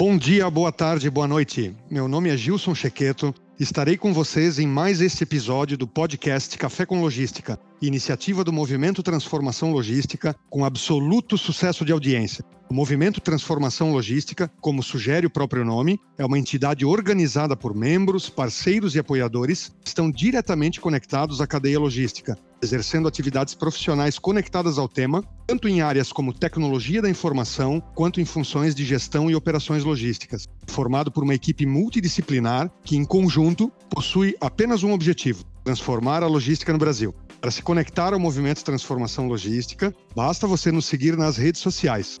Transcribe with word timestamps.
Bom 0.00 0.16
dia, 0.16 0.48
boa 0.48 0.70
tarde, 0.70 1.10
boa 1.10 1.26
noite. 1.26 1.74
Meu 1.90 2.06
nome 2.06 2.30
é 2.30 2.36
Gilson 2.36 2.72
Chequeto. 2.72 3.34
Estarei 3.58 3.96
com 3.96 4.14
vocês 4.14 4.60
em 4.60 4.66
mais 4.66 5.00
este 5.00 5.24
episódio 5.24 5.76
do 5.76 5.88
podcast 5.88 6.56
Café 6.56 6.86
com 6.86 7.00
Logística, 7.00 7.58
iniciativa 7.86 8.42
do 8.42 8.52
Movimento 8.52 9.02
Transformação 9.02 9.72
Logística, 9.72 10.34
com 10.50 10.64
absoluto 10.64 11.38
sucesso 11.38 11.84
de 11.84 11.92
audiência. 11.92 12.44
O 12.70 12.74
Movimento 12.74 13.18
Transformação 13.18 13.92
Logística, 13.92 14.50
como 14.60 14.82
sugere 14.82 15.26
o 15.26 15.30
próprio 15.30 15.64
nome, 15.64 15.98
é 16.18 16.24
uma 16.26 16.38
entidade 16.38 16.84
organizada 16.84 17.56
por 17.56 17.74
membros, 17.74 18.28
parceiros 18.28 18.94
e 18.94 18.98
apoiadores 18.98 19.72
que 19.82 19.88
estão 19.88 20.10
diretamente 20.10 20.78
conectados 20.78 21.40
à 21.40 21.46
cadeia 21.46 21.80
logística, 21.80 22.36
exercendo 22.62 23.08
atividades 23.08 23.54
profissionais 23.54 24.18
conectadas 24.18 24.76
ao 24.76 24.86
tema, 24.86 25.24
tanto 25.46 25.66
em 25.66 25.80
áreas 25.80 26.12
como 26.12 26.30
tecnologia 26.30 27.00
da 27.00 27.08
informação, 27.08 27.80
quanto 27.94 28.20
em 28.20 28.26
funções 28.26 28.74
de 28.74 28.84
gestão 28.84 29.30
e 29.30 29.34
operações 29.34 29.82
logísticas. 29.82 30.46
Formado 30.66 31.10
por 31.10 31.24
uma 31.24 31.34
equipe 31.34 31.64
multidisciplinar 31.64 32.70
que, 32.84 32.98
em 32.98 33.04
conjunto, 33.04 33.72
possui 33.88 34.36
apenas 34.42 34.82
um 34.82 34.92
objetivo: 34.92 35.42
transformar 35.64 36.22
a 36.22 36.26
logística 36.26 36.70
no 36.70 36.78
Brasil. 36.78 37.14
Para 37.40 37.52
se 37.52 37.62
conectar 37.62 38.12
ao 38.12 38.18
movimento 38.18 38.64
Transformação 38.64 39.28
Logística, 39.28 39.94
basta 40.14 40.44
você 40.44 40.72
nos 40.72 40.86
seguir 40.86 41.16
nas 41.16 41.36
redes 41.36 41.60
sociais. 41.60 42.20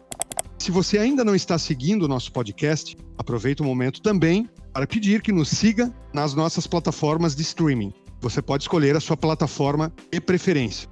Se 0.60 0.70
você 0.70 0.96
ainda 0.96 1.24
não 1.24 1.34
está 1.34 1.58
seguindo 1.58 2.04
o 2.04 2.08
nosso 2.08 2.32
podcast, 2.32 2.96
aproveita 3.16 3.62
o 3.62 3.66
momento 3.66 4.00
também 4.00 4.48
para 4.72 4.86
pedir 4.86 5.20
que 5.20 5.32
nos 5.32 5.48
siga 5.48 5.92
nas 6.14 6.34
nossas 6.34 6.68
plataformas 6.68 7.34
de 7.34 7.42
streaming. 7.42 7.92
Você 8.20 8.40
pode 8.40 8.62
escolher 8.62 8.94
a 8.94 9.00
sua 9.00 9.16
plataforma 9.16 9.92
e 10.12 10.20
preferência. 10.20 10.88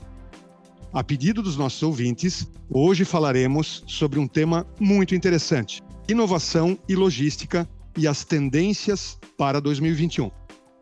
A 0.93 1.05
pedido 1.05 1.41
dos 1.41 1.57
nossos 1.57 1.83
ouvintes, 1.85 2.49
hoje 2.69 3.05
falaremos 3.05 3.85
sobre 3.87 4.19
um 4.19 4.27
tema 4.27 4.67
muito 4.81 5.15
interessante: 5.15 5.83
inovação 6.09 6.77
e 6.89 6.97
logística 6.97 7.69
e 7.97 8.09
as 8.09 8.25
tendências 8.25 9.19
para 9.39 9.61
2021. 9.61 10.31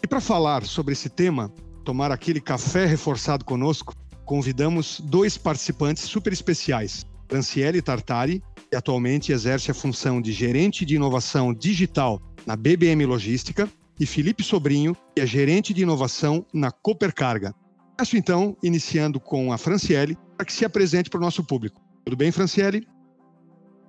E 0.03 0.07
para 0.07 0.21
falar 0.21 0.65
sobre 0.65 0.93
esse 0.93 1.09
tema, 1.09 1.53
tomar 1.85 2.11
aquele 2.11 2.41
café 2.41 2.87
reforçado 2.87 3.45
conosco, 3.45 3.95
convidamos 4.25 5.01
dois 5.05 5.37
participantes 5.37 6.05
super 6.05 6.33
especiais, 6.33 7.07
Franciele 7.29 7.83
Tartari, 7.83 8.43
que 8.71 8.77
atualmente 8.77 9.31
exerce 9.31 9.71
a 9.71 9.75
função 9.75 10.21
de 10.21 10.33
gerente 10.33 10.85
de 10.85 10.97
inovação 10.97 11.55
digital 11.55 12.21
na 12.47 12.57
BBM 12.57 13.05
Logística, 13.07 13.69
e 13.99 14.07
Felipe 14.07 14.43
Sobrinho, 14.43 14.97
que 15.15 15.23
é 15.23 15.27
gerente 15.27 15.73
de 15.73 15.83
inovação 15.83 16.45
na 16.53 16.71
Coopercarga. 16.71 17.55
Peço 17.97 18.17
então, 18.17 18.57
iniciando 18.63 19.21
com 19.21 19.53
a 19.53 19.59
Franciele, 19.59 20.19
para 20.37 20.45
que 20.45 20.53
se 20.53 20.65
apresente 20.65 21.09
para 21.09 21.19
o 21.19 21.23
nosso 21.23 21.45
público. 21.45 21.81
Tudo 22.05 22.17
bem, 22.17 22.33
Franciele? 22.33 22.87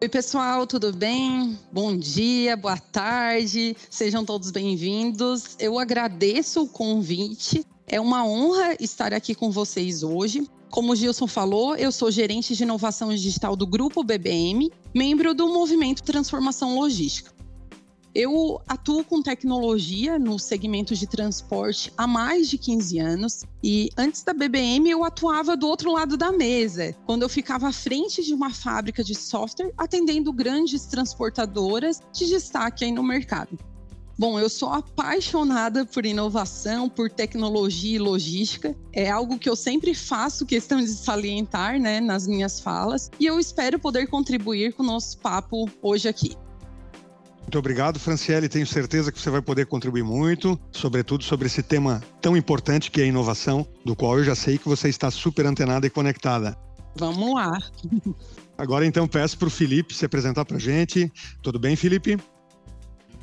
Oi, 0.02 0.10
pessoal, 0.10 0.68
tudo 0.68 0.94
bem? 0.94 1.58
Bom 1.72 1.98
dia, 1.98 2.56
boa 2.56 2.78
tarde, 2.78 3.76
sejam 3.90 4.24
todos 4.24 4.52
bem-vindos. 4.52 5.56
Eu 5.58 5.80
agradeço 5.80 6.64
o 6.64 6.70
convite. 6.70 7.66
É 7.88 8.02
uma 8.02 8.26
honra 8.26 8.76
estar 8.80 9.14
aqui 9.14 9.36
com 9.36 9.52
vocês 9.52 10.02
hoje. 10.02 10.50
Como 10.72 10.92
o 10.92 10.96
Gilson 10.96 11.28
falou, 11.28 11.76
eu 11.76 11.92
sou 11.92 12.10
gerente 12.10 12.56
de 12.56 12.64
inovação 12.64 13.10
digital 13.10 13.56
do 13.56 13.68
Grupo 13.68 14.04
BBM, 14.04 14.72
membro 14.94 15.36
do 15.36 15.48
Movimento 15.48 16.02
Transformação 16.02 16.80
Logística. 16.80 17.32
Eu 18.14 18.60
atuo 18.68 19.04
com 19.04 19.22
tecnologia 19.22 20.18
no 20.18 20.40
segmento 20.40 20.96
de 20.96 21.06
transporte 21.06 21.94
há 21.98 22.08
mais 22.08 22.50
de 22.50 22.58
15 22.58 22.98
anos 22.98 23.44
e 23.62 23.90
antes 23.98 24.24
da 24.24 24.34
BBM 24.34 24.90
eu 24.90 25.04
atuava 25.04 25.56
do 25.56 25.68
outro 25.68 25.92
lado 25.92 26.18
da 26.18 26.32
mesa, 26.32 26.96
quando 27.06 27.24
eu 27.24 27.30
ficava 27.30 27.68
à 27.68 27.74
frente 27.74 28.24
de 28.24 28.34
uma 28.34 28.50
fábrica 28.50 29.04
de 29.04 29.14
software 29.14 29.74
atendendo 29.78 30.32
grandes 30.32 30.86
transportadoras 30.86 32.02
de 32.12 32.26
destaque 32.26 32.86
aí 32.86 32.92
no 32.92 33.04
mercado. 33.04 33.60
Bom, 34.18 34.40
eu 34.40 34.50
sou 34.50 34.70
apaixonada 34.70 35.86
por 35.86 36.06
inovação, 36.06 36.88
por 36.88 37.10
tecnologia 37.10 37.98
e 37.98 38.00
logística. 38.00 38.74
É 38.94 39.10
algo 39.10 39.38
que 39.38 39.50
eu 39.50 39.58
sempre 39.58 39.94
faço 39.94 40.46
questão 40.46 40.80
de 40.80 40.88
salientar, 40.88 41.80
né, 41.80 42.00
nas 42.00 42.26
minhas 42.26 42.60
falas. 42.60 43.12
E 43.20 43.26
eu 43.26 43.38
espero 43.40 43.78
poder 43.78 44.08
contribuir 44.08 44.74
com 44.74 44.84
o 44.84 44.86
nosso 44.86 45.18
papo 45.18 45.70
hoje 45.82 46.08
aqui. 46.08 46.38
Muito 47.42 47.60
obrigado, 47.60 48.00
Franciele. 48.00 48.48
Tenho 48.48 48.66
certeza 48.66 49.12
que 49.12 49.20
você 49.20 49.30
vai 49.30 49.42
poder 49.42 49.66
contribuir 49.66 50.04
muito, 50.04 50.60
sobretudo 50.72 51.24
sobre 51.24 51.48
esse 51.48 51.62
tema 51.62 52.02
tão 52.22 52.36
importante 52.36 52.90
que 52.90 53.02
é 53.02 53.04
a 53.04 53.08
inovação, 53.08 53.68
do 53.84 53.96
qual 53.96 54.18
eu 54.18 54.24
já 54.24 54.34
sei 54.34 54.58
que 54.58 54.68
você 54.68 54.88
está 54.88 55.12
super 55.12 55.46
antenada 55.46 55.86
e 55.86 55.90
conectada. 55.90 56.58
Vamos 56.98 57.34
lá. 57.34 57.58
Agora 58.58 58.86
então 58.86 59.08
peço 59.08 59.38
para 59.38 59.50
o 59.50 59.52
Felipe 59.52 59.94
se 59.94 60.06
apresentar 60.06 60.46
para 60.46 60.56
a 60.56 60.60
gente. 60.60 61.12
Tudo 61.44 61.60
bem, 61.60 61.76
Felipe? 61.76 62.18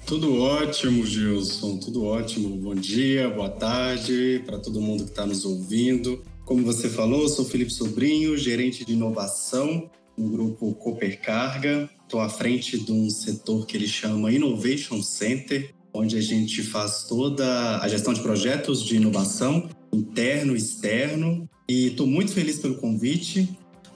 Tudo 0.06 0.40
ótimo, 0.40 1.06
Gilson, 1.06 1.78
tudo 1.78 2.04
ótimo. 2.04 2.56
Bom 2.56 2.74
dia, 2.74 3.30
boa 3.30 3.48
tarde 3.48 4.42
para 4.44 4.58
todo 4.58 4.80
mundo 4.80 5.04
que 5.04 5.10
está 5.10 5.24
nos 5.24 5.44
ouvindo. 5.44 6.22
Como 6.44 6.64
você 6.64 6.88
falou, 6.88 7.28
sou 7.28 7.44
Felipe 7.44 7.72
Sobrinho, 7.72 8.36
gerente 8.36 8.84
de 8.84 8.92
inovação 8.92 9.90
no 10.18 10.28
grupo 10.28 10.74
Coopercarga. 10.74 11.88
Estou 12.02 12.20
à 12.20 12.28
frente 12.28 12.78
de 12.78 12.92
um 12.92 13.08
setor 13.08 13.64
que 13.64 13.76
ele 13.76 13.86
chama 13.86 14.32
Innovation 14.32 15.00
Center, 15.02 15.72
onde 15.94 16.16
a 16.18 16.20
gente 16.20 16.62
faz 16.62 17.04
toda 17.04 17.78
a 17.78 17.88
gestão 17.88 18.12
de 18.12 18.20
projetos 18.20 18.84
de 18.84 18.96
inovação 18.96 19.70
interno 19.92 20.54
e 20.54 20.58
externo. 20.58 21.48
E 21.68 21.86
estou 21.86 22.06
muito 22.06 22.32
feliz 22.32 22.58
pelo 22.58 22.74
convite. 22.74 23.48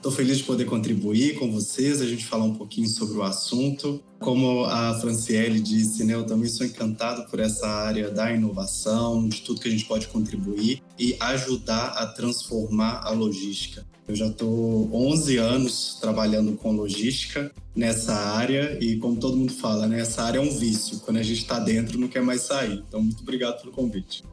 Estou 0.07 0.23
feliz 0.23 0.37
de 0.37 0.45
poder 0.45 0.63
contribuir 0.63 1.37
com 1.37 1.51
vocês, 1.51 1.99
a 1.99 2.05
gente 2.05 2.23
falar 2.23 2.45
um 2.45 2.53
pouquinho 2.53 2.87
sobre 2.87 3.17
o 3.17 3.23
assunto. 3.23 4.01
Como 4.19 4.63
a 4.63 4.97
Franciele 5.01 5.59
disse, 5.59 6.05
né, 6.05 6.13
eu 6.13 6.25
também 6.25 6.47
sou 6.47 6.65
encantado 6.65 7.29
por 7.29 7.41
essa 7.41 7.67
área 7.67 8.09
da 8.09 8.31
inovação, 8.31 9.27
de 9.27 9.41
tudo 9.41 9.59
que 9.59 9.67
a 9.67 9.71
gente 9.71 9.83
pode 9.83 10.07
contribuir 10.07 10.81
e 10.97 11.17
ajudar 11.19 11.87
a 11.87 12.05
transformar 12.07 13.01
a 13.03 13.09
logística. 13.09 13.85
Eu 14.07 14.15
já 14.15 14.27
estou 14.27 14.89
11 14.93 15.35
anos 15.35 15.97
trabalhando 15.99 16.53
com 16.53 16.71
logística 16.71 17.51
nessa 17.75 18.13
área 18.13 18.77
e, 18.81 18.95
como 18.95 19.17
todo 19.17 19.35
mundo 19.35 19.51
fala, 19.51 19.87
né, 19.87 19.99
essa 19.99 20.23
área 20.23 20.37
é 20.37 20.41
um 20.41 20.57
vício. 20.57 21.01
Quando 21.01 21.17
a 21.17 21.23
gente 21.23 21.41
está 21.41 21.59
dentro, 21.59 21.99
não 21.99 22.07
quer 22.07 22.23
mais 22.23 22.43
sair. 22.43 22.81
Então, 22.87 23.03
muito 23.03 23.23
obrigado 23.23 23.59
pelo 23.59 23.73
convite. 23.73 24.23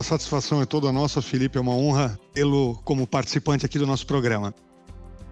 A 0.00 0.04
satisfação 0.04 0.62
é 0.62 0.66
toda 0.66 0.92
nossa, 0.92 1.20
Felipe. 1.20 1.58
É 1.58 1.60
uma 1.60 1.74
honra 1.74 2.18
tê-lo 2.32 2.80
como 2.84 3.06
participante 3.06 3.66
aqui 3.66 3.78
do 3.78 3.86
nosso 3.86 4.06
programa. 4.06 4.54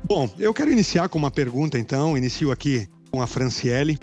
Bom, 0.04 0.28
eu 0.38 0.53
quero 0.53 0.72
iniciar 0.72 1.09
com 1.09 1.19
uma 1.19 1.31
pergunta, 1.31 1.78
então. 1.78 2.16
Inicio 2.16 2.50
aqui 2.50 2.88
com 3.10 3.22
a 3.22 3.26
Franciele. 3.26 3.99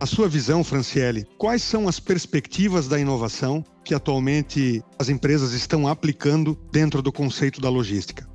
A 0.00 0.06
sua 0.06 0.28
visão, 0.28 0.64
Franciele, 0.64 1.26
quais 1.36 1.62
são 1.62 1.86
as 1.86 2.00
perspectivas 2.00 2.88
da 2.88 2.98
inovação 2.98 3.64
que 3.84 3.94
atualmente 3.94 4.82
as 4.98 5.08
empresas 5.08 5.52
estão 5.52 5.86
aplicando 5.86 6.58
dentro 6.72 7.02
do 7.02 7.12
conceito 7.12 7.60
da 7.60 7.68
logística? 7.68 8.26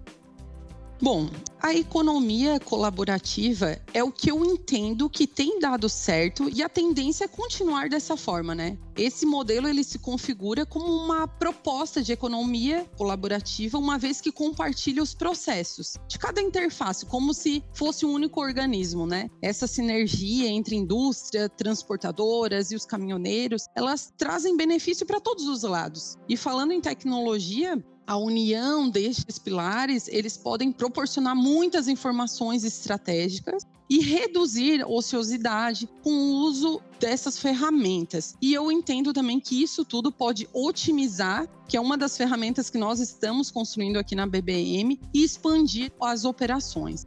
Bom, 1.01 1.29
a 1.65 1.73
economia 1.73 2.59
colaborativa 2.59 3.81
é 3.91 4.03
o 4.03 4.11
que 4.11 4.29
eu 4.29 4.45
entendo 4.45 5.09
que 5.09 5.25
tem 5.25 5.59
dado 5.59 5.89
certo 5.89 6.47
e 6.47 6.61
a 6.61 6.69
tendência 6.69 7.25
é 7.25 7.27
continuar 7.27 7.89
dessa 7.89 8.15
forma, 8.15 8.53
né? 8.53 8.77
Esse 8.95 9.25
modelo 9.25 9.67
ele 9.67 9.83
se 9.83 9.97
configura 9.97 10.63
como 10.63 10.85
uma 10.85 11.27
proposta 11.27 12.03
de 12.03 12.11
economia 12.11 12.85
colaborativa, 12.95 13.79
uma 13.79 13.97
vez 13.97 14.21
que 14.21 14.31
compartilha 14.31 15.01
os 15.01 15.15
processos 15.15 15.95
de 16.07 16.19
cada 16.19 16.39
interface, 16.39 17.03
como 17.07 17.33
se 17.33 17.63
fosse 17.73 18.05
um 18.05 18.13
único 18.13 18.39
organismo, 18.39 19.07
né? 19.07 19.27
Essa 19.41 19.65
sinergia 19.65 20.47
entre 20.47 20.75
indústria, 20.75 21.49
transportadoras 21.49 22.71
e 22.71 22.75
os 22.75 22.85
caminhoneiros, 22.85 23.65
elas 23.75 24.13
trazem 24.15 24.55
benefício 24.55 25.03
para 25.03 25.19
todos 25.19 25.47
os 25.47 25.63
lados. 25.63 26.15
E 26.29 26.37
falando 26.37 26.73
em 26.73 26.79
tecnologia, 26.79 27.83
a 28.07 28.17
união 28.17 28.89
destes 28.89 29.39
pilares, 29.39 30.07
eles 30.07 30.38
podem 30.38 30.71
proporcionar 30.71 31.35
muitas 31.35 31.88
informações 31.88 32.63
estratégicas 32.63 33.65
e 33.89 34.00
reduzir 34.00 34.83
ociosidade 34.88 35.88
com 36.03 36.12
o 36.12 36.33
uso 36.45 36.81
dessas 37.00 37.38
ferramentas. 37.38 38.35
E 38.41 38.53
eu 38.53 38.71
entendo 38.71 39.13
também 39.13 39.39
que 39.39 39.62
isso 39.62 39.85
tudo 39.85 40.12
pode 40.12 40.47
otimizar, 40.53 41.47
que 41.68 41.77
é 41.77 41.81
uma 41.81 41.97
das 41.97 42.18
ferramentas 42.18 42.69
que 42.69 42.77
nós 42.77 43.00
estamos 43.00 43.51
construindo 43.51 43.97
aqui 43.97 44.15
na 44.15 44.25
BBM, 44.25 45.00
e 45.13 45.24
expandir 45.24 45.91
as 46.01 46.25
operações. 46.25 47.06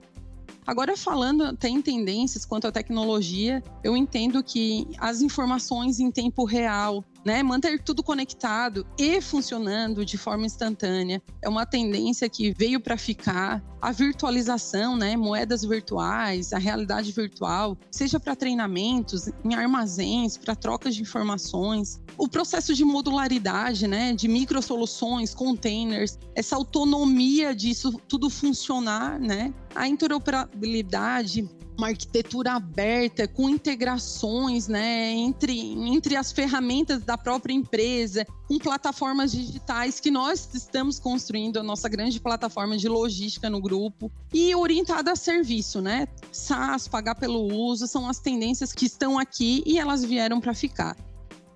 Agora, 0.69 0.99
falando 0.99 1.57
tem 1.57 1.81
tendências 1.81 2.45
quanto 2.45 2.67
à 2.67 2.71
tecnologia, 2.71 3.65
eu 3.83 3.97
entendo 3.97 4.45
que 4.45 4.87
as 4.99 5.23
informações 5.23 5.99
em 5.99 6.11
tempo 6.11 6.45
real, 6.45 7.03
né, 7.29 7.43
manter 7.43 7.79
tudo 7.83 8.03
conectado 8.03 8.87
e 8.99 9.21
funcionando 9.21 10.03
de 10.03 10.17
forma 10.17 10.47
instantânea. 10.47 11.23
É 11.43 11.49
uma 11.49 11.67
tendência 11.67 12.27
que 12.27 12.55
veio 12.55 12.81
para 12.81 12.97
ficar. 12.97 13.63
A 13.83 13.93
virtualização, 13.93 14.97
né, 14.97 15.15
moedas 15.15 15.63
virtuais, 15.63 16.55
a 16.55 16.59
realidade 16.59 17.13
virtual, 17.13 17.77
seja 17.93 18.19
para 18.19 18.35
treinamentos, 18.35 19.29
em 19.45 19.55
armazéns, 19.55 20.39
para 20.39 20.57
trocas 20.57 20.97
de 20.97 21.03
informações, 21.03 22.01
o 22.17 22.27
processo 22.27 22.75
de 22.75 22.85
modularidade, 22.85 23.87
né, 23.87 24.15
de 24.15 24.27
microsoluções, 24.27 25.35
containers, 25.35 26.19
essa 26.35 26.57
autonomia 26.57 27.55
disso 27.55 27.93
tudo 28.09 28.31
funcionar, 28.31 29.21
né, 29.21 29.55
a 29.75 29.87
interoperabilidade 29.87 31.49
uma 31.79 31.89
arquitetura 31.89 32.55
aberta, 32.55 33.29
com 33.29 33.49
integrações 33.49 34.67
né, 34.67 35.13
entre, 35.13 35.57
entre 35.57 36.17
as 36.17 36.33
ferramentas 36.33 37.05
da 37.05 37.17
própria 37.17 37.55
empresa, 37.55 38.27
com 38.49 38.59
plataformas 38.59 39.31
digitais 39.31 40.01
que 40.01 40.11
nós 40.11 40.53
estamos 40.53 40.99
construindo, 40.99 41.59
a 41.59 41.63
nossa 41.63 41.89
grande 41.89 42.19
plataforma 42.19 42.77
de 42.77 42.89
logística 42.89 43.49
no 43.49 43.61
grupo, 43.61 44.11
e 44.35 44.53
orientada 44.57 45.13
a 45.13 45.17
serviço, 45.17 45.81
né? 45.81 46.09
SaaS, 46.33 46.89
pagar 46.89 47.15
pelo 47.15 47.47
uso, 47.55 47.87
são 47.87 48.09
as 48.09 48.19
tendências 48.19 48.73
que 48.73 48.87
estão 48.87 49.17
aqui 49.17 49.63
e 49.65 49.79
elas 49.79 50.05
vieram 50.05 50.41
para 50.41 50.55
ficar. 50.55 50.97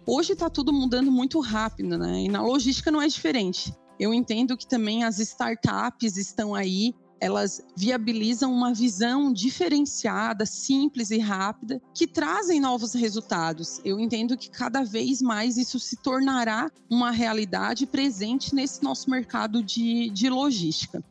Hoje 0.06 0.34
está 0.34 0.48
tudo 0.48 0.72
mudando 0.72 1.10
muito 1.10 1.40
rápido, 1.40 1.98
né? 1.98 2.22
E 2.22 2.28
na 2.28 2.42
logística 2.42 2.92
não 2.92 3.02
é 3.02 3.08
diferente. 3.08 3.74
Eu 3.98 4.14
entendo 4.14 4.56
que 4.56 4.66
também 4.66 5.04
as 5.04 5.18
startups 5.18 6.16
estão 6.16 6.54
aí 6.54 6.94
elas 7.22 7.62
viabilizam 7.76 8.52
uma 8.52 8.74
visão 8.74 9.32
diferenciada, 9.32 10.44
simples 10.44 11.12
e 11.12 11.18
rápida, 11.18 11.80
que 11.94 12.04
trazem 12.04 12.60
novos 12.60 12.94
resultados. 12.94 13.80
Eu 13.84 14.00
entendo 14.00 14.36
que 14.36 14.50
cada 14.50 14.82
vez 14.82 15.22
mais 15.22 15.56
isso 15.56 15.78
se 15.78 15.94
tornará 15.94 16.68
uma 16.90 17.12
realidade 17.12 17.86
presente 17.86 18.52
nesse 18.52 18.82
nosso 18.82 19.08
mercado 19.08 19.62
de, 19.62 20.10
de 20.10 20.28
logística 20.28 21.02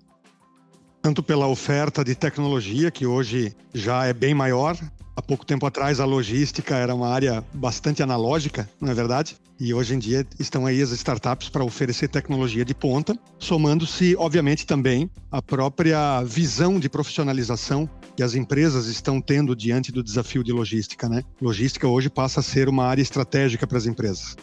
tanto 1.02 1.24
pela 1.24 1.48
oferta 1.48 2.04
de 2.04 2.14
tecnologia, 2.14 2.92
que 2.92 3.08
hoje 3.08 3.56
já 3.74 4.06
é 4.06 4.14
bem 4.14 4.36
maior. 4.36 4.78
Há 5.14 5.22
pouco 5.22 5.46
tempo 5.46 5.66
atrás, 5.66 6.00
a 6.00 6.06
logística 6.06 6.76
era 6.76 6.96
uma 6.96 7.10
área 7.10 7.44
bastante 7.54 8.02
analógica, 8.02 8.70
não 8.80 8.92
é 8.92 8.94
verdade? 8.94 9.36
E 9.60 9.74
hoje 9.74 9.94
em 9.94 10.00
dia 10.00 10.26
estão 10.40 10.66
aí 10.66 10.82
as 10.82 10.92
startups 10.92 11.50
para 11.50 11.64
oferecer 11.64 12.08
tecnologia 12.08 12.64
de 12.64 12.74
ponta, 12.74 13.18
somando-se, 13.38 14.16
obviamente, 14.16 14.66
também 14.66 15.12
a 15.30 15.42
própria 15.42 16.24
visão 16.24 16.80
de 16.80 16.90
profissionalização 16.90 17.90
que 18.16 18.24
as 18.24 18.36
empresas 18.36 18.88
estão 18.88 19.22
tendo 19.22 19.56
diante 19.56 19.92
do 19.92 20.02
desafio 20.02 20.44
de 20.44 20.52
logística, 20.52 21.10
né? 21.10 21.24
Logística 21.42 21.88
hoje 21.88 22.10
passa 22.10 22.40
a 22.40 22.44
ser 22.44 22.70
uma 22.70 22.86
área 22.86 23.02
estratégica 23.02 23.68
para 23.68 23.78
as 23.78 23.86
empresas 23.86 24.36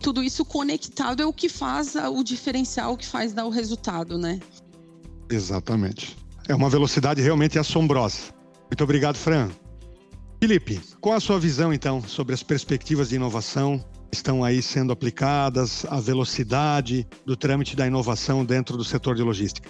tudo 0.00 0.22
isso 0.22 0.44
conectado 0.44 1.22
é 1.22 1.26
o 1.26 1.32
que 1.32 1.48
faz 1.48 1.94
o 1.94 2.22
diferencial, 2.22 2.92
o 2.92 2.96
que 2.96 3.06
faz 3.06 3.32
dar 3.32 3.46
o 3.46 3.50
resultado, 3.50 4.18
né? 4.18 4.38
Exatamente. 5.30 6.16
É 6.46 6.54
uma 6.54 6.68
velocidade 6.68 7.20
realmente 7.20 7.58
assombrosa. 7.58 8.18
Muito 8.70 8.84
obrigado, 8.84 9.16
Fran. 9.16 9.50
Felipe, 10.46 10.80
qual 11.00 11.16
a 11.16 11.18
sua 11.18 11.40
visão 11.40 11.72
então 11.72 12.00
sobre 12.00 12.32
as 12.32 12.40
perspectivas 12.40 13.08
de 13.08 13.16
inovação 13.16 13.84
estão 14.12 14.44
aí 14.44 14.62
sendo 14.62 14.92
aplicadas, 14.92 15.84
a 15.86 15.98
velocidade 15.98 17.04
do 17.24 17.36
trâmite 17.36 17.74
da 17.74 17.84
inovação 17.84 18.44
dentro 18.44 18.76
do 18.76 18.84
setor 18.84 19.16
de 19.16 19.24
logística? 19.24 19.68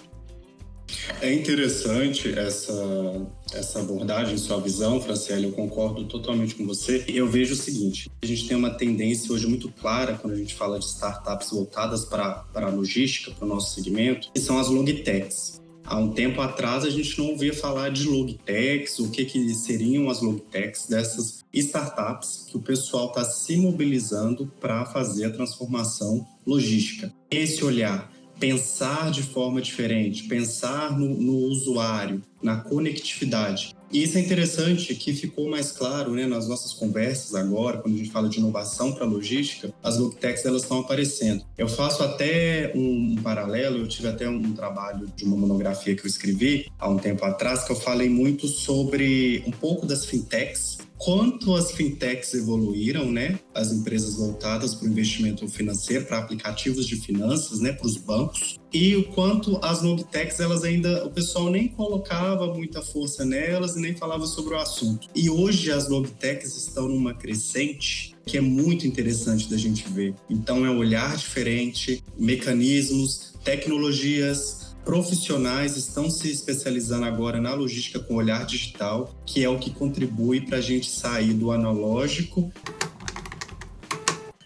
É 1.19 1.33
interessante 1.33 2.31
essa, 2.37 3.27
essa 3.55 3.79
abordagem, 3.79 4.37
sua 4.37 4.61
visão, 4.61 5.01
Franciele, 5.01 5.45
eu 5.45 5.51
concordo 5.51 6.05
totalmente 6.05 6.53
com 6.53 6.63
você. 6.67 7.03
Eu 7.07 7.27
vejo 7.27 7.55
o 7.55 7.57
seguinte, 7.57 8.11
a 8.21 8.25
gente 8.27 8.47
tem 8.47 8.55
uma 8.55 8.69
tendência 8.69 9.33
hoje 9.33 9.47
muito 9.47 9.71
clara 9.71 10.13
quando 10.13 10.35
a 10.35 10.37
gente 10.37 10.53
fala 10.53 10.77
de 10.77 10.85
startups 10.85 11.49
voltadas 11.49 12.05
para 12.05 12.45
a 12.53 12.69
logística, 12.69 13.31
para 13.31 13.45
o 13.45 13.49
nosso 13.49 13.73
segmento, 13.73 14.31
que 14.31 14.39
são 14.39 14.59
as 14.59 14.67
logtechs. 14.67 15.59
Há 15.87 15.97
um 15.97 16.11
tempo 16.11 16.41
atrás 16.41 16.83
a 16.83 16.89
gente 16.89 17.17
não 17.17 17.27
ouvia 17.27 17.53
falar 17.53 17.89
de 17.89 18.03
logtechs, 18.03 18.99
o 18.99 19.09
que, 19.09 19.23
que 19.23 19.55
seriam 19.55 20.09
as 20.09 20.21
logtechs 20.21 20.85
dessas 20.85 21.45
startups 21.53 22.45
que 22.49 22.57
o 22.57 22.61
pessoal 22.61 23.07
está 23.07 23.23
se 23.23 23.55
mobilizando 23.55 24.51
para 24.59 24.85
fazer 24.85 25.25
a 25.25 25.29
transformação 25.31 26.27
logística. 26.45 27.13
Esse 27.31 27.63
olhar 27.63 28.11
pensar 28.37 29.11
de 29.11 29.23
forma 29.23 29.61
diferente, 29.61 30.23
pensar 30.23 30.97
no, 30.97 31.09
no 31.09 31.37
usuário, 31.47 32.21
na 32.43 32.57
conectividade. 32.57 33.73
E 33.91 34.03
isso 34.03 34.17
é 34.17 34.21
interessante 34.21 34.93
que 34.95 35.13
ficou 35.13 35.49
mais 35.49 35.71
claro 35.71 36.11
né, 36.11 36.25
nas 36.25 36.47
nossas 36.47 36.73
conversas 36.73 37.33
agora, 37.35 37.77
quando 37.77 37.95
a 37.95 37.97
gente 37.97 38.11
fala 38.11 38.27
de 38.27 38.37
inovação 38.37 38.91
para 38.91 39.05
logística, 39.05 39.73
as 39.81 39.97
logtechs 39.97 40.45
elas 40.45 40.63
estão 40.63 40.79
aparecendo. 40.79 41.43
Eu 41.57 41.69
faço 41.69 42.03
até 42.03 42.71
um, 42.75 43.13
um, 43.13 43.15
paralelo, 43.21 43.77
eu 43.77 43.87
tive 43.87 44.07
até 44.09 44.27
um 44.27 44.53
trabalho 44.53 45.07
de 45.15 45.23
uma 45.23 45.37
monografia 45.37 45.95
que 45.95 46.03
eu 46.03 46.07
escrevi 46.07 46.69
há 46.77 46.89
um 46.89 46.97
tempo 46.97 47.23
atrás, 47.23 47.63
que 47.63 47.71
eu 47.71 47.75
falei 47.75 48.09
muito 48.09 48.47
sobre 48.47 49.43
um 49.47 49.51
pouco 49.51 49.85
das 49.85 50.05
fintechs 50.05 50.86
quanto 50.97 51.55
as 51.55 51.71
fintechs 51.71 52.33
evoluíram, 52.33 53.11
né? 53.11 53.39
As 53.53 53.71
empresas 53.71 54.15
voltadas 54.15 54.73
para 54.75 54.87
o 54.87 54.91
investimento 54.91 55.47
financeiro, 55.47 56.05
para 56.05 56.17
aplicativos 56.17 56.85
de 56.85 56.95
finanças, 56.95 57.59
né? 57.59 57.71
Para 57.71 57.87
os 57.87 57.97
bancos. 57.97 58.57
E 58.73 58.95
o 58.95 59.05
quanto 59.05 59.57
as 59.63 59.81
logtechs, 59.81 60.39
elas 60.39 60.63
ainda, 60.63 61.05
o 61.05 61.09
pessoal 61.09 61.49
nem 61.49 61.67
colocava 61.67 62.53
muita 62.53 62.81
força 62.81 63.23
nelas 63.23 63.75
e 63.75 63.79
nem 63.79 63.95
falava 63.95 64.25
sobre 64.25 64.55
o 64.55 64.57
assunto. 64.57 65.07
E 65.15 65.29
hoje 65.29 65.71
as 65.71 65.87
logtechs 65.87 66.55
estão 66.55 66.87
numa 66.87 67.13
crescente 67.13 68.15
que 68.25 68.37
é 68.37 68.41
muito 68.41 68.85
interessante 68.85 69.49
da 69.49 69.57
gente 69.57 69.87
ver. 69.89 70.13
Então 70.29 70.65
é 70.65 70.69
um 70.69 70.77
olhar 70.77 71.15
diferente, 71.15 72.03
mecanismos, 72.17 73.33
tecnologias, 73.43 74.66
profissionais 74.87 75.75
estão 75.75 76.09
se 76.09 76.31
especializando 76.31 77.03
agora 77.03 77.41
na 77.41 77.53
logística 77.53 77.99
com 77.99 78.15
olhar 78.15 78.45
digital, 78.45 79.13
que 79.25 79.43
é 79.43 79.49
o 79.49 79.59
que 79.59 79.69
contribui 79.69 80.39
para 80.39 80.59
a 80.59 80.61
gente 80.61 80.89
sair 80.89 81.33
do 81.33 81.51
analógico 81.51 82.49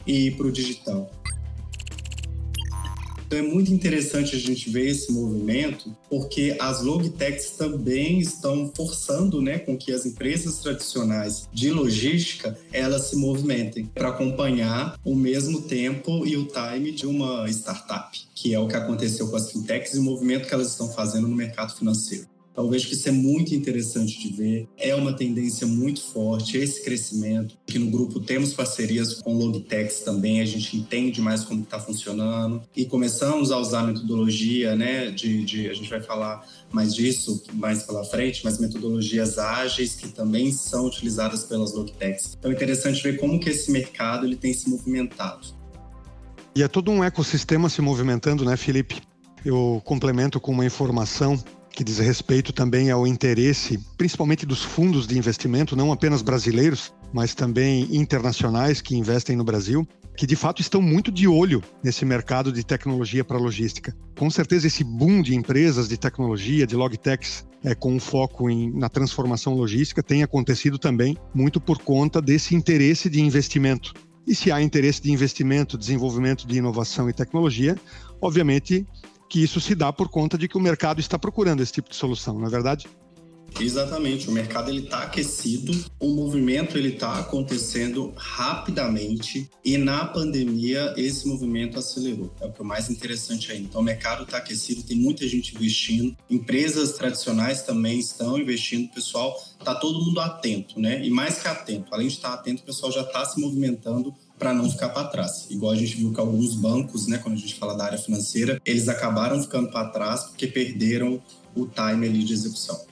e 0.07 0.25
ir 0.25 0.37
para 0.37 0.47
o 0.47 0.51
digital. 0.51 1.20
Então 3.31 3.39
é 3.39 3.47
muito 3.47 3.73
interessante 3.73 4.35
a 4.35 4.39
gente 4.39 4.69
ver 4.69 4.89
esse 4.89 5.09
movimento, 5.09 5.95
porque 6.09 6.57
as 6.59 6.83
logtechs 6.83 7.51
também 7.51 8.19
estão 8.19 8.69
forçando, 8.75 9.41
né, 9.41 9.57
com 9.57 9.77
que 9.77 9.93
as 9.93 10.05
empresas 10.05 10.57
tradicionais 10.57 11.47
de 11.53 11.71
logística 11.71 12.59
elas 12.73 13.03
se 13.03 13.15
movimentem 13.15 13.85
para 13.85 14.09
acompanhar 14.09 14.99
o 15.05 15.15
mesmo 15.15 15.61
tempo 15.61 16.27
e 16.27 16.35
o 16.35 16.45
time 16.45 16.91
de 16.91 17.07
uma 17.07 17.49
startup, 17.49 18.19
que 18.35 18.53
é 18.53 18.59
o 18.59 18.67
que 18.67 18.75
aconteceu 18.75 19.29
com 19.29 19.37
as 19.37 19.49
fintechs 19.49 19.93
e 19.93 19.99
o 19.99 20.03
movimento 20.03 20.45
que 20.45 20.53
elas 20.53 20.67
estão 20.67 20.91
fazendo 20.91 21.25
no 21.29 21.35
mercado 21.35 21.73
financeiro. 21.73 22.30
Então, 22.51 22.69
vejo 22.69 22.87
que 22.87 22.93
isso 22.93 23.07
é 23.07 23.11
muito 23.11 23.55
interessante 23.55 24.19
de 24.19 24.33
ver. 24.33 24.67
É 24.77 24.93
uma 24.93 25.13
tendência 25.13 25.65
muito 25.65 26.01
forte, 26.01 26.57
esse 26.57 26.83
crescimento. 26.83 27.57
Aqui 27.67 27.79
no 27.79 27.89
grupo 27.89 28.19
temos 28.19 28.53
parcerias 28.53 29.15
com 29.15 29.33
Logitechs 29.33 30.01
também, 30.01 30.41
a 30.41 30.45
gente 30.45 30.75
entende 30.75 31.21
mais 31.21 31.43
como 31.43 31.63
está 31.63 31.79
funcionando. 31.79 32.61
E 32.75 32.85
começamos 32.85 33.51
a 33.51 33.57
usar 33.57 33.83
metodologia, 33.83 34.75
né? 34.75 35.11
De, 35.11 35.45
de, 35.45 35.69
a 35.69 35.73
gente 35.73 35.89
vai 35.89 36.01
falar 36.01 36.45
mais 36.71 36.93
disso 36.93 37.41
mais 37.53 37.83
pela 37.83 38.03
frente, 38.03 38.41
mas 38.43 38.59
metodologias 38.59 39.37
ágeis 39.37 39.95
que 39.95 40.09
também 40.09 40.51
são 40.51 40.85
utilizadas 40.85 41.43
pelas 41.43 41.73
Logitechs. 41.73 42.35
Então, 42.37 42.51
é 42.51 42.53
interessante 42.53 43.01
ver 43.01 43.17
como 43.17 43.39
que 43.39 43.49
esse 43.49 43.71
mercado 43.71 44.25
ele 44.25 44.35
tem 44.35 44.53
se 44.53 44.69
movimentado. 44.69 45.47
E 46.53 46.63
é 46.63 46.67
todo 46.67 46.91
um 46.91 47.01
ecossistema 47.01 47.69
se 47.69 47.81
movimentando, 47.81 48.43
né, 48.43 48.57
Felipe? 48.57 49.01
Eu 49.45 49.81
complemento 49.85 50.39
com 50.39 50.51
uma 50.51 50.65
informação 50.65 51.41
que 51.71 51.83
diz 51.83 51.99
respeito 51.99 52.51
também 52.51 52.91
ao 52.91 53.07
interesse, 53.07 53.79
principalmente 53.97 54.45
dos 54.45 54.63
fundos 54.63 55.07
de 55.07 55.17
investimento, 55.17 55.75
não 55.75 55.91
apenas 55.91 56.21
brasileiros, 56.21 56.93
mas 57.13 57.33
também 57.33 57.87
internacionais 57.95 58.81
que 58.81 58.95
investem 58.95 59.35
no 59.35 59.43
Brasil, 59.43 59.87
que 60.15 60.27
de 60.27 60.35
fato 60.35 60.61
estão 60.61 60.81
muito 60.81 61.11
de 61.11 61.27
olho 61.27 61.63
nesse 61.83 62.05
mercado 62.05 62.51
de 62.51 62.63
tecnologia 62.63 63.23
para 63.23 63.37
logística. 63.37 63.95
Com 64.17 64.29
certeza, 64.29 64.67
esse 64.67 64.83
boom 64.83 65.21
de 65.21 65.35
empresas 65.35 65.87
de 65.87 65.97
tecnologia, 65.97 66.67
de 66.67 66.75
logtechs, 66.75 67.45
é, 67.63 67.73
com 67.73 67.93
um 67.93 67.99
foco 67.99 68.49
em, 68.49 68.71
na 68.71 68.89
transformação 68.89 69.53
logística, 69.53 70.03
tem 70.03 70.23
acontecido 70.23 70.77
também 70.77 71.17
muito 71.33 71.61
por 71.61 71.79
conta 71.79 72.21
desse 72.21 72.55
interesse 72.55 73.09
de 73.09 73.21
investimento. 73.21 73.93
E 74.27 74.35
se 74.35 74.51
há 74.51 74.61
interesse 74.61 75.01
de 75.01 75.11
investimento, 75.11 75.77
desenvolvimento 75.77 76.45
de 76.45 76.57
inovação 76.57 77.09
e 77.09 77.13
tecnologia, 77.13 77.77
obviamente 78.21 78.85
que 79.31 79.41
isso 79.41 79.61
se 79.61 79.73
dá 79.73 79.93
por 79.93 80.09
conta 80.09 80.37
de 80.37 80.45
que 80.45 80.57
o 80.57 80.59
mercado 80.59 80.99
está 80.99 81.17
procurando 81.17 81.63
esse 81.63 81.71
tipo 81.71 81.89
de 81.89 81.95
solução, 81.95 82.37
não 82.37 82.47
é 82.47 82.49
verdade? 82.49 82.89
Exatamente, 83.59 84.29
o 84.29 84.31
mercado 84.31 84.69
ele 84.69 84.81
está 84.81 85.03
aquecido, 85.03 85.73
o 85.99 86.09
movimento 86.09 86.77
ele 86.77 86.89
está 86.89 87.19
acontecendo 87.19 88.13
rapidamente 88.17 89.49
e 89.63 89.77
na 89.77 90.05
pandemia 90.05 90.93
esse 90.97 91.27
movimento 91.27 91.79
acelerou. 91.79 92.33
É 92.41 92.45
o 92.45 92.51
que 92.51 92.61
é 92.61 92.65
mais 92.65 92.89
interessante 92.89 93.51
aí. 93.51 93.61
Então 93.61 93.81
o 93.81 93.83
mercado 93.83 94.23
está 94.23 94.37
aquecido, 94.37 94.83
tem 94.83 94.97
muita 94.97 95.27
gente 95.27 95.55
investindo, 95.55 96.15
empresas 96.29 96.93
tradicionais 96.93 97.61
também 97.61 97.99
estão 97.99 98.37
investindo, 98.37 98.91
pessoal 98.91 99.37
está 99.59 99.75
todo 99.75 100.03
mundo 100.03 100.19
atento, 100.19 100.79
né? 100.79 101.05
E 101.05 101.09
mais 101.09 101.39
que 101.39 101.47
atento, 101.47 101.93
além 101.93 102.07
de 102.07 102.15
estar 102.15 102.33
atento, 102.33 102.63
o 102.63 102.65
pessoal 102.65 102.91
já 102.91 103.01
está 103.01 103.23
se 103.25 103.39
movimentando 103.39 104.13
para 104.41 104.55
não 104.55 104.67
ficar 104.67 104.89
para 104.89 105.03
trás. 105.03 105.45
Igual 105.51 105.71
a 105.71 105.75
gente 105.75 105.95
viu 105.97 106.11
que 106.11 106.19
alguns 106.19 106.55
bancos, 106.55 107.05
né, 107.05 107.19
quando 107.19 107.35
a 107.35 107.37
gente 107.37 107.53
fala 107.53 107.77
da 107.77 107.85
área 107.85 107.97
financeira, 107.99 108.59
eles 108.65 108.89
acabaram 108.89 109.39
ficando 109.39 109.69
para 109.69 109.89
trás 109.89 110.23
porque 110.23 110.47
perderam 110.47 111.21
o 111.55 111.67
time 111.67 112.07
ali 112.07 112.23
de 112.23 112.33
execução. 112.33 112.83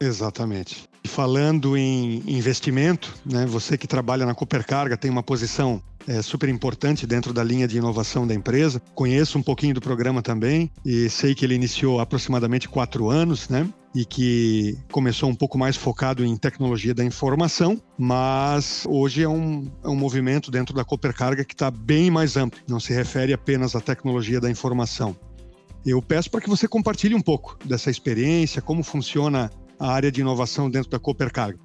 Exatamente. 0.00 0.84
Falando 1.04 1.76
em 1.76 2.22
investimento, 2.26 3.14
né, 3.22 3.44
você 3.44 3.76
que 3.76 3.86
trabalha 3.86 4.24
na 4.24 4.34
Coopercarga 4.34 4.96
tem 4.96 5.10
uma 5.10 5.22
posição 5.22 5.82
é, 6.06 6.20
super 6.22 6.48
importante 6.48 7.06
dentro 7.06 7.32
da 7.32 7.42
linha 7.42 7.66
de 7.68 7.78
inovação 7.78 8.26
da 8.26 8.34
empresa. 8.34 8.80
Conheço 8.94 9.38
um 9.38 9.42
pouquinho 9.42 9.74
do 9.74 9.80
programa 9.80 10.22
também 10.22 10.70
e 10.84 11.08
sei 11.08 11.34
que 11.34 11.44
ele 11.44 11.54
iniciou 11.54 12.00
aproximadamente 12.00 12.68
quatro 12.68 13.10
anos, 13.10 13.48
né? 13.48 13.68
E 13.94 14.04
que 14.06 14.78
começou 14.90 15.28
um 15.28 15.34
pouco 15.34 15.58
mais 15.58 15.76
focado 15.76 16.24
em 16.24 16.34
tecnologia 16.36 16.94
da 16.94 17.04
informação, 17.04 17.80
mas 17.98 18.86
hoje 18.88 19.22
é 19.22 19.28
um, 19.28 19.70
é 19.84 19.88
um 19.88 19.96
movimento 19.96 20.50
dentro 20.50 20.74
da 20.74 20.84
Coopercarga 20.84 21.44
que 21.44 21.52
está 21.52 21.70
bem 21.70 22.10
mais 22.10 22.36
amplo, 22.36 22.58
não 22.66 22.80
se 22.80 22.92
refere 22.94 23.34
apenas 23.34 23.76
à 23.76 23.80
tecnologia 23.80 24.40
da 24.40 24.50
informação. 24.50 25.14
Eu 25.84 26.00
peço 26.00 26.30
para 26.30 26.40
que 26.40 26.48
você 26.48 26.66
compartilhe 26.66 27.14
um 27.14 27.20
pouco 27.20 27.58
dessa 27.64 27.90
experiência, 27.90 28.62
como 28.62 28.82
funciona 28.82 29.50
a 29.78 29.92
área 29.92 30.12
de 30.12 30.20
inovação 30.20 30.70
dentro 30.70 30.90
da 30.90 30.98
Coopercarga. 30.98 31.58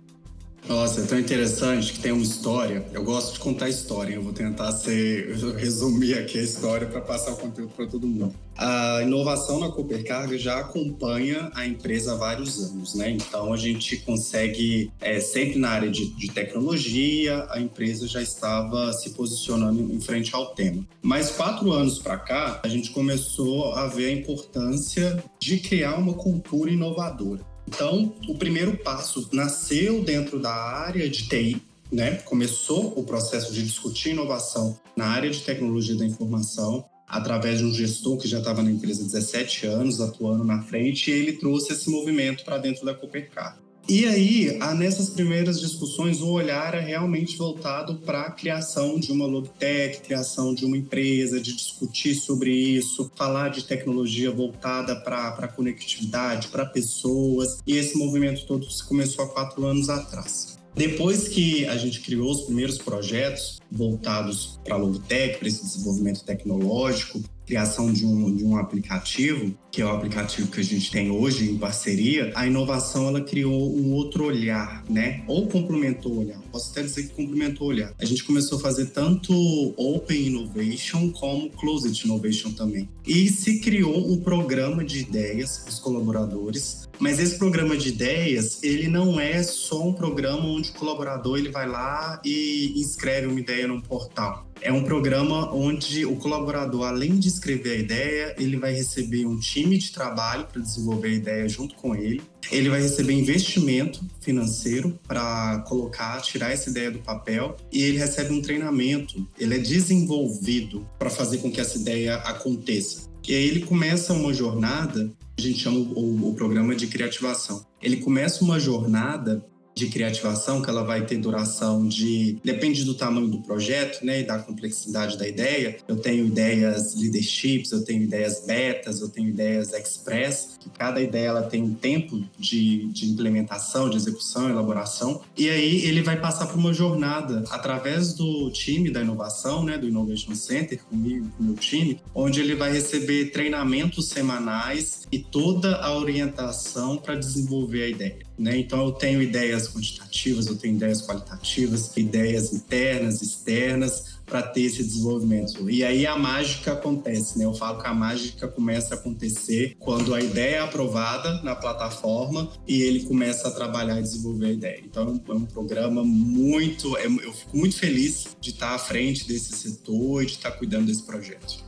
Nossa, 0.67 0.99
é 0.99 1.05
tão 1.05 1.17
interessante 1.17 1.93
que 1.93 1.99
tem 1.99 2.11
uma 2.11 2.21
história. 2.23 2.85
Eu 2.91 3.01
gosto 3.01 3.33
de 3.33 3.39
contar 3.39 3.69
história. 3.69 4.13
Eu 4.13 4.21
vou 4.21 4.33
tentar 4.33 4.73
ser, 4.73 5.33
resumir 5.55 6.15
aqui 6.15 6.37
a 6.37 6.41
história 6.41 6.85
para 6.85 6.99
passar 6.99 7.31
o 7.31 7.37
conteúdo 7.37 7.71
para 7.73 7.87
todo 7.87 8.05
mundo. 8.05 8.35
A 8.57 9.01
inovação 9.01 9.59
na 9.59 9.69
Coopercarga 9.69 10.37
já 10.37 10.59
acompanha 10.59 11.49
a 11.53 11.65
empresa 11.65 12.13
há 12.13 12.15
vários 12.15 12.59
anos, 12.59 12.95
né? 12.95 13.11
Então 13.11 13.53
a 13.53 13.57
gente 13.57 13.97
consegue, 13.97 14.91
é, 14.99 15.21
sempre 15.21 15.57
na 15.57 15.69
área 15.69 15.89
de, 15.89 16.09
de 16.15 16.31
tecnologia, 16.31 17.47
a 17.49 17.61
empresa 17.61 18.05
já 18.05 18.21
estava 18.21 18.91
se 18.91 19.11
posicionando 19.11 19.81
em 19.93 20.01
frente 20.01 20.35
ao 20.35 20.47
tema. 20.47 20.85
Mas 21.01 21.31
quatro 21.31 21.71
anos 21.71 21.99
para 21.99 22.17
cá, 22.17 22.59
a 22.63 22.67
gente 22.67 22.91
começou 22.91 23.73
a 23.73 23.87
ver 23.87 24.07
a 24.07 24.11
importância 24.11 25.23
de 25.39 25.59
criar 25.59 25.95
uma 25.95 26.13
cultura 26.15 26.69
inovadora. 26.69 27.56
Então, 27.67 28.13
o 28.27 28.35
primeiro 28.35 28.77
passo 28.77 29.27
nasceu 29.31 30.01
dentro 30.03 30.39
da 30.39 30.53
área 30.53 31.09
de 31.09 31.27
TI, 31.27 31.61
né? 31.91 32.15
Começou 32.25 32.97
o 32.97 33.03
processo 33.03 33.53
de 33.53 33.63
discutir 33.63 34.09
inovação 34.09 34.79
na 34.95 35.05
área 35.07 35.29
de 35.29 35.41
tecnologia 35.41 35.95
da 35.95 36.05
informação 36.05 36.85
através 37.07 37.59
de 37.59 37.65
um 37.65 37.73
gestor 37.73 38.17
que 38.17 38.27
já 38.27 38.39
estava 38.39 38.61
na 38.61 38.71
empresa 38.71 39.03
há 39.03 39.05
17 39.05 39.65
anos, 39.65 40.01
atuando 40.01 40.43
na 40.43 40.61
frente, 40.63 41.09
e 41.09 41.13
ele 41.13 41.33
trouxe 41.33 41.71
esse 41.73 41.89
movimento 41.89 42.43
para 42.43 42.57
dentro 42.57 42.85
da 42.85 42.93
Coopercar. 42.93 43.57
E 43.89 44.05
aí, 44.05 44.59
nessas 44.75 45.09
primeiras 45.09 45.61
discussões, 45.61 46.21
o 46.21 46.29
olhar 46.31 46.73
é 46.73 46.81
realmente 46.81 47.37
voltado 47.37 47.95
para 47.95 48.23
a 48.23 48.31
criação 48.31 48.99
de 48.99 49.13
uma 49.13 49.25
logtech, 49.25 50.01
criação 50.01 50.53
de 50.53 50.65
uma 50.65 50.75
empresa, 50.75 51.39
de 51.39 51.55
discutir 51.55 52.13
sobre 52.15 52.51
isso, 52.51 53.09
falar 53.15 53.47
de 53.47 53.63
tecnologia 53.63 54.29
voltada 54.29 54.93
para 54.93 55.47
conectividade, 55.47 56.49
para 56.49 56.65
pessoas. 56.65 57.59
E 57.65 57.77
esse 57.77 57.97
movimento 57.97 58.45
todo 58.45 58.67
começou 58.85 59.23
há 59.23 59.29
quatro 59.29 59.65
anos 59.65 59.89
atrás. 59.89 60.57
Depois 60.75 61.27
que 61.27 61.65
a 61.65 61.75
gente 61.75 62.01
criou 62.01 62.29
os 62.29 62.41
primeiros 62.41 62.77
projetos 62.77 63.59
voltados 63.71 64.59
para 64.63 64.75
a 64.75 64.77
Logitech, 64.77 65.39
para 65.39 65.47
esse 65.47 65.63
desenvolvimento 65.63 66.23
tecnológico, 66.23 67.21
criação 67.47 67.91
de 67.93 68.05
um, 68.05 68.35
de 68.35 68.43
um 68.43 68.57
aplicativo, 68.57 69.57
que 69.71 69.81
é 69.81 69.85
o 69.85 69.89
aplicativo 69.89 70.51
que 70.51 70.59
a 70.59 70.63
gente 70.63 70.91
tem 70.91 71.09
hoje 71.09 71.49
em 71.49 71.57
parceria, 71.57 72.31
a 72.35 72.45
inovação 72.45 73.07
ela 73.07 73.21
criou 73.21 73.73
um 73.73 73.93
outro 73.93 74.25
olhar, 74.25 74.83
né? 74.89 75.23
Ou 75.27 75.47
complementou 75.47 76.11
o 76.11 76.19
olhar. 76.19 76.39
Posso 76.51 76.71
até 76.71 76.83
dizer 76.83 77.03
que 77.03 77.15
complementou 77.15 77.67
o 77.67 77.69
olhar. 77.69 77.93
A 77.97 78.05
gente 78.05 78.23
começou 78.25 78.57
a 78.57 78.61
fazer 78.61 78.87
tanto 78.87 79.33
Open 79.77 80.27
Innovation 80.27 81.09
como 81.11 81.49
Closed 81.51 82.03
Innovation 82.03 82.51
também. 82.51 82.89
E 83.07 83.29
se 83.29 83.59
criou 83.59 84.11
um 84.11 84.19
programa 84.19 84.83
de 84.83 84.99
ideias 84.99 85.59
para 85.59 85.69
os 85.69 85.79
colaboradores 85.79 86.87
mas 86.99 87.19
esse 87.19 87.37
programa 87.37 87.77
de 87.77 87.89
ideias, 87.89 88.63
ele 88.63 88.87
não 88.87 89.19
é 89.19 89.43
só 89.43 89.87
um 89.87 89.93
programa 89.93 90.45
onde 90.45 90.71
o 90.71 90.73
colaborador 90.73 91.37
ele 91.37 91.49
vai 91.49 91.67
lá 91.67 92.19
e 92.25 92.73
inscreve 92.75 93.27
uma 93.27 93.39
ideia 93.39 93.56
num 93.65 93.81
portal. 93.81 94.45
É 94.61 94.71
um 94.71 94.83
programa 94.83 95.53
onde 95.53 96.05
o 96.05 96.15
colaborador, 96.15 96.85
além 96.85 97.17
de 97.17 97.27
escrever 97.27 97.71
a 97.71 97.75
ideia, 97.75 98.35
ele 98.37 98.57
vai 98.57 98.73
receber 98.73 99.25
um 99.25 99.39
time 99.39 99.77
de 99.77 99.91
trabalho 99.91 100.45
para 100.45 100.61
desenvolver 100.61 101.09
a 101.09 101.13
ideia 101.13 101.47
junto 101.47 101.75
com 101.75 101.95
ele. 101.95 102.21
Ele 102.51 102.69
vai 102.69 102.81
receber 102.81 103.13
investimento 103.13 104.05
financeiro 104.21 104.97
para 105.07 105.59
colocar, 105.67 106.19
tirar 106.21 106.51
essa 106.51 106.69
ideia 106.69 106.89
do 106.91 106.99
papel 106.99 107.55
e 107.71 107.83
ele 107.83 107.97
recebe 107.97 108.33
um 108.33 108.41
treinamento. 108.41 109.27
Ele 109.39 109.55
é 109.55 109.59
desenvolvido 109.59 110.87
para 110.97 111.09
fazer 111.09 111.37
com 111.37 111.51
que 111.51 111.61
essa 111.61 111.77
ideia 111.77 112.15
aconteça. 112.17 113.07
E 113.27 113.33
aí 113.35 113.45
ele 113.47 113.61
começa 113.61 114.13
uma 114.13 114.33
jornada, 114.33 115.11
a 115.37 115.41
gente 115.41 115.59
chama 115.59 115.77
o, 115.77 116.29
o 116.29 116.33
programa 116.33 116.73
de 116.73 116.87
criativação. 116.87 117.65
Ele 117.81 117.97
começa 117.97 118.43
uma 118.43 118.59
jornada 118.59 119.45
de 119.77 119.87
criativação, 119.87 120.61
que 120.61 120.69
ela 120.69 120.83
vai 120.83 121.05
ter 121.05 121.17
duração 121.17 121.87
de. 121.87 122.37
Depende 122.43 122.83
do 122.83 122.95
tamanho 122.95 123.27
do 123.27 123.39
projeto, 123.41 124.03
né? 124.03 124.21
E 124.21 124.23
da 124.23 124.39
complexidade 124.39 125.17
da 125.17 125.27
ideia. 125.27 125.77
Eu 125.87 125.97
tenho 125.97 126.25
ideias 126.25 126.95
leaderships, 126.95 127.71
eu 127.71 127.83
tenho 127.83 128.03
ideias 128.03 128.43
betas, 128.45 129.01
eu 129.01 129.09
tenho 129.09 129.29
ideias 129.29 129.71
express, 129.73 130.57
que 130.59 130.69
cada 130.71 131.01
ideia 131.01 131.27
ela 131.27 131.43
tem 131.43 131.61
um 131.61 131.73
tempo 131.73 132.23
de, 132.39 132.87
de 132.87 133.05
implementação, 133.05 133.89
de 133.89 133.97
execução, 133.97 134.49
elaboração. 134.49 135.21
E 135.37 135.49
aí 135.49 135.85
ele 135.85 136.01
vai 136.01 136.19
passar 136.19 136.47
por 136.47 136.57
uma 136.57 136.73
jornada 136.73 137.43
através 137.51 138.13
do 138.13 138.49
time 138.51 138.89
da 138.89 139.01
inovação, 139.01 139.63
né? 139.63 139.77
Do 139.77 139.87
Innovation 139.87 140.33
Center, 140.33 140.79
comigo, 140.83 141.29
com 141.37 141.43
o 141.43 141.45
meu 141.47 141.55
time, 141.55 142.01
onde 142.15 142.41
ele 142.41 142.55
vai 142.55 142.71
receber 142.71 143.31
treinamentos 143.31 144.09
semanais 144.09 145.07
e 145.11 145.19
toda 145.19 145.75
a 145.77 145.95
orientação 145.95 146.97
para 146.97 147.15
desenvolver 147.15 147.83
a 147.83 147.87
ideia. 147.89 148.26
Né? 148.37 148.59
Então, 148.59 148.85
eu 148.85 148.91
tenho 148.91 149.21
ideias 149.21 149.67
quantitativas, 149.67 150.47
eu 150.47 150.55
tenho 150.55 150.75
ideias 150.75 151.01
qualitativas, 151.01 151.95
ideias 151.97 152.53
internas, 152.53 153.21
externas, 153.21 154.17
para 154.27 154.41
ter 154.41 154.63
esse 154.63 154.83
desenvolvimento. 154.83 155.69
E 155.69 155.83
aí 155.83 156.05
a 156.05 156.17
mágica 156.17 156.73
acontece, 156.73 157.39
né? 157.39 157.45
Eu 157.45 157.53
falo 157.53 157.81
que 157.81 157.87
a 157.87 157.93
mágica 157.93 158.47
começa 158.47 158.93
a 158.93 158.97
acontecer 158.97 159.75
quando 159.79 160.13
a 160.13 160.19
ideia 160.19 160.57
é 160.57 160.59
aprovada 160.59 161.41
na 161.43 161.55
plataforma 161.55 162.51
e 162.67 162.81
ele 162.81 163.05
começa 163.05 163.47
a 163.47 163.51
trabalhar 163.51 163.97
e 163.99 164.03
desenvolver 164.03 164.47
a 164.47 164.51
ideia. 164.51 164.81
Então, 164.83 165.21
é 165.27 165.33
um 165.33 165.45
programa 165.45 166.03
muito. 166.03 166.95
É, 166.97 167.05
eu 167.05 167.33
fico 167.33 167.57
muito 167.57 167.77
feliz 167.77 168.35
de 168.39 168.49
estar 168.49 168.75
à 168.75 168.79
frente 168.79 169.25
desse 169.25 169.53
setor 169.53 170.23
e 170.23 170.25
de 170.25 170.33
estar 170.33 170.51
cuidando 170.51 170.87
desse 170.87 171.03
projeto. 171.03 171.65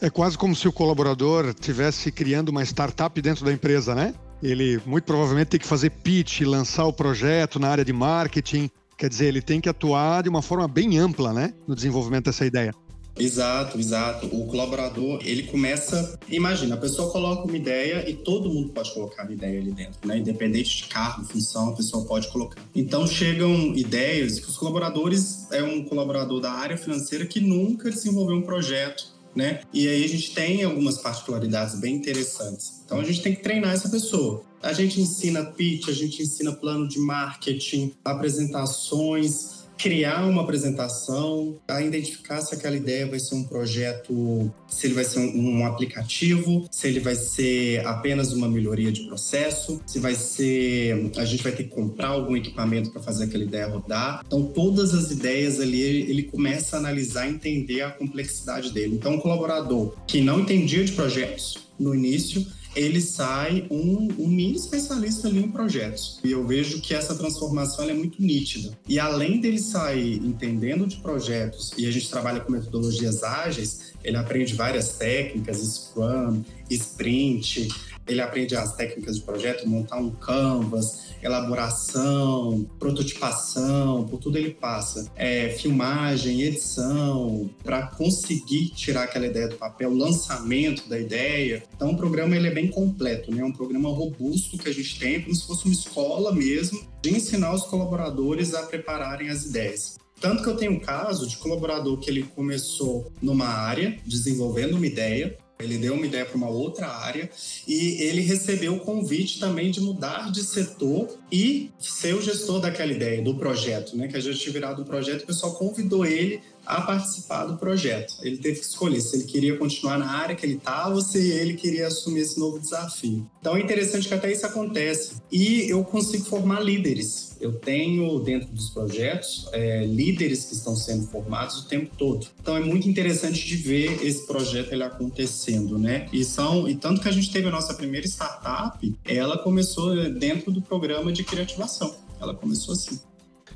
É 0.00 0.08
quase 0.08 0.38
como 0.38 0.54
se 0.54 0.66
o 0.66 0.72
colaborador 0.72 1.46
estivesse 1.46 2.10
criando 2.12 2.50
uma 2.50 2.62
startup 2.62 3.20
dentro 3.20 3.44
da 3.44 3.52
empresa, 3.52 3.94
né? 3.94 4.14
Ele 4.42 4.80
muito 4.86 5.04
provavelmente 5.04 5.48
tem 5.48 5.60
que 5.60 5.66
fazer 5.66 5.90
pitch, 5.90 6.40
lançar 6.42 6.86
o 6.86 6.92
projeto 6.92 7.58
na 7.58 7.68
área 7.68 7.84
de 7.84 7.92
marketing. 7.92 8.70
Quer 8.96 9.08
dizer, 9.08 9.26
ele 9.26 9.42
tem 9.42 9.60
que 9.60 9.68
atuar 9.68 10.22
de 10.22 10.28
uma 10.28 10.42
forma 10.42 10.68
bem 10.68 10.98
ampla, 10.98 11.32
né, 11.32 11.54
no 11.66 11.74
desenvolvimento 11.74 12.26
dessa 12.26 12.44
ideia. 12.44 12.74
Exato, 13.18 13.78
exato. 13.78 14.26
O 14.26 14.46
colaborador, 14.46 15.20
ele 15.22 15.42
começa. 15.44 16.18
Imagina, 16.28 16.74
a 16.74 16.78
pessoa 16.78 17.10
coloca 17.10 17.44
uma 17.44 17.56
ideia 17.56 18.08
e 18.08 18.14
todo 18.14 18.48
mundo 18.48 18.70
pode 18.70 18.92
colocar 18.94 19.24
uma 19.24 19.32
ideia 19.32 19.60
ali 19.60 19.72
dentro, 19.72 20.06
né? 20.06 20.18
Independente 20.18 20.78
de 20.78 20.84
cargo, 20.84 21.24
função, 21.24 21.70
a 21.70 21.76
pessoa 21.76 22.04
pode 22.06 22.28
colocar. 22.28 22.62
Então 22.74 23.06
chegam 23.06 23.74
ideias 23.76 24.38
que 24.38 24.48
os 24.48 24.56
colaboradores 24.56 25.46
é 25.52 25.62
um 25.62 25.84
colaborador 25.84 26.40
da 26.40 26.52
área 26.52 26.76
financeira 26.76 27.26
que 27.26 27.40
nunca 27.40 27.90
desenvolveu 27.90 28.36
um 28.36 28.42
projeto 28.42 29.19
né? 29.34 29.60
E 29.72 29.88
aí 29.88 30.04
a 30.04 30.08
gente 30.08 30.34
tem 30.34 30.64
algumas 30.64 30.98
particularidades 30.98 31.78
bem 31.78 31.94
interessantes. 31.94 32.82
Então 32.84 32.98
a 32.98 33.04
gente 33.04 33.22
tem 33.22 33.34
que 33.34 33.42
treinar 33.42 33.72
essa 33.72 33.88
pessoa. 33.88 34.42
A 34.62 34.72
gente 34.72 35.00
ensina 35.00 35.44
pitch, 35.44 35.88
a 35.88 35.92
gente 35.92 36.22
ensina 36.22 36.52
plano 36.52 36.86
de 36.86 36.98
marketing, 36.98 37.92
apresentações, 38.04 39.59
criar 39.80 40.26
uma 40.26 40.42
apresentação, 40.42 41.58
a 41.66 41.80
identificar 41.80 42.40
se 42.40 42.54
aquela 42.54 42.76
ideia 42.76 43.06
vai 43.06 43.18
ser 43.18 43.34
um 43.34 43.44
projeto, 43.44 44.52
se 44.68 44.86
ele 44.86 44.94
vai 44.94 45.04
ser 45.04 45.20
um, 45.20 45.60
um, 45.60 45.66
aplicativo, 45.66 46.66
se 46.70 46.86
ele 46.86 47.00
vai 47.00 47.14
ser 47.14 47.84
apenas 47.86 48.32
uma 48.32 48.48
melhoria 48.48 48.92
de 48.92 49.06
processo, 49.06 49.80
se 49.86 49.98
vai 49.98 50.14
ser 50.14 51.10
a 51.16 51.24
gente 51.24 51.42
vai 51.42 51.52
ter 51.52 51.64
que 51.64 51.70
comprar 51.70 52.08
algum 52.08 52.36
equipamento 52.36 52.90
para 52.90 53.02
fazer 53.02 53.24
aquela 53.24 53.44
ideia 53.44 53.66
rodar. 53.66 54.22
Então 54.26 54.44
todas 54.44 54.94
as 54.94 55.10
ideias 55.10 55.58
ali 55.60 55.80
ele 55.80 56.24
começa 56.24 56.76
a 56.76 56.78
analisar, 56.78 57.28
entender 57.28 57.80
a 57.80 57.90
complexidade 57.90 58.72
dele. 58.72 58.96
Então 58.96 59.14
um 59.14 59.20
colaborador 59.20 59.94
que 60.06 60.20
não 60.20 60.40
entendia 60.40 60.84
de 60.84 60.92
projetos 60.92 61.58
no 61.78 61.94
início 61.94 62.46
ele 62.74 63.00
sai 63.00 63.66
um, 63.70 64.08
um 64.18 64.28
mini 64.28 64.56
especialista 64.56 65.28
ali 65.28 65.40
em 65.40 65.50
projetos. 65.50 66.20
E 66.22 66.30
eu 66.30 66.46
vejo 66.46 66.80
que 66.80 66.94
essa 66.94 67.14
transformação 67.14 67.88
é 67.88 67.94
muito 67.94 68.22
nítida. 68.22 68.76
E 68.88 68.98
além 68.98 69.40
dele 69.40 69.58
sair 69.58 70.16
entendendo 70.16 70.86
de 70.86 70.96
projetos, 70.96 71.72
e 71.76 71.86
a 71.86 71.90
gente 71.90 72.08
trabalha 72.08 72.40
com 72.40 72.52
metodologias 72.52 73.22
ágeis, 73.22 73.92
ele 74.02 74.16
aprende 74.16 74.54
várias 74.54 74.94
técnicas, 74.94 75.58
Scrum, 75.58 76.42
Sprint, 76.70 77.68
ele 78.10 78.20
aprende 78.20 78.56
as 78.56 78.74
técnicas 78.74 79.16
de 79.16 79.22
projeto, 79.22 79.68
montar 79.68 79.96
um 79.96 80.10
canvas, 80.10 81.10
elaboração, 81.22 82.66
prototipação, 82.78 84.06
por 84.06 84.18
tudo 84.18 84.38
ele 84.38 84.50
passa. 84.50 85.10
É, 85.14 85.50
filmagem, 85.50 86.42
edição, 86.42 87.48
para 87.62 87.86
conseguir 87.86 88.70
tirar 88.70 89.04
aquela 89.04 89.26
ideia 89.26 89.48
do 89.48 89.56
papel, 89.56 89.94
lançamento 89.94 90.88
da 90.88 90.98
ideia. 90.98 91.62
Então, 91.74 91.90
o 91.90 91.96
programa 91.96 92.36
ele 92.36 92.48
é 92.48 92.54
bem 92.54 92.68
completo, 92.68 93.32
né? 93.32 93.42
É 93.42 93.44
um 93.44 93.52
programa 93.52 93.88
robusto 93.90 94.58
que 94.58 94.68
a 94.68 94.72
gente 94.72 94.98
tem, 94.98 95.20
como 95.20 95.34
se 95.34 95.46
fosse 95.46 95.64
uma 95.64 95.74
escola 95.74 96.32
mesmo, 96.32 96.80
de 97.02 97.10
ensinar 97.10 97.54
os 97.54 97.62
colaboradores 97.62 98.54
a 98.54 98.62
prepararem 98.62 99.28
as 99.28 99.44
ideias. 99.44 99.98
Tanto 100.20 100.42
que 100.42 100.48
eu 100.50 100.56
tenho 100.56 100.72
um 100.72 100.80
caso 100.80 101.26
de 101.26 101.38
colaborador 101.38 101.98
que 101.98 102.10
ele 102.10 102.22
começou 102.22 103.10
numa 103.22 103.46
área, 103.46 103.96
desenvolvendo 104.04 104.76
uma 104.76 104.86
ideia, 104.86 105.36
ele 105.64 105.78
deu 105.78 105.94
uma 105.94 106.06
ideia 106.06 106.24
para 106.24 106.36
uma 106.36 106.48
outra 106.48 106.88
área 106.88 107.30
e 107.66 108.02
ele 108.02 108.20
recebeu 108.20 108.74
o 108.74 108.80
convite 108.80 109.38
também 109.38 109.70
de 109.70 109.80
mudar 109.80 110.30
de 110.30 110.42
setor 110.42 111.08
e 111.30 111.70
ser 111.78 112.14
o 112.14 112.22
gestor 112.22 112.60
daquela 112.60 112.92
ideia, 112.92 113.22
do 113.22 113.34
projeto, 113.34 113.96
né? 113.96 114.08
Que 114.08 114.16
a 114.16 114.20
gente 114.20 114.38
tinha 114.38 114.52
virado 114.52 114.82
um 114.82 114.84
projeto, 114.84 115.22
o 115.22 115.26
pessoal 115.26 115.54
convidou 115.54 116.04
ele 116.04 116.40
a 116.70 116.82
participar 116.82 117.46
do 117.46 117.56
projeto. 117.56 118.14
Ele 118.22 118.36
teve 118.36 118.60
que 118.60 118.66
escolher 118.66 119.00
se 119.00 119.16
ele 119.16 119.24
queria 119.24 119.56
continuar 119.56 119.98
na 119.98 120.10
área 120.10 120.36
que 120.36 120.46
ele 120.46 120.54
estava 120.54 120.94
ou 120.94 121.00
se 121.00 121.18
ele 121.18 121.54
queria 121.54 121.88
assumir 121.88 122.20
esse 122.20 122.38
novo 122.38 122.58
desafio. 122.58 123.28
Então 123.40 123.56
é 123.56 123.60
interessante 123.60 124.06
que 124.06 124.14
até 124.14 124.30
isso 124.30 124.46
acontece. 124.46 125.14
E 125.30 125.68
eu 125.68 125.82
consigo 125.84 126.24
formar 126.24 126.60
líderes. 126.60 127.36
Eu 127.40 127.54
tenho 127.54 128.20
dentro 128.20 128.48
dos 128.52 128.70
projetos 128.70 129.48
é, 129.52 129.84
líderes 129.84 130.44
que 130.44 130.54
estão 130.54 130.76
sendo 130.76 131.06
formados 131.06 131.60
o 131.60 131.68
tempo 131.68 131.90
todo. 131.96 132.26
Então 132.40 132.56
é 132.56 132.60
muito 132.60 132.88
interessante 132.88 133.46
de 133.46 133.56
ver 133.56 134.04
esse 134.04 134.26
projeto 134.26 134.72
ele 134.72 134.82
acontecendo, 134.82 135.78
né? 135.78 136.06
E 136.12 136.24
são 136.24 136.68
e 136.68 136.74
tanto 136.74 137.00
que 137.00 137.08
a 137.08 137.12
gente 137.12 137.32
teve 137.32 137.48
a 137.48 137.50
nossa 137.50 137.74
primeira 137.74 138.06
startup, 138.06 138.94
ela 139.04 139.38
começou 139.38 139.94
dentro 140.10 140.52
do 140.52 140.60
programa 140.60 141.12
de 141.12 141.24
criativação. 141.24 141.96
Ela 142.20 142.34
começou 142.34 142.74
assim. 142.74 143.00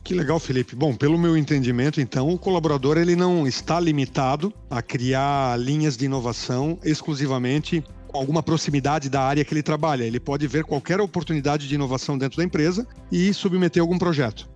Que 0.02 0.14
legal, 0.14 0.38
Felipe. 0.38 0.74
Bom, 0.76 0.94
pelo 0.94 1.18
meu 1.18 1.36
entendimento, 1.36 2.00
então, 2.00 2.28
o 2.30 2.38
colaborador 2.38 2.98
ele 2.98 3.16
não 3.16 3.46
está 3.46 3.80
limitado 3.80 4.52
a 4.68 4.82
criar 4.82 5.58
linhas 5.58 5.96
de 5.96 6.04
inovação 6.04 6.78
exclusivamente 6.84 7.82
com 8.08 8.18
alguma 8.18 8.42
proximidade 8.42 9.08
da 9.08 9.22
área 9.22 9.44
que 9.44 9.52
ele 9.52 9.62
trabalha. 9.62 10.04
Ele 10.04 10.20
pode 10.20 10.46
ver 10.46 10.64
qualquer 10.64 11.00
oportunidade 11.00 11.66
de 11.66 11.74
inovação 11.74 12.16
dentro 12.18 12.36
da 12.38 12.44
empresa 12.44 12.86
e 13.10 13.32
submeter 13.32 13.82
algum 13.82 13.98
projeto. 13.98 14.48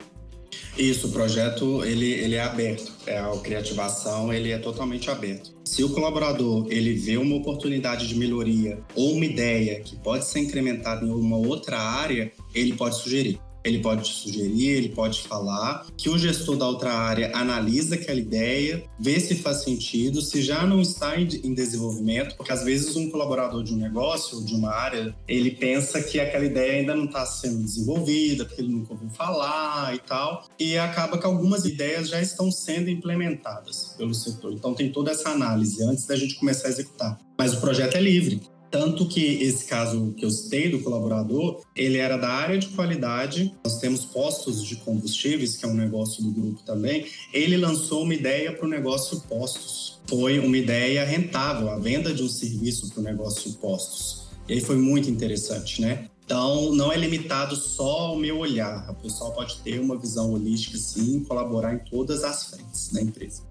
Isso, 0.78 1.08
o 1.08 1.10
projeto 1.10 1.84
ele, 1.84 2.06
ele 2.06 2.36
é 2.36 2.42
aberto, 2.42 2.92
é 3.04 3.18
a 3.18 3.30
criativação 3.42 4.32
ele 4.32 4.52
é 4.52 4.58
totalmente 4.58 5.10
aberto. 5.10 5.52
Se 5.64 5.82
o 5.82 5.90
colaborador 5.90 6.66
ele 6.70 6.94
vê 6.94 7.16
uma 7.16 7.34
oportunidade 7.34 8.06
de 8.06 8.14
melhoria 8.14 8.78
ou 8.94 9.14
uma 9.14 9.24
ideia 9.24 9.80
que 9.80 9.96
pode 9.96 10.24
ser 10.24 10.38
incrementada 10.38 11.04
em 11.04 11.10
uma 11.10 11.36
outra 11.36 11.78
área, 11.78 12.30
ele 12.54 12.74
pode 12.74 12.96
sugerir. 12.96 13.40
Ele 13.68 13.80
pode 13.80 14.08
sugerir, 14.08 14.68
ele 14.68 14.88
pode 14.88 15.22
falar, 15.22 15.86
que 15.96 16.08
o 16.08 16.18
gestor 16.18 16.56
da 16.56 16.66
outra 16.66 16.92
área 16.92 17.30
analisa 17.34 17.94
aquela 17.94 18.18
ideia, 18.18 18.84
vê 18.98 19.18
se 19.20 19.36
faz 19.36 19.62
sentido, 19.62 20.20
se 20.20 20.42
já 20.42 20.66
não 20.66 20.80
está 20.80 21.18
em 21.20 21.54
desenvolvimento, 21.54 22.36
porque 22.36 22.52
às 22.52 22.64
vezes 22.64 22.96
um 22.96 23.10
colaborador 23.10 23.62
de 23.62 23.74
um 23.74 23.76
negócio 23.76 24.38
ou 24.38 24.44
de 24.44 24.54
uma 24.54 24.70
área, 24.70 25.14
ele 25.26 25.50
pensa 25.50 26.02
que 26.02 26.18
aquela 26.18 26.44
ideia 26.44 26.80
ainda 26.80 26.94
não 26.94 27.04
está 27.04 27.24
sendo 27.26 27.62
desenvolvida, 27.62 28.44
porque 28.44 28.62
ele 28.62 28.72
nunca 28.72 28.92
ouviu 28.92 29.10
falar 29.10 29.94
e 29.94 29.98
tal, 29.98 30.44
e 30.58 30.76
acaba 30.78 31.18
que 31.18 31.26
algumas 31.26 31.64
ideias 31.64 32.08
já 32.08 32.20
estão 32.20 32.50
sendo 32.50 32.90
implementadas 32.90 33.94
pelo 33.96 34.14
setor. 34.14 34.52
Então 34.52 34.74
tem 34.74 34.90
toda 34.90 35.10
essa 35.10 35.30
análise 35.30 35.82
antes 35.82 36.06
da 36.06 36.16
gente 36.16 36.36
começar 36.36 36.68
a 36.68 36.70
executar. 36.70 37.18
Mas 37.38 37.54
o 37.54 37.60
projeto 37.60 37.96
é 37.96 38.00
livre. 38.00 38.40
Tanto 38.70 39.06
que 39.08 39.20
esse 39.20 39.64
caso 39.64 40.12
que 40.16 40.24
eu 40.24 40.30
citei 40.30 40.70
do 40.70 40.80
colaborador, 40.80 41.62
ele 41.74 41.96
era 41.98 42.16
da 42.16 42.28
área 42.28 42.58
de 42.58 42.68
qualidade. 42.68 43.54
Nós 43.64 43.78
temos 43.78 44.04
postos 44.04 44.62
de 44.62 44.76
combustíveis, 44.76 45.56
que 45.56 45.64
é 45.64 45.68
um 45.68 45.74
negócio 45.74 46.22
do 46.22 46.30
grupo 46.30 46.62
também. 46.64 47.06
Ele 47.32 47.56
lançou 47.56 48.02
uma 48.02 48.14
ideia 48.14 48.52
para 48.52 48.66
o 48.66 48.68
negócio 48.68 49.20
postos. 49.22 50.00
Foi 50.06 50.38
uma 50.38 50.56
ideia 50.56 51.04
rentável, 51.04 51.70
a 51.70 51.78
venda 51.78 52.12
de 52.12 52.22
um 52.22 52.28
serviço 52.28 52.90
para 52.90 53.00
o 53.00 53.04
negócio 53.04 53.52
postos. 53.54 54.28
E 54.48 54.54
aí 54.54 54.60
foi 54.60 54.76
muito 54.76 55.10
interessante, 55.10 55.80
né? 55.80 56.08
Então, 56.24 56.74
não 56.74 56.92
é 56.92 56.96
limitado 56.98 57.56
só 57.56 58.08
ao 58.08 58.16
meu 58.16 58.36
olhar. 58.38 58.90
O 58.90 58.94
pessoal 58.96 59.32
pode 59.32 59.60
ter 59.60 59.80
uma 59.80 59.96
visão 59.96 60.30
holística, 60.30 60.76
sim, 60.76 61.24
colaborar 61.24 61.74
em 61.74 61.78
todas 61.78 62.22
as 62.22 62.50
frentes 62.50 62.90
da 62.92 63.00
empresa. 63.00 63.47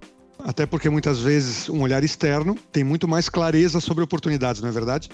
Até 0.47 0.65
porque 0.65 0.89
muitas 0.89 1.19
vezes 1.19 1.67
um 1.67 1.81
olhar 1.81 2.05
externo 2.05 2.57
tem 2.71 2.81
muito 2.81 3.05
mais 3.05 3.27
clareza 3.27 3.81
sobre 3.81 4.01
oportunidades, 4.01 4.61
não 4.61 4.69
é 4.69 4.71
verdade? 4.71 5.09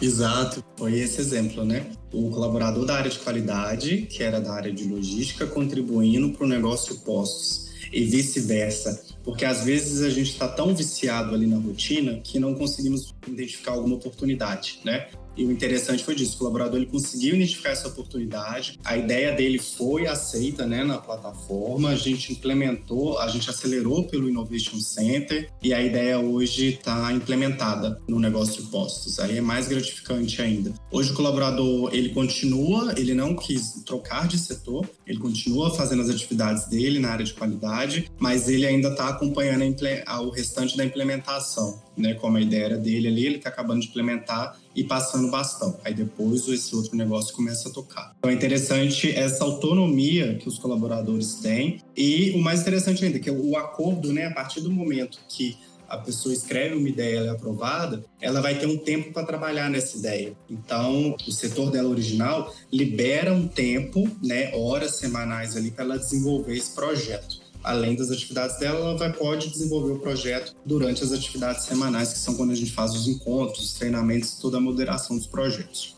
Exato, 0.00 0.64
foi 0.76 1.00
esse 1.00 1.20
exemplo, 1.20 1.64
né? 1.64 1.86
O 2.12 2.30
colaborador 2.30 2.86
da 2.86 2.94
área 2.94 3.10
de 3.10 3.18
qualidade, 3.18 4.02
que 4.02 4.22
era 4.22 4.40
da 4.40 4.52
área 4.52 4.72
de 4.72 4.84
logística, 4.84 5.46
contribuindo 5.46 6.30
para 6.30 6.44
o 6.44 6.48
negócio 6.48 6.94
postos 6.98 7.72
e 7.92 8.04
vice-versa. 8.04 9.02
Porque 9.24 9.44
às 9.44 9.64
vezes 9.64 10.00
a 10.00 10.08
gente 10.08 10.30
está 10.30 10.46
tão 10.46 10.72
viciado 10.72 11.34
ali 11.34 11.46
na 11.46 11.58
rotina 11.58 12.20
que 12.22 12.38
não 12.38 12.54
conseguimos 12.54 13.12
identificar 13.26 13.72
alguma 13.72 13.96
oportunidade, 13.96 14.78
né? 14.84 15.08
E 15.36 15.44
o 15.44 15.52
interessante 15.52 16.04
foi 16.04 16.14
disso, 16.14 16.34
o 16.34 16.38
colaborador 16.38 16.76
ele 16.76 16.86
conseguiu 16.86 17.34
identificar 17.34 17.70
essa 17.70 17.88
oportunidade, 17.88 18.78
a 18.84 18.96
ideia 18.96 19.32
dele 19.32 19.58
foi 19.58 20.06
aceita 20.06 20.66
né, 20.66 20.84
na 20.84 20.98
plataforma, 20.98 21.90
a 21.90 21.96
gente 21.96 22.32
implementou, 22.32 23.18
a 23.18 23.28
gente 23.28 23.48
acelerou 23.48 24.04
pelo 24.04 24.28
Innovation 24.28 24.78
Center 24.80 25.48
e 25.62 25.72
a 25.72 25.82
ideia 25.82 26.18
hoje 26.18 26.74
está 26.74 27.12
implementada 27.12 28.00
no 28.06 28.18
negócio 28.18 28.62
de 28.62 28.68
postos. 28.68 29.18
Aí 29.18 29.38
é 29.38 29.40
mais 29.40 29.68
gratificante 29.68 30.40
ainda. 30.42 30.72
Hoje 30.90 31.12
o 31.12 31.14
colaborador 31.14 31.90
ele 31.94 32.10
continua, 32.10 32.94
ele 32.96 33.14
não 33.14 33.34
quis 33.34 33.82
trocar 33.84 34.26
de 34.28 34.38
setor, 34.38 34.88
ele 35.06 35.18
continua 35.18 35.74
fazendo 35.74 36.02
as 36.02 36.10
atividades 36.10 36.68
dele 36.68 36.98
na 36.98 37.10
área 37.10 37.24
de 37.24 37.32
qualidade, 37.32 38.10
mas 38.18 38.48
ele 38.48 38.66
ainda 38.66 38.88
está 38.88 39.08
acompanhando 39.08 39.62
o 39.62 40.30
restante 40.30 40.76
da 40.76 40.84
implementação, 40.84 41.81
né? 41.96 42.14
Como 42.14 42.36
a 42.36 42.40
ideia 42.40 42.64
era 42.64 42.78
dele 42.78 43.08
ali, 43.08 43.26
ele 43.26 43.36
está 43.36 43.48
acabando 43.48 43.80
de 43.80 43.88
implementar 43.88 44.56
e 44.74 44.84
passando 44.84 45.30
bastão. 45.30 45.78
Aí 45.84 45.94
depois 45.94 46.46
esse 46.48 46.74
outro 46.74 46.96
negócio 46.96 47.34
começa 47.34 47.68
a 47.68 47.72
tocar. 47.72 48.14
Então 48.18 48.30
é 48.30 48.34
interessante 48.34 49.10
essa 49.10 49.44
autonomia 49.44 50.34
que 50.34 50.48
os 50.48 50.58
colaboradores 50.58 51.34
têm 51.34 51.80
e 51.96 52.30
o 52.32 52.38
mais 52.38 52.60
interessante 52.60 53.04
ainda 53.04 53.18
que 53.18 53.28
é 53.28 53.32
o 53.32 53.56
acordo, 53.56 54.12
né? 54.12 54.26
A 54.26 54.32
partir 54.32 54.60
do 54.60 54.70
momento 54.70 55.18
que 55.28 55.56
a 55.92 55.98
pessoa 55.98 56.32
escreve 56.32 56.74
uma 56.74 56.88
ideia 56.88 57.18
ela 57.18 57.26
é 57.26 57.30
aprovada, 57.30 58.02
ela 58.18 58.40
vai 58.40 58.58
ter 58.58 58.66
um 58.66 58.78
tempo 58.78 59.12
para 59.12 59.26
trabalhar 59.26 59.68
nessa 59.68 59.98
ideia. 59.98 60.32
Então, 60.48 61.14
o 61.28 61.30
setor 61.30 61.70
dela 61.70 61.90
original 61.90 62.50
libera 62.72 63.34
um 63.34 63.46
tempo, 63.46 64.08
né, 64.22 64.50
horas 64.54 64.96
semanais 64.96 65.54
ali 65.54 65.70
para 65.70 65.84
ela 65.84 65.98
desenvolver 65.98 66.56
esse 66.56 66.74
projeto 66.74 67.41
além 67.62 67.94
das 67.94 68.10
atividades 68.10 68.58
dela, 68.58 68.90
ela 68.90 69.10
pode 69.10 69.48
desenvolver 69.48 69.92
o 69.92 69.98
projeto 69.98 70.54
durante 70.64 71.02
as 71.02 71.12
atividades 71.12 71.64
semanais, 71.64 72.12
que 72.12 72.18
são 72.18 72.34
quando 72.34 72.52
a 72.52 72.54
gente 72.54 72.72
faz 72.72 72.94
os 72.94 73.08
encontros, 73.08 73.64
os 73.64 73.74
treinamentos, 73.74 74.34
toda 74.34 74.58
a 74.58 74.60
moderação 74.60 75.16
dos 75.16 75.26
projetos. 75.26 75.96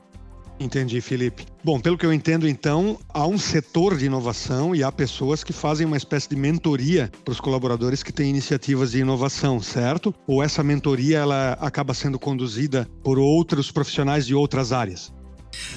Entendi, 0.60 1.00
Felipe. 1.00 1.44
Bom, 1.64 1.80
pelo 1.80 1.98
que 1.98 2.06
eu 2.06 2.12
entendo, 2.12 2.48
então, 2.48 2.98
há 3.08 3.26
um 3.26 3.38
setor 3.38 3.96
de 3.96 4.06
inovação 4.06 4.74
e 4.74 4.84
há 4.84 4.92
pessoas 4.92 5.42
que 5.42 5.52
fazem 5.52 5.86
uma 5.86 5.96
espécie 5.96 6.28
de 6.28 6.36
mentoria 6.36 7.10
para 7.24 7.32
os 7.32 7.40
colaboradores 7.40 8.02
que 8.02 8.12
têm 8.12 8.30
iniciativas 8.30 8.92
de 8.92 9.00
inovação, 9.00 9.60
certo? 9.60 10.14
Ou 10.28 10.42
essa 10.42 10.62
mentoria 10.62 11.18
ela 11.18 11.54
acaba 11.54 11.92
sendo 11.92 12.18
conduzida 12.18 12.88
por 13.02 13.18
outros 13.18 13.72
profissionais 13.72 14.26
de 14.26 14.34
outras 14.34 14.72
áreas? 14.72 15.12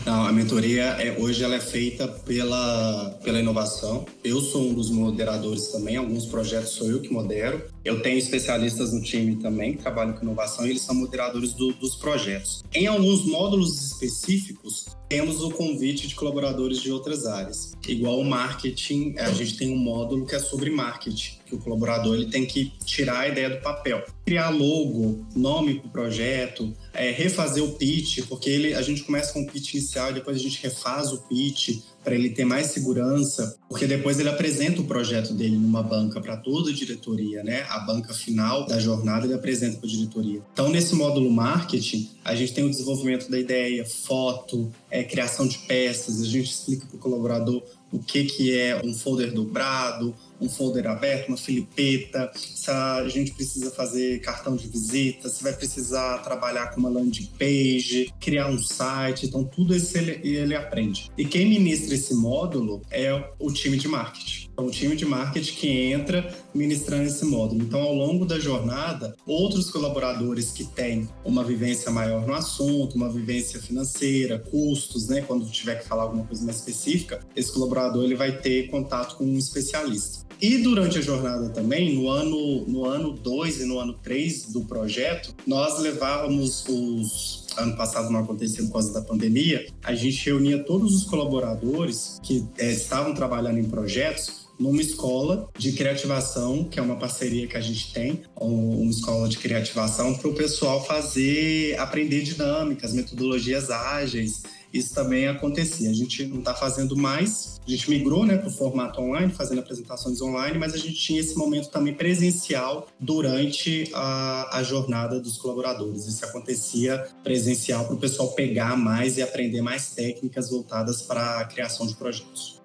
Não, 0.06 0.26
a 0.26 0.32
mentoria 0.32 0.84
é, 0.84 1.18
hoje 1.20 1.44
ela 1.44 1.56
é 1.56 1.60
feita 1.60 2.08
pela, 2.08 3.18
pela 3.24 3.40
inovação. 3.40 4.06
Eu 4.24 4.40
sou 4.42 4.70
um 4.70 4.74
dos 4.74 4.90
moderadores 4.90 5.68
também, 5.68 5.98
alguns 5.98 6.26
projetos 6.26 6.70
sou 6.70 6.90
eu 6.90 7.02
que 7.02 7.12
modero. 7.12 7.64
Eu 7.84 8.02
tenho 8.02 8.18
especialistas 8.18 8.94
no 8.94 9.02
time 9.02 9.36
também 9.38 9.74
que 9.74 9.80
trabalham 9.80 10.14
com 10.14 10.24
inovação 10.24 10.66
e 10.66 10.72
eles 10.72 10.82
são 10.82 10.96
moderadores 10.96 11.54
do, 11.54 11.74
dos 11.74 11.96
projetos. 11.96 12.64
Em 12.74 12.88
alguns 12.88 13.26
módulos 13.26 13.92
específicos, 13.92 14.86
temos 15.10 15.42
o 15.42 15.52
convite 15.52 16.08
de 16.08 16.16
colaboradores 16.16 16.82
de 16.82 16.92
outras 16.92 17.26
áreas. 17.26 17.74
Igual 17.88 18.20
o 18.20 18.26
marketing, 18.26 19.16
a 19.18 19.32
gente 19.32 19.58
tem 19.58 19.74
um 19.74 19.78
módulo 19.78 20.26
que 20.26 20.36
é 20.36 20.40
sobre 20.40 20.70
marketing, 20.70 21.38
que 21.46 21.56
o 21.56 21.60
colaborador 21.60 22.16
ele 22.16 22.28
tem 22.28 22.46
que 22.46 22.74
tirar 22.86 23.20
a 23.20 23.28
ideia 23.28 23.50
do 23.50 23.62
papel, 23.62 24.04
criar 24.26 24.50
logo, 24.50 25.26
nome 25.36 25.80
para 25.80 25.88
o 25.88 25.92
projeto, 25.92 26.74
é, 26.94 27.12
refazer 27.12 27.64
o 27.64 27.74
pitch, 27.74 28.26
porque 28.28 28.50
ele, 28.50 28.74
a 28.74 28.82
gente 28.82 29.04
começa 29.04 29.32
com 29.32 29.42
o 29.42 29.48
pitch 29.48 29.74
inicial 29.76 30.12
e 30.12 30.16
depois 30.16 30.36
a 30.36 30.40
gente 30.40 30.62
refaz 30.62 31.12
o 31.14 31.20
pitch 31.28 31.80
para 32.08 32.16
ele 32.16 32.30
ter 32.30 32.46
mais 32.46 32.68
segurança, 32.68 33.58
porque 33.68 33.86
depois 33.86 34.18
ele 34.18 34.30
apresenta 34.30 34.80
o 34.80 34.86
projeto 34.86 35.34
dele 35.34 35.58
numa 35.58 35.84
banca 35.84 36.22
para 36.22 36.38
toda 36.38 36.70
a 36.70 36.74
diretoria, 36.74 37.44
né? 37.44 37.66
A 37.70 37.80
banca 37.80 38.14
final 38.14 38.66
da 38.66 38.80
jornada 38.80 39.26
ele 39.26 39.34
apresenta 39.34 39.76
para 39.76 39.90
a 39.90 39.92
diretoria. 39.92 40.42
Então, 40.54 40.70
nesse 40.70 40.96
módulo 40.96 41.30
marketing, 41.30 42.10
a 42.24 42.34
gente 42.34 42.54
tem 42.54 42.64
o 42.64 42.70
desenvolvimento 42.70 43.30
da 43.30 43.38
ideia, 43.38 43.86
foto, 43.86 44.72
é, 44.90 45.04
criação 45.04 45.46
de 45.46 45.58
peças, 45.58 46.22
a 46.22 46.26
gente 46.26 46.50
explica 46.50 46.86
para 46.86 46.96
o 46.96 47.00
colaborador 47.00 47.62
o 47.92 48.00
que, 48.00 48.24
que 48.24 48.58
é 48.58 48.82
um 48.86 48.94
folder 48.94 49.34
dobrado, 49.34 50.16
um 50.40 50.50
folder 50.50 50.88
aberto, 50.88 51.30
uma 51.30 51.38
filipeta, 51.38 52.32
se 52.36 52.70
a 52.70 53.08
gente 53.08 53.32
precisa 53.34 53.72
fazer 53.72 54.20
cartão 54.22 54.56
de 54.56 54.68
visita, 54.68 55.30
se 55.30 55.44
vai 55.44 55.54
precisar 55.54 56.20
trabalhar 56.20 56.68
com 56.72 56.80
uma 56.80 56.90
landing 56.90 57.30
page, 57.38 58.14
criar 58.20 58.50
um 58.50 58.60
site, 58.60 59.26
então 59.26 59.44
tudo 59.44 59.76
isso 59.76 59.98
ele, 59.98 60.20
ele 60.28 60.56
aprende. 60.56 61.12
E 61.18 61.26
quem 61.26 61.48
ministra 61.48 61.96
esse 61.96 62.14
módulo 62.14 62.82
é 62.92 63.14
o 63.40 63.52
time 63.52 63.78
de 63.78 63.88
marketing. 63.88 64.48
É 64.58 64.62
o 64.62 64.72
time 64.72 64.96
de 64.96 65.06
marketing 65.06 65.54
que 65.54 65.68
entra 65.92 66.34
ministrando 66.54 67.04
esse 67.04 67.24
módulo. 67.24 67.62
Então, 67.62 67.80
ao 67.80 67.94
longo 67.94 68.26
da 68.26 68.40
jornada, 68.40 69.16
outros 69.26 69.70
colaboradores 69.70 70.52
que 70.52 70.64
têm 70.64 71.08
uma 71.24 71.44
vivência 71.44 71.92
maior 71.92 72.26
no 72.26 72.34
assunto, 72.34 72.96
uma 72.96 73.10
vivência 73.10 73.62
financeira, 73.62 74.40
custos, 74.40 75.08
né, 75.08 75.22
quando 75.22 75.50
tiver 75.50 75.76
que 75.76 75.88
falar 75.88 76.04
alguma 76.04 76.26
coisa 76.26 76.44
mais 76.44 76.58
específica, 76.58 77.20
esse 77.36 77.52
colaborador 77.52 78.04
ele 78.04 78.16
vai 78.16 78.32
ter 78.32 78.68
contato 78.70 79.16
com 79.18 79.26
um 79.26 79.38
especialista. 79.38 80.27
E 80.42 80.60
durante 80.60 81.00
a 81.00 81.02
jornada 81.02 81.50
também, 81.50 81.96
no 81.96 82.10
ano 82.10 82.66
no 82.68 82.86
ano 82.86 83.12
2 83.12 83.62
e 83.62 83.66
no 83.66 83.80
ano 83.80 83.94
3 83.94 84.52
do 84.52 84.62
projeto, 84.62 85.34
nós 85.46 85.80
levávamos 85.80 86.64
os 86.68 87.48
ano 87.58 87.76
passado 87.76 88.12
não 88.12 88.20
aconteceu 88.20 88.66
por 88.68 88.74
causa 88.74 88.94
da 88.94 89.02
pandemia, 89.02 89.66
a 89.84 89.96
gente 89.96 90.24
reunia 90.26 90.60
todos 90.64 90.94
os 90.94 91.04
colaboradores 91.06 92.20
que 92.22 92.46
é, 92.58 92.72
estavam 92.72 93.16
trabalhando 93.16 93.58
em 93.58 93.64
projetos 93.64 94.48
numa 94.60 94.82
escola 94.82 95.50
de 95.58 95.72
criativação, 95.72 96.64
que 96.64 96.80
é 96.80 96.82
uma 96.82 96.96
parceria 96.96 97.48
que 97.48 97.56
a 97.56 97.62
gente 97.62 97.94
tem, 97.94 98.22
uma 98.36 98.90
escola 98.90 99.30
de 99.30 99.38
criativação, 99.38 100.16
para 100.16 100.30
o 100.30 100.34
pessoal 100.34 100.84
fazer, 100.84 101.78
aprender 101.80 102.22
dinâmicas, 102.24 102.94
metodologias 102.94 103.70
ágeis, 103.70 104.42
isso 104.74 104.94
também 104.94 105.28
acontecia. 105.28 105.90
A 105.90 105.94
gente 105.94 106.26
não 106.26 106.40
está 106.40 106.54
fazendo 106.54 106.96
mais, 106.96 107.60
a 107.66 107.70
gente 107.70 107.90
migrou 107.90 108.26
né, 108.26 108.38
para 108.38 108.48
o 108.48 108.52
formato 108.52 109.02
online, 109.02 109.32
fazendo 109.34 109.60
apresentações 109.60 110.22
online, 110.22 110.58
mas 110.58 110.74
a 110.74 110.78
gente 110.78 110.96
tinha 110.96 111.20
esse 111.20 111.36
momento 111.38 111.70
também 111.70 111.94
presencial 111.94 112.88
durante 113.00 113.90
a, 113.94 114.58
a 114.58 114.64
jornada 114.64 115.20
dos 115.20 115.38
colaboradores. 115.38 116.06
Isso 116.06 116.24
acontecia 116.26 117.08
presencial 117.24 117.86
para 117.86 117.96
o 117.96 117.98
pessoal 117.98 118.32
pegar 118.34 118.76
mais 118.78 119.18
e 119.18 119.22
aprender 119.22 119.62
mais 119.62 119.92
técnicas 119.92 120.50
voltadas 120.50 121.02
para 121.02 121.40
a 121.40 121.46
criação 121.46 121.86
de 121.88 121.96
projetos. 121.96 122.58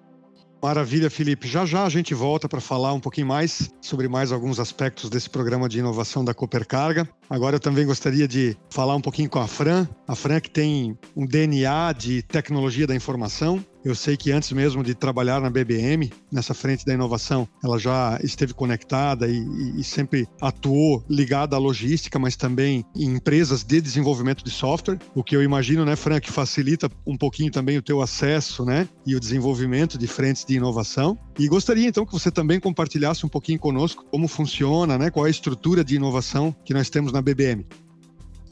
Maravilha, 0.63 1.09
Felipe. 1.09 1.45
Já 1.45 1.65
já 1.65 1.83
a 1.83 1.89
gente 1.89 2.13
volta 2.13 2.47
para 2.47 2.61
falar 2.61 2.93
um 2.93 2.99
pouquinho 2.99 3.27
mais 3.27 3.69
sobre 3.81 4.07
mais 4.07 4.31
alguns 4.31 4.61
aspectos 4.61 5.09
desse 5.09 5.29
programa 5.29 5.67
de 5.67 5.79
inovação 5.79 6.23
da 6.23 6.33
Coopercarga. 6.33 7.05
Agora 7.33 7.55
eu 7.55 7.59
também 7.59 7.83
gostaria 7.83 8.27
de 8.27 8.55
falar 8.69 8.95
um 8.95 9.01
pouquinho 9.01 9.27
com 9.27 9.39
a 9.39 9.47
Fran. 9.47 9.87
A 10.07 10.13
Fran 10.13 10.39
que 10.39 10.51
tem 10.51 10.95
um 11.15 11.25
DNA 11.25 11.91
de 11.93 12.21
tecnologia 12.21 12.85
da 12.85 12.95
informação 12.95 13.65
eu 13.83 13.93
sei 13.93 14.15
que 14.15 14.31
antes 14.31 14.51
mesmo 14.53 14.81
de 14.81 14.95
trabalhar 14.95 15.41
na 15.41 15.49
BBM, 15.49 16.09
nessa 16.31 16.53
frente 16.53 16.85
da 16.85 16.93
inovação, 16.93 17.47
ela 17.61 17.77
já 17.77 18.17
esteve 18.23 18.53
conectada 18.53 19.27
e, 19.27 19.37
e, 19.37 19.81
e 19.81 19.83
sempre 19.83 20.25
atuou 20.39 21.03
ligada 21.09 21.55
à 21.57 21.59
logística, 21.59 22.17
mas 22.17 22.37
também 22.37 22.85
em 22.95 23.15
empresas 23.15 23.61
de 23.61 23.81
desenvolvimento 23.81 24.43
de 24.43 24.51
software, 24.51 24.99
o 25.13 25.21
que 25.21 25.35
eu 25.35 25.43
imagino, 25.43 25.83
né, 25.83 25.97
Fran, 25.97 26.21
que 26.21 26.31
facilita 26.31 26.89
um 27.05 27.17
pouquinho 27.17 27.51
também 27.51 27.77
o 27.77 27.81
teu 27.81 28.01
acesso, 28.01 28.63
né, 28.63 28.87
e 29.05 29.15
o 29.15 29.19
desenvolvimento 29.19 29.97
de 29.97 30.07
frentes 30.07 30.45
de 30.45 30.55
inovação. 30.55 31.17
E 31.37 31.47
gostaria 31.47 31.87
então 31.87 32.05
que 32.05 32.13
você 32.13 32.31
também 32.31 32.61
compartilhasse 32.61 33.25
um 33.25 33.29
pouquinho 33.29 33.59
conosco 33.59 34.05
como 34.09 34.29
funciona, 34.29 34.97
né, 34.97 35.09
qual 35.09 35.25
é 35.25 35.27
a 35.27 35.31
estrutura 35.31 35.83
de 35.83 35.95
inovação 35.95 36.55
que 36.63 36.73
nós 36.73 36.89
temos 36.89 37.11
na 37.11 37.21
BBM. 37.23 37.65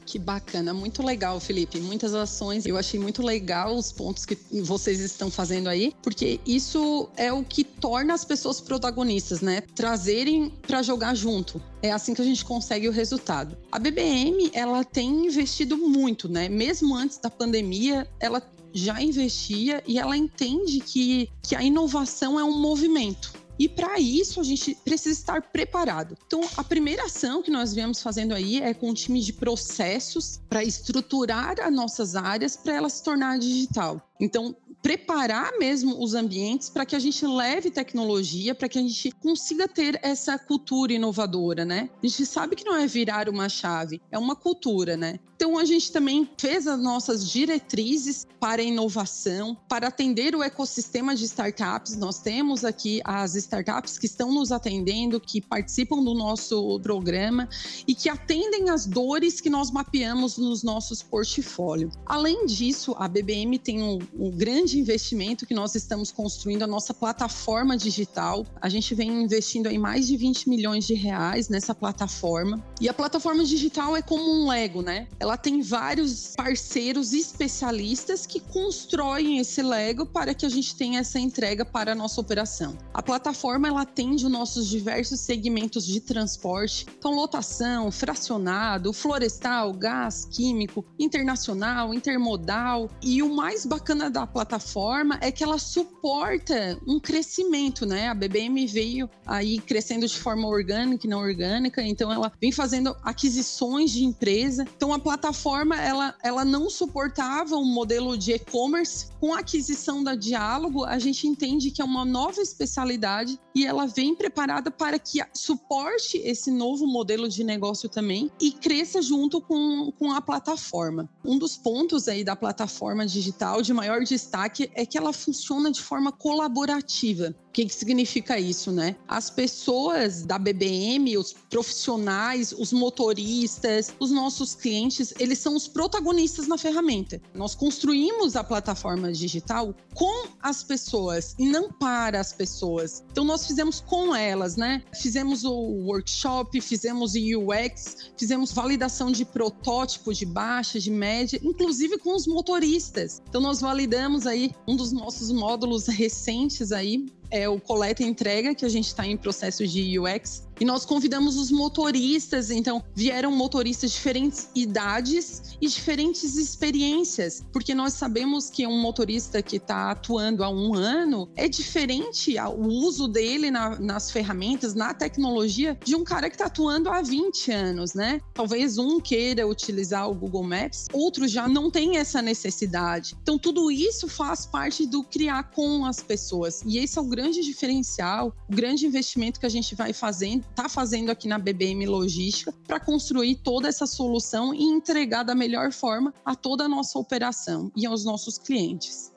Que 0.04 0.18
bacana, 0.18 0.74
muito 0.74 1.02
legal, 1.02 1.40
Felipe. 1.40 1.80
Muitas 1.80 2.12
ações. 2.12 2.66
Eu 2.66 2.76
achei 2.76 3.00
muito 3.00 3.22
legal 3.22 3.74
os 3.74 3.90
pontos 3.90 4.26
que 4.26 4.36
vocês 4.60 5.00
estão 5.00 5.30
fazendo 5.30 5.68
aí, 5.68 5.94
porque 6.02 6.38
isso 6.44 7.08
é 7.16 7.32
o 7.32 7.42
que 7.42 7.64
torna 7.64 8.12
as 8.12 8.24
pessoas 8.24 8.60
protagonistas, 8.60 9.40
né? 9.40 9.62
Trazerem 9.74 10.52
para 10.66 10.82
jogar 10.82 11.14
junto. 11.14 11.62
É 11.80 11.90
assim 11.92 12.12
que 12.12 12.20
a 12.20 12.24
gente 12.24 12.44
consegue 12.44 12.88
o 12.88 12.92
resultado. 12.92 13.56
A 13.70 13.78
BBM, 13.78 14.50
ela 14.52 14.84
tem 14.84 15.26
investido 15.26 15.78
muito, 15.78 16.28
né? 16.28 16.48
Mesmo 16.48 16.94
antes 16.94 17.16
da 17.18 17.30
pandemia, 17.30 18.06
ela 18.20 18.42
já 18.74 19.00
investia 19.00 19.82
e 19.86 19.98
ela 19.98 20.16
entende 20.16 20.80
que, 20.80 21.30
que 21.42 21.54
a 21.54 21.62
inovação 21.62 22.38
é 22.38 22.44
um 22.44 22.58
movimento. 22.58 23.32
E 23.58 23.68
para 23.68 23.98
isso 24.00 24.40
a 24.40 24.44
gente 24.44 24.74
precisa 24.74 25.18
estar 25.18 25.42
preparado. 25.42 26.16
Então, 26.26 26.40
a 26.56 26.64
primeira 26.64 27.04
ação 27.04 27.42
que 27.42 27.50
nós 27.50 27.74
viemos 27.74 28.02
fazendo 28.02 28.34
aí 28.34 28.60
é 28.60 28.74
com 28.74 28.90
um 28.90 28.94
time 28.94 29.20
de 29.20 29.32
processos 29.32 30.40
para 30.48 30.64
estruturar 30.64 31.54
as 31.60 31.72
nossas 31.72 32.16
áreas 32.16 32.56
para 32.56 32.74
ela 32.74 32.88
se 32.88 33.02
tornar 33.02 33.38
digital. 33.38 34.00
Então, 34.20 34.56
preparar 34.82 35.52
mesmo 35.58 36.02
os 36.02 36.14
ambientes 36.14 36.68
para 36.68 36.84
que 36.84 36.96
a 36.96 36.98
gente 36.98 37.24
leve 37.24 37.70
tecnologia, 37.70 38.54
para 38.54 38.68
que 38.68 38.78
a 38.78 38.82
gente 38.82 39.12
consiga 39.12 39.68
ter 39.68 39.98
essa 40.02 40.36
cultura 40.38 40.92
inovadora, 40.92 41.64
né? 41.64 41.88
A 42.02 42.06
gente 42.06 42.26
sabe 42.26 42.56
que 42.56 42.64
não 42.64 42.76
é 42.76 42.86
virar 42.86 43.28
uma 43.28 43.48
chave, 43.48 44.02
é 44.10 44.18
uma 44.18 44.34
cultura, 44.34 44.96
né? 44.96 45.20
Então 45.42 45.58
a 45.58 45.64
gente 45.64 45.90
também 45.90 46.30
fez 46.38 46.68
as 46.68 46.80
nossas 46.80 47.28
diretrizes 47.28 48.24
para 48.38 48.62
inovação, 48.62 49.56
para 49.68 49.88
atender 49.88 50.36
o 50.36 50.42
ecossistema 50.42 51.16
de 51.16 51.24
startups. 51.24 51.96
Nós 51.96 52.20
temos 52.20 52.64
aqui 52.64 53.00
as 53.04 53.34
startups 53.34 53.98
que 53.98 54.06
estão 54.06 54.32
nos 54.32 54.52
atendendo, 54.52 55.20
que 55.20 55.40
participam 55.40 56.00
do 56.00 56.14
nosso 56.14 56.78
programa 56.80 57.48
e 57.88 57.92
que 57.92 58.08
atendem 58.08 58.70
as 58.70 58.86
dores 58.86 59.40
que 59.40 59.50
nós 59.50 59.72
mapeamos 59.72 60.38
nos 60.38 60.62
nossos 60.62 61.02
portfólios. 61.02 61.92
Além 62.06 62.46
disso, 62.46 62.94
a 62.96 63.08
BBM 63.08 63.58
tem 63.58 63.82
um, 63.82 63.98
um 64.16 64.30
grande 64.30 64.78
investimento 64.78 65.44
que 65.44 65.54
nós 65.54 65.74
estamos 65.74 66.12
construindo 66.12 66.62
a 66.62 66.68
nossa 66.68 66.94
plataforma 66.94 67.76
digital. 67.76 68.46
A 68.60 68.68
gente 68.68 68.94
vem 68.94 69.24
investindo 69.24 69.68
em 69.68 69.78
mais 69.78 70.06
de 70.06 70.16
20 70.16 70.48
milhões 70.48 70.86
de 70.86 70.94
reais 70.94 71.48
nessa 71.48 71.74
plataforma. 71.74 72.64
E 72.80 72.88
a 72.88 72.94
plataforma 72.94 73.44
digital 73.44 73.96
é 73.96 74.02
como 74.02 74.22
um 74.22 74.48
Lego, 74.48 74.82
né? 74.82 75.08
Ela 75.18 75.31
ela 75.32 75.38
tem 75.38 75.62
vários 75.62 76.34
parceiros 76.36 77.14
especialistas 77.14 78.26
que 78.26 78.38
constroem 78.38 79.38
esse 79.38 79.62
Lego 79.62 80.04
para 80.04 80.34
que 80.34 80.44
a 80.44 80.48
gente 80.48 80.76
tenha 80.76 81.00
essa 81.00 81.18
entrega 81.18 81.64
para 81.64 81.92
a 81.92 81.94
nossa 81.94 82.20
operação. 82.20 82.76
A 82.92 83.02
plataforma 83.02 83.66
ela 83.66 83.80
atende 83.80 84.26
os 84.26 84.30
nossos 84.30 84.68
diversos 84.68 85.20
segmentos 85.20 85.86
de 85.86 86.00
transporte, 86.00 86.84
então 86.98 87.14
lotação, 87.14 87.90
fracionado, 87.90 88.92
florestal, 88.92 89.72
gás, 89.72 90.26
químico, 90.30 90.84
internacional, 90.98 91.94
intermodal. 91.94 92.90
E 93.00 93.22
o 93.22 93.34
mais 93.34 93.64
bacana 93.64 94.10
da 94.10 94.26
plataforma 94.26 95.18
é 95.22 95.32
que 95.32 95.42
ela 95.42 95.58
suporta 95.58 96.78
um 96.86 97.00
crescimento, 97.00 97.86
né? 97.86 98.08
A 98.08 98.14
BBM 98.14 98.66
veio 98.66 99.08
aí 99.26 99.58
crescendo 99.60 100.06
de 100.06 100.18
forma 100.18 100.46
orgânica 100.46 101.06
e 101.06 101.10
não 101.10 101.20
orgânica, 101.20 101.80
então 101.80 102.12
ela 102.12 102.30
vem 102.38 102.52
fazendo 102.52 102.94
aquisições 103.02 103.92
de 103.92 104.04
empresa. 104.04 104.66
Então 104.76 104.92
a 104.92 104.98
plataforma 104.98 105.21
plataforma 105.22 105.80
ela, 105.80 106.16
ela 106.20 106.44
não 106.44 106.68
suportava 106.68 107.54
um 107.56 107.64
modelo 107.64 108.18
de 108.18 108.32
e-commerce. 108.32 109.06
Com 109.20 109.32
a 109.32 109.38
aquisição 109.38 110.02
da 110.02 110.16
Diálogo, 110.16 110.84
a 110.84 110.98
gente 110.98 111.28
entende 111.28 111.70
que 111.70 111.80
é 111.80 111.84
uma 111.84 112.04
nova 112.04 112.42
especialidade 112.42 113.38
e 113.54 113.64
ela 113.64 113.86
vem 113.86 114.16
preparada 114.16 114.68
para 114.68 114.98
que 114.98 115.20
suporte 115.32 116.18
esse 116.18 116.50
novo 116.50 116.88
modelo 116.88 117.28
de 117.28 117.44
negócio 117.44 117.88
também 117.88 118.32
e 118.40 118.50
cresça 118.50 119.00
junto 119.00 119.40
com, 119.40 119.92
com 119.96 120.10
a 120.10 120.20
plataforma. 120.20 121.08
Um 121.24 121.38
dos 121.38 121.56
pontos 121.56 122.08
aí 122.08 122.24
da 122.24 122.34
plataforma 122.34 123.06
digital 123.06 123.62
de 123.62 123.72
maior 123.72 124.02
destaque 124.02 124.72
é 124.74 124.84
que 124.84 124.98
ela 124.98 125.12
funciona 125.12 125.70
de 125.70 125.80
forma 125.80 126.10
colaborativa. 126.10 127.32
O 127.52 127.54
que, 127.54 127.68
significa 127.68 128.40
isso, 128.40 128.72
né? 128.72 128.96
As 129.06 129.28
pessoas 129.28 130.22
da 130.22 130.38
BBM, 130.38 131.18
os 131.18 131.34
profissionais, 131.50 132.50
os 132.50 132.72
motoristas, 132.72 133.92
os 134.00 134.10
nossos 134.10 134.54
clientes, 134.54 135.12
eles 135.18 135.38
são 135.38 135.54
os 135.54 135.68
protagonistas 135.68 136.48
na 136.48 136.56
ferramenta. 136.56 137.20
Nós 137.34 137.54
construímos 137.54 138.36
a 138.36 138.42
plataforma 138.42 139.12
digital 139.12 139.74
com 139.94 140.28
as 140.40 140.62
pessoas 140.62 141.34
e 141.38 141.46
não 141.46 141.70
para 141.70 142.18
as 142.18 142.32
pessoas. 142.32 143.04
Então 143.12 143.22
nós 143.22 143.46
fizemos 143.46 143.82
com 143.82 144.16
elas, 144.16 144.56
né? 144.56 144.82
Fizemos 144.94 145.44
o 145.44 145.52
workshop, 145.52 146.58
fizemos 146.58 147.12
o 147.14 147.18
UX, 147.18 148.12
fizemos 148.16 148.50
validação 148.50 149.12
de 149.12 149.26
protótipo 149.26 150.14
de 150.14 150.24
baixa, 150.24 150.80
de 150.80 150.90
média, 150.90 151.38
inclusive 151.42 151.98
com 151.98 152.16
os 152.16 152.26
motoristas. 152.26 153.20
Então 153.28 153.42
nós 153.42 153.60
validamos 153.60 154.26
aí 154.26 154.54
um 154.66 154.74
dos 154.74 154.90
nossos 154.90 155.30
módulos 155.30 155.86
recentes 155.86 156.72
aí 156.72 157.12
é 157.32 157.48
o 157.48 157.58
coleta 157.58 158.02
e 158.02 158.06
entrega, 158.06 158.54
que 158.54 158.64
a 158.64 158.68
gente 158.68 158.86
está 158.86 159.06
em 159.06 159.16
processo 159.16 159.66
de 159.66 159.98
UX, 159.98 160.46
E 160.60 160.64
nós 160.64 160.84
convidamos 160.84 161.36
os 161.36 161.50
motoristas, 161.50 162.50
então 162.50 162.82
vieram 162.94 163.30
motoristas 163.30 163.90
de 163.90 163.96
diferentes 163.96 164.48
idades 164.54 165.56
e 165.60 165.66
diferentes 165.66 166.36
experiências, 166.36 167.44
porque 167.52 167.74
nós 167.74 167.94
sabemos 167.94 168.50
que 168.50 168.66
um 168.66 168.80
motorista 168.80 169.42
que 169.42 169.56
está 169.56 169.90
atuando 169.90 170.44
há 170.44 170.48
um 170.48 170.74
ano 170.74 171.28
é 171.36 171.48
diferente 171.48 172.36
o 172.38 172.66
uso 172.66 173.08
dele 173.08 173.50
na, 173.50 173.78
nas 173.78 174.10
ferramentas, 174.10 174.74
na 174.74 174.94
tecnologia, 174.94 175.78
de 175.84 175.94
um 175.94 176.04
cara 176.04 176.28
que 176.28 176.34
está 176.34 176.46
atuando 176.46 176.88
há 176.88 177.02
20 177.02 177.50
anos, 177.50 177.94
né? 177.94 178.20
Talvez 178.34 178.78
um 178.78 179.00
queira 179.00 179.46
utilizar 179.46 180.08
o 180.08 180.14
Google 180.14 180.42
Maps, 180.42 180.86
outros 180.92 181.30
já 181.30 181.48
não 181.48 181.70
têm 181.70 181.96
essa 181.96 182.22
necessidade. 182.22 183.16
Então, 183.22 183.38
tudo 183.38 183.70
isso 183.70 184.08
faz 184.08 184.46
parte 184.46 184.86
do 184.86 185.02
criar 185.02 185.50
com 185.50 185.84
as 185.84 186.02
pessoas. 186.02 186.62
E 186.64 186.78
esse 186.78 186.98
é 186.98 187.00
o 187.00 187.04
grande 187.04 187.42
diferencial, 187.42 188.34
o 188.48 188.54
grande 188.54 188.86
investimento 188.86 189.40
que 189.40 189.46
a 189.46 189.50
gente 189.50 189.74
vai 189.74 189.92
fazendo, 189.92 190.41
está 190.50 190.68
fazendo 190.68 191.10
aqui 191.10 191.26
na 191.26 191.38
BBM 191.38 191.86
Logística 191.86 192.52
para 192.66 192.78
construir 192.78 193.36
toda 193.36 193.68
essa 193.68 193.86
solução 193.86 194.54
e 194.54 194.62
entregar 194.62 195.22
da 195.22 195.34
melhor 195.34 195.72
forma 195.72 196.12
a 196.24 196.34
toda 196.34 196.64
a 196.64 196.68
nossa 196.68 196.98
operação 196.98 197.72
e 197.76 197.86
aos 197.86 198.04
nossos 198.04 198.38
clientes. 198.38 199.12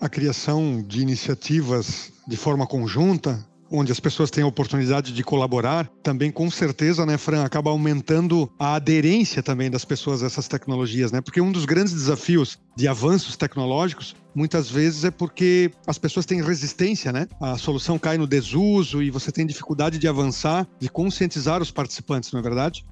A 0.00 0.08
criação 0.08 0.82
de 0.82 1.00
iniciativas 1.00 2.12
de 2.26 2.36
forma 2.36 2.66
conjunta 2.66 3.46
onde 3.72 3.90
as 3.90 3.98
pessoas 3.98 4.30
têm 4.30 4.44
a 4.44 4.46
oportunidade 4.46 5.12
de 5.12 5.24
colaborar, 5.24 5.90
também 6.02 6.30
com 6.30 6.50
certeza, 6.50 7.06
né, 7.06 7.16
Fran, 7.16 7.42
acaba 7.44 7.70
aumentando 7.70 8.50
a 8.58 8.74
aderência 8.74 9.42
também 9.42 9.70
das 9.70 9.84
pessoas 9.84 10.22
a 10.22 10.26
essas 10.26 10.46
tecnologias, 10.46 11.10
né? 11.10 11.20
Porque 11.20 11.40
um 11.40 11.50
dos 11.50 11.64
grandes 11.64 11.92
desafios 11.92 12.58
de 12.76 12.86
avanços 12.86 13.36
tecnológicos 13.36 14.14
muitas 14.34 14.70
vezes 14.70 15.04
é 15.04 15.10
porque 15.10 15.70
as 15.86 15.98
pessoas 15.98 16.26
têm 16.26 16.42
resistência, 16.42 17.12
né? 17.12 17.26
A 17.40 17.56
solução 17.58 17.98
cai 17.98 18.16
no 18.16 18.26
desuso 18.26 19.02
e 19.02 19.10
você 19.10 19.30
tem 19.30 19.46
dificuldade 19.46 19.98
de 19.98 20.08
avançar, 20.08 20.66
de 20.78 20.88
conscientizar 20.88 21.60
os 21.60 21.70
participantes, 21.70 22.32
não 22.32 22.40
é 22.40 22.42
verdade? 22.42 22.84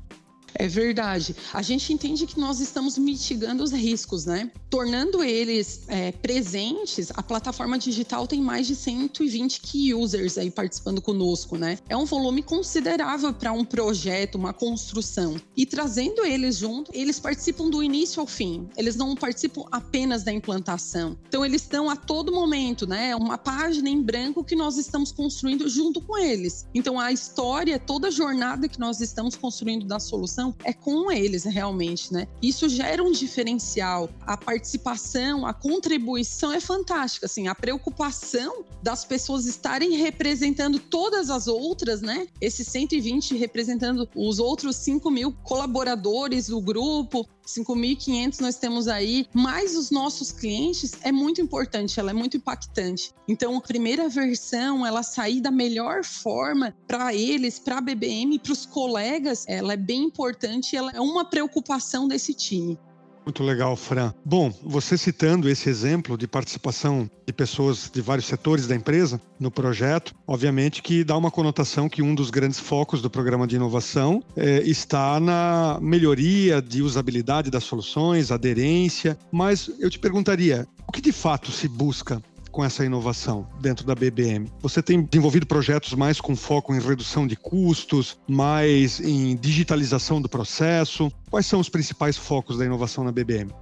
É 0.54 0.66
verdade. 0.68 1.34
A 1.52 1.62
gente 1.62 1.92
entende 1.92 2.26
que 2.26 2.38
nós 2.38 2.60
estamos 2.60 2.98
mitigando 2.98 3.62
os 3.62 3.72
riscos, 3.72 4.24
né? 4.24 4.50
Tornando 4.68 5.22
eles 5.22 5.82
é, 5.88 6.12
presentes, 6.12 7.10
a 7.14 7.22
plataforma 7.22 7.78
digital 7.78 8.26
tem 8.26 8.40
mais 8.40 8.66
de 8.66 8.74
120 8.74 9.60
key 9.60 9.94
users 9.94 10.38
aí 10.38 10.50
participando 10.50 11.00
conosco, 11.00 11.56
né? 11.56 11.78
É 11.88 11.96
um 11.96 12.04
volume 12.04 12.42
considerável 12.42 13.32
para 13.32 13.52
um 13.52 13.64
projeto, 13.64 14.36
uma 14.36 14.52
construção. 14.52 15.36
E 15.56 15.64
trazendo 15.64 16.24
eles 16.24 16.56
junto, 16.56 16.90
eles 16.94 17.18
participam 17.18 17.68
do 17.68 17.82
início 17.82 18.20
ao 18.20 18.26
fim. 18.26 18.68
Eles 18.76 18.96
não 18.96 19.14
participam 19.14 19.64
apenas 19.70 20.22
da 20.22 20.32
implantação. 20.32 21.16
Então, 21.28 21.44
eles 21.44 21.62
estão 21.62 21.88
a 21.88 21.96
todo 21.96 22.32
momento, 22.32 22.86
né? 22.86 23.10
É 23.10 23.16
uma 23.16 23.38
página 23.38 23.88
em 23.88 24.02
branco 24.02 24.44
que 24.44 24.56
nós 24.56 24.76
estamos 24.76 25.12
construindo 25.12 25.68
junto 25.68 26.00
com 26.00 26.18
eles. 26.18 26.66
Então, 26.74 26.98
a 26.98 27.12
história, 27.12 27.78
toda 27.78 28.08
a 28.08 28.10
jornada 28.10 28.68
que 28.68 28.78
nós 28.78 29.00
estamos 29.00 29.36
construindo 29.36 29.86
da 29.86 29.98
solução 29.98 30.39
é 30.64 30.72
com 30.72 31.10
eles 31.10 31.44
realmente, 31.44 32.12
né? 32.12 32.26
Isso 32.42 32.68
gera 32.68 33.02
um 33.02 33.12
diferencial. 33.12 34.08
A 34.22 34.36
participação, 34.36 35.46
a 35.46 35.52
contribuição 35.52 36.52
é 36.52 36.60
fantástica, 36.60 37.26
assim, 37.26 37.48
a 37.48 37.54
preocupação 37.54 38.64
das 38.82 39.04
pessoas 39.04 39.46
estarem 39.46 39.96
representando 39.96 40.78
todas 40.78 41.28
as 41.30 41.46
outras, 41.46 42.00
né? 42.00 42.26
Esses 42.40 42.66
120 42.68 43.36
representando 43.36 44.08
os 44.14 44.38
outros 44.38 44.76
5 44.76 45.10
mil 45.10 45.32
colaboradores 45.42 46.48
do 46.48 46.60
grupo, 46.60 47.26
5.500 47.56 48.40
nós 48.40 48.56
temos 48.56 48.88
aí, 48.88 49.26
mais 49.34 49.76
os 49.76 49.90
nossos 49.90 50.32
clientes, 50.32 50.92
é 51.02 51.12
muito 51.12 51.40
importante, 51.40 51.98
ela 51.98 52.10
é 52.10 52.14
muito 52.14 52.36
impactante. 52.36 53.12
Então, 53.28 53.56
a 53.56 53.60
primeira 53.60 54.08
versão, 54.08 54.86
ela 54.86 55.02
sair 55.02 55.40
da 55.40 55.50
melhor 55.50 56.04
forma 56.04 56.74
para 56.86 57.14
eles, 57.14 57.58
para 57.58 57.78
a 57.78 57.80
BBM, 57.80 58.38
para 58.38 58.52
os 58.52 58.66
colegas, 58.66 59.44
ela 59.48 59.72
é 59.72 59.76
bem 59.76 60.04
importante, 60.04 60.76
ela 60.76 60.92
é 60.92 61.00
uma 61.00 61.24
preocupação 61.24 62.06
desse 62.06 62.34
time. 62.34 62.78
Muito 63.24 63.44
legal, 63.44 63.76
Fran. 63.76 64.12
Bom, 64.24 64.52
você 64.62 64.96
citando 64.96 65.48
esse 65.48 65.68
exemplo 65.68 66.16
de 66.16 66.26
participação 66.26 67.08
de 67.26 67.32
pessoas 67.32 67.90
de 67.92 68.00
vários 68.00 68.26
setores 68.26 68.66
da 68.66 68.74
empresa 68.74 69.20
no 69.38 69.50
projeto, 69.50 70.14
obviamente 70.26 70.82
que 70.82 71.04
dá 71.04 71.16
uma 71.16 71.30
conotação 71.30 71.88
que 71.88 72.02
um 72.02 72.14
dos 72.14 72.30
grandes 72.30 72.58
focos 72.58 73.00
do 73.00 73.10
programa 73.10 73.46
de 73.46 73.56
inovação 73.56 74.22
é, 74.36 74.62
está 74.62 75.20
na 75.20 75.78
melhoria 75.80 76.60
de 76.60 76.82
usabilidade 76.82 77.50
das 77.50 77.64
soluções, 77.64 78.30
aderência. 78.30 79.18
Mas 79.30 79.70
eu 79.78 79.90
te 79.90 79.98
perguntaria, 79.98 80.66
o 80.88 80.92
que 80.92 81.00
de 81.00 81.12
fato 81.12 81.52
se 81.52 81.68
busca 81.68 82.20
com 82.50 82.64
essa 82.64 82.84
inovação 82.84 83.46
dentro 83.60 83.86
da 83.86 83.94
BBM? 83.94 84.50
Você 84.60 84.82
tem 84.82 85.02
desenvolvido 85.02 85.46
projetos 85.46 85.94
mais 85.94 86.20
com 86.20 86.36
foco 86.36 86.74
em 86.74 86.80
redução 86.80 87.26
de 87.26 87.36
custos, 87.36 88.18
mais 88.28 89.00
em 89.00 89.36
digitalização 89.36 90.20
do 90.20 90.28
processo? 90.28 91.10
Quais 91.30 91.46
são 91.46 91.60
os 91.60 91.68
principais 91.68 92.16
focos 92.16 92.58
da 92.58 92.64
inovação 92.64 93.04
na 93.04 93.12
BBM? 93.12 93.52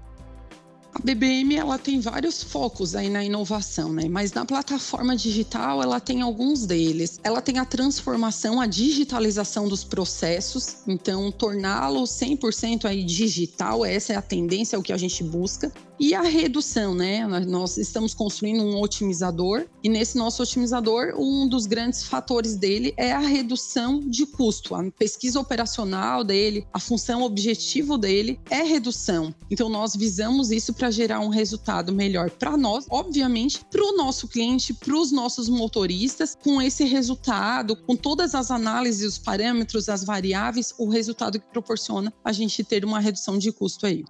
A 0.95 1.01
BBM 1.01 1.55
ela 1.55 1.79
tem 1.79 2.01
vários 2.01 2.43
focos 2.43 2.97
aí 2.97 3.09
na 3.09 3.23
inovação, 3.23 3.93
né? 3.93 4.09
Mas 4.09 4.33
na 4.33 4.45
plataforma 4.45 5.15
digital 5.15 5.83
ela 5.83 6.01
tem 6.01 6.23
alguns 6.23 6.67
deles. 6.67 7.21
Ela 7.23 7.41
tem 7.41 7.59
a 7.59 7.65
transformação, 7.65 8.61
a 8.61 8.67
digitalização 8.67 9.69
dos 9.69 9.85
processos, 9.85 10.79
então 10.89 11.31
torná-lo 11.31 12.03
100% 12.03 12.87
aí 12.87 13.05
digital, 13.05 13.85
essa 13.85 14.15
é 14.15 14.17
a 14.17 14.23
tendência, 14.23 14.75
é 14.75 14.79
o 14.79 14.83
que 14.83 14.93
a 14.93 14.97
gente 14.97 15.23
busca. 15.23 15.71
E 16.01 16.15
a 16.15 16.23
redução, 16.23 16.95
né? 16.95 17.27
Nós 17.27 17.77
estamos 17.77 18.15
construindo 18.15 18.63
um 18.63 18.81
otimizador 18.81 19.67
e 19.83 19.89
nesse 19.89 20.17
nosso 20.17 20.41
otimizador, 20.43 21.15
um 21.19 21.49
dos 21.49 21.67
grandes 21.67 22.05
fatores 22.05 22.55
dele 22.55 22.95
é 22.97 23.11
a 23.11 23.19
redução 23.19 23.99
de 24.01 24.25
custo. 24.25 24.77
A 24.77 24.91
pesquisa 24.93 25.41
operacional 25.41 26.23
dele, 26.23 26.65
a 26.73 26.79
função 26.79 27.23
objetivo 27.23 27.99
dele 27.99 28.39
é 28.49 28.63
redução. 28.63 29.35
Então 29.51 29.69
nós 29.69 29.97
visamos 29.97 30.53
isso 30.53 30.73
para 30.73 30.89
gerar 30.89 31.19
um 31.19 31.31
resultado 31.31 31.93
melhor 31.93 32.31
para 32.31 32.57
nós, 32.57 32.87
obviamente, 32.89 33.65
para 33.69 33.83
o 33.83 33.97
nosso 33.97 34.29
cliente, 34.29 34.73
para 34.73 34.97
os 34.97 35.11
nossos 35.11 35.49
motoristas, 35.49 36.37
com 36.41 36.63
esse 36.63 36.85
resultado, 36.85 37.75
com 37.75 37.97
todas 37.97 38.37
as 38.37 38.53
análises, 38.53 39.15
os 39.15 39.19
parâmetros, 39.19 39.89
as 39.89 40.05
variáveis, 40.05 40.73
o 40.79 40.89
resultado 40.89 41.41
que 41.41 41.49
proporciona 41.49 42.13
a 42.25 42.31
gente 42.31 42.63
ter 42.63 42.85
uma 42.85 43.01
redução 43.01 43.37
de 43.37 43.51
custo 43.51 43.85
aí. 43.85 44.05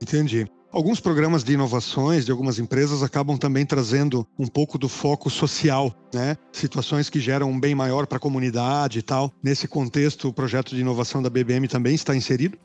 Entendi. 0.00 0.50
Alguns 0.72 1.00
programas 1.00 1.44
de 1.44 1.52
inovações 1.52 2.24
de 2.24 2.30
algumas 2.30 2.58
empresas 2.58 3.02
acabam 3.02 3.36
também 3.36 3.66
trazendo 3.66 4.26
um 4.38 4.46
pouco 4.46 4.78
do 4.78 4.88
foco 4.88 5.28
social, 5.28 5.94
né? 6.14 6.34
Situações 6.50 7.10
que 7.10 7.20
geram 7.20 7.50
um 7.50 7.60
bem 7.60 7.74
maior 7.74 8.06
para 8.06 8.16
a 8.16 8.20
comunidade 8.20 8.98
e 8.98 9.02
tal. 9.02 9.30
Nesse 9.42 9.68
contexto, 9.68 10.28
o 10.28 10.32
projeto 10.32 10.74
de 10.74 10.80
inovação 10.80 11.22
da 11.22 11.28
BBM 11.28 11.68
também 11.68 11.94
está 11.94 12.16
inserido? 12.16 12.56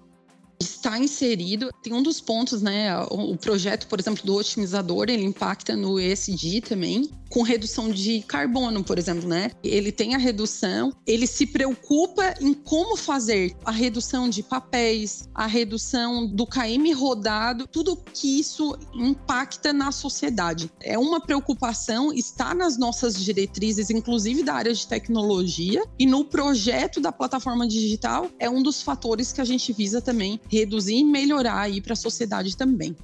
Está 0.60 0.98
inserido. 0.98 1.70
Tem 1.82 1.94
um 1.94 2.04
dos 2.04 2.20
pontos, 2.20 2.62
né? 2.62 2.98
O 3.10 3.36
projeto, 3.38 3.88
por 3.88 4.00
exemplo, 4.00 4.26
do 4.26 4.36
otimizador, 4.36 5.06
ele 5.10 5.24
impacta 5.24 5.76
no 5.76 6.00
ESG 6.00 6.62
também, 6.62 7.10
com 7.30 7.42
redução 7.42 7.90
de 7.90 8.22
carbono, 8.22 8.84
por 8.84 8.98
exemplo, 8.98 9.28
né? 9.28 9.52
Ele 9.64 9.92
tem 9.92 10.16
a 10.16 10.18
redução, 10.18 10.94
ele 11.06 11.28
se 11.28 11.46
preocupa 11.46 12.34
em 12.40 12.54
como 12.54 12.96
fazer 12.96 13.56
a 13.66 13.72
redução 13.72 14.30
de 14.30 14.42
papéis, 14.42 15.28
a 15.36 15.46
redução 15.46 16.26
do 16.26 16.46
KM 16.46 16.92
rodado, 16.94 17.68
tudo 17.68 17.98
que 18.14 18.40
isso 18.40 18.78
impacta 18.94 19.74
na 19.74 19.92
sociedade. 19.92 20.72
É 20.82 20.98
uma 20.98 21.20
preocupação, 21.20 22.14
está 22.14 22.54
nas 22.54 22.78
nossas 22.78 23.22
diretrizes, 23.22 23.90
inclusive 23.90 24.44
da 24.44 24.54
área 24.54 24.74
de 24.74 24.88
tecnologia, 24.88 25.84
e 26.00 26.06
no 26.06 26.26
projeto 26.26 27.00
da 27.00 27.12
plataforma 27.12 27.68
digital 27.68 28.30
é 28.40 28.50
um 28.50 28.64
dos 28.64 28.82
fatores 28.82 29.32
que 29.34 29.42
a 29.42 29.46
gente 29.46 29.74
visa 29.74 30.02
também 30.02 30.40
reduzir 30.50 30.96
e 30.96 31.04
melhorar 31.04 31.62
aí 31.62 31.82
para 31.82 31.94
a 31.94 31.96
sociedade 31.96 32.56
também. 32.56 32.96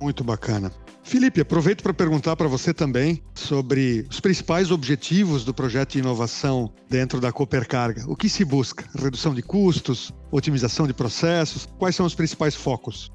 Muito 0.00 0.22
bacana. 0.22 0.70
Felipe, 1.02 1.40
aproveito 1.40 1.84
para 1.84 1.94
perguntar 1.94 2.34
para 2.34 2.48
você 2.48 2.74
também 2.74 3.22
sobre 3.32 4.04
os 4.10 4.18
principais 4.18 4.72
objetivos 4.72 5.44
do 5.44 5.54
projeto 5.54 5.92
de 5.92 6.00
inovação 6.00 6.72
dentro 6.90 7.20
da 7.20 7.30
Coopercarga. 7.30 8.04
O 8.08 8.16
que 8.16 8.28
se 8.28 8.44
busca? 8.44 8.84
Redução 9.00 9.32
de 9.32 9.40
custos, 9.40 10.12
otimização 10.32 10.84
de 10.84 10.92
processos? 10.92 11.68
Quais 11.78 11.94
são 11.94 12.04
os 12.04 12.14
principais 12.14 12.56
focos? 12.56 13.12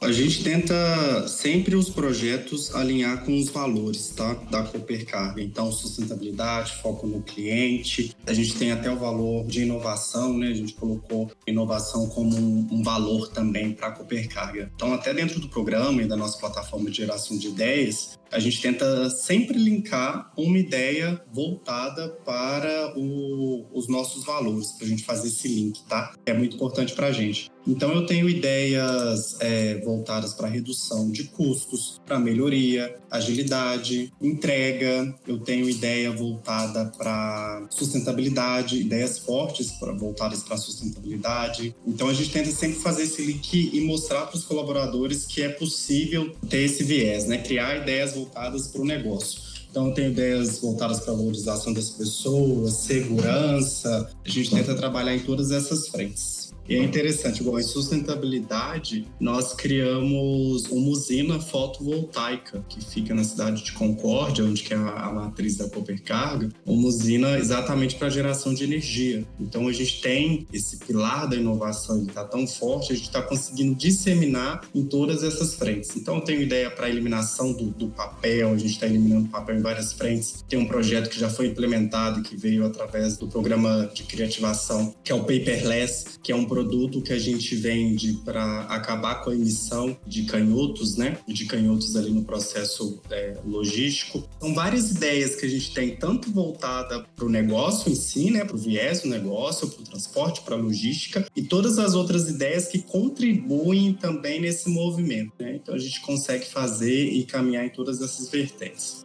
A 0.00 0.12
gente 0.12 0.44
tenta 0.44 1.26
sempre 1.28 1.74
os 1.74 1.88
projetos 1.88 2.74
alinhar 2.74 3.24
com 3.24 3.38
os 3.38 3.48
valores 3.48 4.08
tá? 4.10 4.34
da 4.50 4.62
Coopercarga. 4.62 5.40
Então, 5.40 5.72
sustentabilidade, 5.72 6.76
foco 6.82 7.06
no 7.06 7.22
cliente. 7.22 8.14
A 8.26 8.34
gente 8.34 8.54
tem 8.54 8.70
até 8.70 8.90
o 8.90 8.98
valor 8.98 9.46
de 9.46 9.62
inovação, 9.62 10.36
né? 10.36 10.48
A 10.48 10.54
gente 10.54 10.74
colocou 10.74 11.30
inovação 11.46 12.06
como 12.08 12.36
um, 12.36 12.68
um 12.70 12.82
valor 12.82 13.28
também 13.28 13.72
para 13.72 13.88
a 13.88 13.92
Coopercarga. 13.92 14.70
Então, 14.74 14.92
até 14.92 15.14
dentro 15.14 15.40
do 15.40 15.48
programa 15.48 16.02
e 16.02 16.06
da 16.06 16.16
nossa 16.16 16.38
plataforma 16.38 16.90
de 16.90 16.98
geração 16.98 17.38
de 17.38 17.48
ideias, 17.48 18.18
a 18.30 18.38
gente 18.38 18.60
tenta 18.60 19.10
sempre 19.10 19.58
linkar 19.58 20.32
uma 20.36 20.58
ideia 20.58 21.20
voltada 21.32 22.08
para 22.24 22.92
o, 22.96 23.66
os 23.72 23.88
nossos 23.88 24.24
valores, 24.24 24.72
para 24.72 24.86
a 24.86 24.90
gente 24.90 25.04
fazer 25.04 25.28
esse 25.28 25.48
link, 25.48 25.82
tá? 25.88 26.14
É 26.26 26.32
muito 26.32 26.56
importante 26.56 26.94
para 26.94 27.08
a 27.08 27.12
gente. 27.12 27.50
Então, 27.66 27.92
eu 27.92 28.04
tenho 28.04 28.28
ideias 28.28 29.36
é, 29.40 29.80
voltadas 29.80 30.34
para 30.34 30.48
redução 30.48 31.10
de 31.10 31.24
custos, 31.24 32.00
para 32.04 32.18
melhoria, 32.18 32.94
agilidade, 33.10 34.12
entrega. 34.20 35.14
Eu 35.26 35.38
tenho 35.38 35.68
ideia 35.68 36.10
voltada 36.12 36.92
para 36.96 37.66
sustentabilidade, 37.70 38.80
ideias 38.80 39.18
fortes 39.18 39.70
pra, 39.72 39.92
voltadas 39.92 40.42
para 40.42 40.58
sustentabilidade. 40.58 41.74
Então, 41.86 42.08
a 42.08 42.12
gente 42.12 42.30
tenta 42.30 42.50
sempre 42.50 42.78
fazer 42.80 43.04
esse 43.04 43.22
link 43.22 43.70
e 43.72 43.80
mostrar 43.80 44.26
para 44.26 44.36
os 44.36 44.44
colaboradores 44.44 45.24
que 45.24 45.40
é 45.40 45.48
possível 45.48 46.34
ter 46.50 46.64
esse 46.64 46.84
viés, 46.84 47.26
né? 47.26 47.38
Criar 47.38 47.78
ideias 47.80 48.13
voltadas 48.14 48.68
para 48.68 48.80
o 48.80 48.84
negócio. 48.84 49.40
Então, 49.70 49.92
tem 49.92 50.10
ideias 50.10 50.60
voltadas 50.60 51.00
para 51.00 51.12
a 51.12 51.16
valorização 51.16 51.72
das 51.72 51.90
pessoas, 51.90 52.74
segurança. 52.74 54.08
A 54.24 54.28
gente 54.28 54.50
tenta 54.50 54.74
trabalhar 54.74 55.16
em 55.16 55.20
todas 55.20 55.50
essas 55.50 55.88
frentes. 55.88 56.43
E 56.68 56.76
é 56.76 56.82
interessante, 56.82 57.40
igual 57.40 57.60
em 57.60 57.62
sustentabilidade, 57.62 59.06
nós 59.20 59.52
criamos 59.52 60.64
uma 60.66 60.88
usina 60.88 61.38
fotovoltaica 61.38 62.64
que 62.68 62.82
fica 62.84 63.14
na 63.14 63.22
cidade 63.22 63.62
de 63.62 63.72
Concórdia, 63.72 64.44
onde 64.44 64.64
é 64.72 64.76
a, 64.76 65.06
a 65.06 65.12
matriz 65.12 65.56
da 65.56 65.68
Copercarga, 65.68 66.48
uma 66.64 66.88
usina 66.88 67.38
exatamente 67.38 67.96
para 67.96 68.08
geração 68.08 68.54
de 68.54 68.64
energia. 68.64 69.26
Então 69.38 69.68
a 69.68 69.72
gente 69.72 70.00
tem 70.00 70.46
esse 70.52 70.78
pilar 70.78 71.28
da 71.28 71.36
inovação, 71.36 71.98
ele 71.98 72.08
está 72.08 72.24
tão 72.24 72.46
forte, 72.46 72.92
a 72.92 72.96
gente 72.96 73.06
está 73.06 73.20
conseguindo 73.20 73.74
disseminar 73.74 74.62
em 74.74 74.84
todas 74.84 75.22
essas 75.22 75.54
frentes. 75.54 75.94
Então 75.96 76.16
eu 76.16 76.20
tenho 76.22 76.40
ideia 76.40 76.70
para 76.70 76.88
eliminação 76.88 77.52
do, 77.52 77.66
do 77.66 77.88
papel, 77.88 78.52
a 78.52 78.58
gente 78.58 78.72
está 78.72 78.86
eliminando 78.86 79.28
papel 79.28 79.56
em 79.56 79.60
várias 79.60 79.92
frentes. 79.92 80.44
Tem 80.48 80.58
um 80.58 80.66
projeto 80.66 81.10
que 81.10 81.18
já 81.18 81.28
foi 81.28 81.48
implementado, 81.48 82.22
que 82.22 82.36
veio 82.36 82.64
através 82.64 83.16
do 83.16 83.28
programa 83.28 83.90
de 83.92 84.04
criativação, 84.04 84.94
que 85.04 85.12
é 85.12 85.14
o 85.14 85.20
Paperless, 85.20 86.18
que 86.22 86.32
é 86.32 86.36
um 86.36 86.44
produto 86.54 87.02
que 87.02 87.12
a 87.12 87.18
gente 87.18 87.56
vende 87.56 88.12
para 88.24 88.60
acabar 88.66 89.24
com 89.24 89.30
a 89.30 89.34
emissão 89.34 89.96
de 90.06 90.22
canhotos, 90.22 90.96
né? 90.96 91.18
De 91.26 91.46
canhotos 91.46 91.96
ali 91.96 92.12
no 92.12 92.22
processo 92.22 93.02
é, 93.10 93.36
logístico. 93.44 94.22
São 94.40 94.54
várias 94.54 94.92
ideias 94.92 95.34
que 95.34 95.46
a 95.46 95.48
gente 95.48 95.74
tem, 95.74 95.96
tanto 95.96 96.30
voltada 96.30 97.04
para 97.16 97.24
o 97.24 97.28
negócio 97.28 97.90
em 97.90 97.96
si, 97.96 98.30
né? 98.30 98.44
Para 98.44 98.54
o 98.54 98.58
viés 98.58 99.00
do 99.00 99.08
negócio, 99.08 99.68
para 99.68 99.82
o 99.82 99.84
transporte, 99.84 100.42
para 100.42 100.54
a 100.54 100.58
logística, 100.58 101.26
e 101.34 101.42
todas 101.42 101.76
as 101.80 101.94
outras 101.94 102.28
ideias 102.28 102.68
que 102.68 102.80
contribuem 102.80 103.92
também 103.92 104.40
nesse 104.40 104.70
movimento. 104.70 105.32
Né? 105.40 105.56
Então 105.56 105.74
a 105.74 105.78
gente 105.78 106.00
consegue 106.02 106.46
fazer 106.46 107.06
e 107.08 107.24
caminhar 107.24 107.66
em 107.66 107.70
todas 107.70 108.00
essas 108.00 108.28
vertentes. 108.28 109.04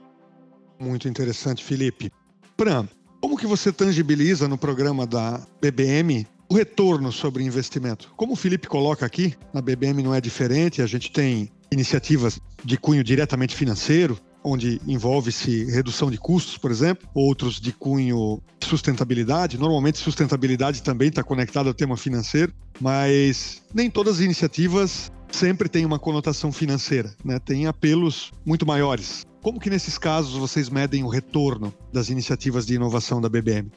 Muito 0.79 1.07
interessante, 1.07 1.63
Felipe. 1.63 2.11
Pram, 2.55 2.87
como 3.19 3.35
que 3.35 3.47
você 3.47 3.71
tangibiliza 3.71 4.47
no 4.47 4.57
programa 4.57 5.07
da 5.07 5.43
BBM 5.59 6.27
o 6.49 6.55
retorno 6.55 7.11
sobre 7.11 7.43
investimento. 7.43 8.11
Como 8.17 8.33
o 8.33 8.35
Felipe 8.35 8.67
coloca 8.67 9.05
aqui, 9.05 9.35
na 9.53 9.61
BBM 9.61 10.01
não 10.01 10.13
é 10.13 10.19
diferente, 10.19 10.81
a 10.81 10.87
gente 10.87 11.11
tem 11.11 11.51
iniciativas 11.71 12.39
de 12.65 12.77
cunho 12.77 13.03
diretamente 13.03 13.55
financeiro, 13.55 14.19
onde 14.43 14.81
envolve-se 14.87 15.65
redução 15.65 16.09
de 16.09 16.17
custos, 16.17 16.57
por 16.57 16.71
exemplo, 16.71 17.07
outros 17.13 17.59
de 17.59 17.71
cunho 17.71 18.41
sustentabilidade. 18.63 19.57
Normalmente, 19.57 19.99
sustentabilidade 19.99 20.81
também 20.81 21.09
está 21.09 21.23
conectada 21.23 21.69
ao 21.69 21.73
tema 21.73 21.95
financeiro, 21.95 22.53
mas 22.79 23.61
nem 23.73 23.89
todas 23.89 24.15
as 24.15 24.21
iniciativas 24.21 25.11
sempre 25.31 25.69
têm 25.69 25.85
uma 25.85 25.99
conotação 25.99 26.51
financeira, 26.51 27.13
né? 27.23 27.37
Tem 27.37 27.67
apelos 27.67 28.31
muito 28.45 28.65
maiores. 28.65 29.25
Como 29.41 29.59
que 29.59 29.69
nesses 29.69 29.97
casos 29.97 30.33
vocês 30.33 30.69
medem 30.69 31.03
o 31.03 31.07
retorno 31.07 31.73
das 31.93 32.09
iniciativas 32.09 32.65
de 32.65 32.75
inovação 32.75 33.21
da 33.21 33.29
BBM? 33.29 33.71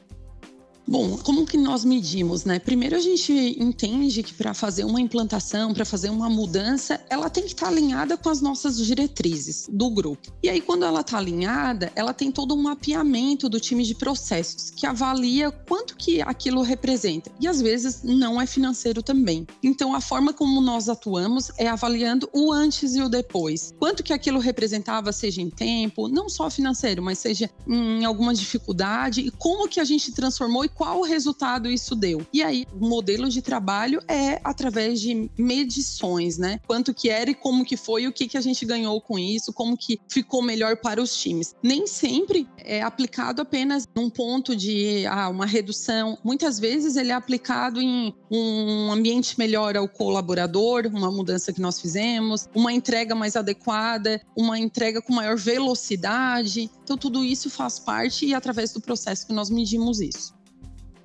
Bom, 0.85 1.17
como 1.17 1.45
que 1.45 1.57
nós 1.57 1.85
medimos, 1.85 2.43
né? 2.43 2.59
Primeiro 2.59 2.95
a 2.95 2.99
gente 2.99 3.31
entende 3.57 4.21
que 4.21 4.33
para 4.33 4.53
fazer 4.53 4.83
uma 4.83 4.99
implantação, 4.99 5.73
para 5.73 5.85
fazer 5.85 6.09
uma 6.09 6.29
mudança, 6.29 6.99
ela 7.09 7.29
tem 7.29 7.43
que 7.43 7.53
estar 7.53 7.67
tá 7.67 7.71
alinhada 7.71 8.17
com 8.17 8.29
as 8.29 8.41
nossas 8.41 8.77
diretrizes 8.77 9.67
do 9.71 9.89
grupo. 9.89 10.33
E 10.43 10.49
aí 10.49 10.59
quando 10.59 10.83
ela 10.83 10.99
está 10.99 11.17
alinhada, 11.17 11.89
ela 11.95 12.13
tem 12.13 12.31
todo 12.31 12.53
um 12.53 12.61
mapeamento 12.61 13.47
do 13.47 13.61
time 13.61 13.83
de 13.85 13.95
processos 13.95 14.71
que 14.71 14.85
avalia 14.85 15.51
quanto 15.51 15.95
que 15.95 16.21
aquilo 16.21 16.61
representa. 16.61 17.31
E 17.39 17.47
às 17.47 17.61
vezes 17.61 18.03
não 18.03 18.41
é 18.41 18.45
financeiro 18.45 19.01
também. 19.01 19.47
Então 19.63 19.95
a 19.95 20.01
forma 20.01 20.33
como 20.33 20.59
nós 20.59 20.89
atuamos 20.89 21.49
é 21.57 21.67
avaliando 21.67 22.29
o 22.33 22.51
antes 22.51 22.93
e 22.95 23.01
o 23.01 23.07
depois. 23.07 23.73
Quanto 23.79 24.03
que 24.03 24.11
aquilo 24.11 24.39
representava, 24.39 25.13
seja 25.13 25.41
em 25.41 25.49
tempo, 25.49 26.09
não 26.09 26.27
só 26.27 26.49
financeiro, 26.49 27.01
mas 27.01 27.19
seja 27.19 27.49
em 27.65 28.03
alguma 28.03 28.33
dificuldade 28.33 29.21
e 29.21 29.31
como 29.31 29.69
que 29.69 29.79
a 29.79 29.85
gente 29.85 30.11
transformou 30.11 30.65
e 30.65 30.72
qual 30.75 31.01
resultado 31.01 31.69
isso 31.69 31.95
deu. 31.95 32.25
E 32.33 32.41
aí, 32.41 32.65
o 32.73 32.87
modelo 32.87 33.29
de 33.29 33.41
trabalho 33.41 34.01
é 34.07 34.39
através 34.43 34.99
de 35.01 35.29
medições, 35.37 36.37
né? 36.37 36.59
Quanto 36.65 36.93
que 36.93 37.09
era 37.09 37.31
e 37.31 37.35
como 37.35 37.65
que 37.65 37.77
foi, 37.77 38.07
o 38.07 38.13
que, 38.13 38.27
que 38.27 38.37
a 38.37 38.41
gente 38.41 38.65
ganhou 38.65 38.99
com 39.01 39.17
isso, 39.17 39.53
como 39.53 39.77
que 39.77 39.99
ficou 40.07 40.41
melhor 40.41 40.77
para 40.77 41.01
os 41.01 41.15
times. 41.17 41.55
Nem 41.61 41.87
sempre 41.87 42.47
é 42.57 42.81
aplicado 42.81 43.41
apenas 43.41 43.87
num 43.95 44.09
ponto 44.09 44.55
de 44.55 45.05
ah, 45.07 45.29
uma 45.29 45.45
redução. 45.45 46.17
Muitas 46.23 46.59
vezes 46.59 46.95
ele 46.95 47.11
é 47.11 47.15
aplicado 47.15 47.81
em 47.81 48.13
um 48.31 48.91
ambiente 48.91 49.37
melhor 49.37 49.77
ao 49.77 49.87
colaborador, 49.87 50.87
uma 50.87 51.11
mudança 51.11 51.53
que 51.53 51.61
nós 51.61 51.79
fizemos, 51.79 52.47
uma 52.53 52.71
entrega 52.71 53.15
mais 53.15 53.35
adequada, 53.35 54.21
uma 54.35 54.57
entrega 54.57 55.01
com 55.01 55.13
maior 55.13 55.37
velocidade. 55.37 56.69
Então, 56.83 56.97
tudo 56.97 57.23
isso 57.23 57.49
faz 57.49 57.79
parte 57.79 58.25
e 58.25 58.33
através 58.33 58.71
do 58.71 58.81
processo 58.81 59.27
que 59.27 59.33
nós 59.33 59.49
medimos 59.49 59.99
isso. 59.99 60.33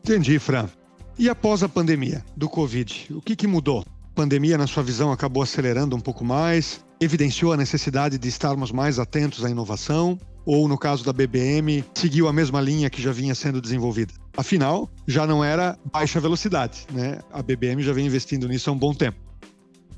Entendi, 0.03 0.39
Fran. 0.39 0.69
E 1.19 1.29
após 1.29 1.63
a 1.63 1.69
pandemia 1.69 2.25
do 2.37 2.49
Covid, 2.49 3.09
o 3.11 3.21
que, 3.21 3.35
que 3.35 3.47
mudou? 3.47 3.85
A 4.05 4.15
pandemia, 4.15 4.57
na 4.57 4.67
sua 4.67 4.83
visão, 4.83 5.13
acabou 5.13 5.43
acelerando 5.43 5.97
um 5.97 6.01
pouco 6.01 6.25
mais, 6.25 6.85
evidenciou 7.01 7.53
a 7.53 7.57
necessidade 7.57 8.19
de 8.19 8.29
estarmos 8.29 8.71
mais 8.71 8.99
atentos 8.99 9.45
à 9.45 9.51
inovação, 9.51 10.19
ou 10.47 10.67
no 10.67 10.79
caso 10.79 11.05
da 11.05 11.13
BBM, 11.13 11.85
seguiu 11.95 12.27
a 12.27 12.33
mesma 12.33 12.61
linha 12.61 12.89
que 12.89 13.03
já 13.03 13.13
vinha 13.13 13.35
sendo 13.35 13.61
desenvolvida? 13.61 14.15
Afinal, 14.37 14.89
já 15.07 15.27
não 15.27 15.45
era 15.45 15.79
baixa 15.93 16.21
velocidade, 16.21 16.87
né? 16.93 17.19
A 17.33 17.43
BBM 17.43 17.83
já 17.83 17.93
vem 17.93 18.07
investindo 18.07 18.49
nisso 18.49 18.71
há 18.71 18.73
um 18.73 18.79
bom 18.79 18.95
tempo 18.95 19.28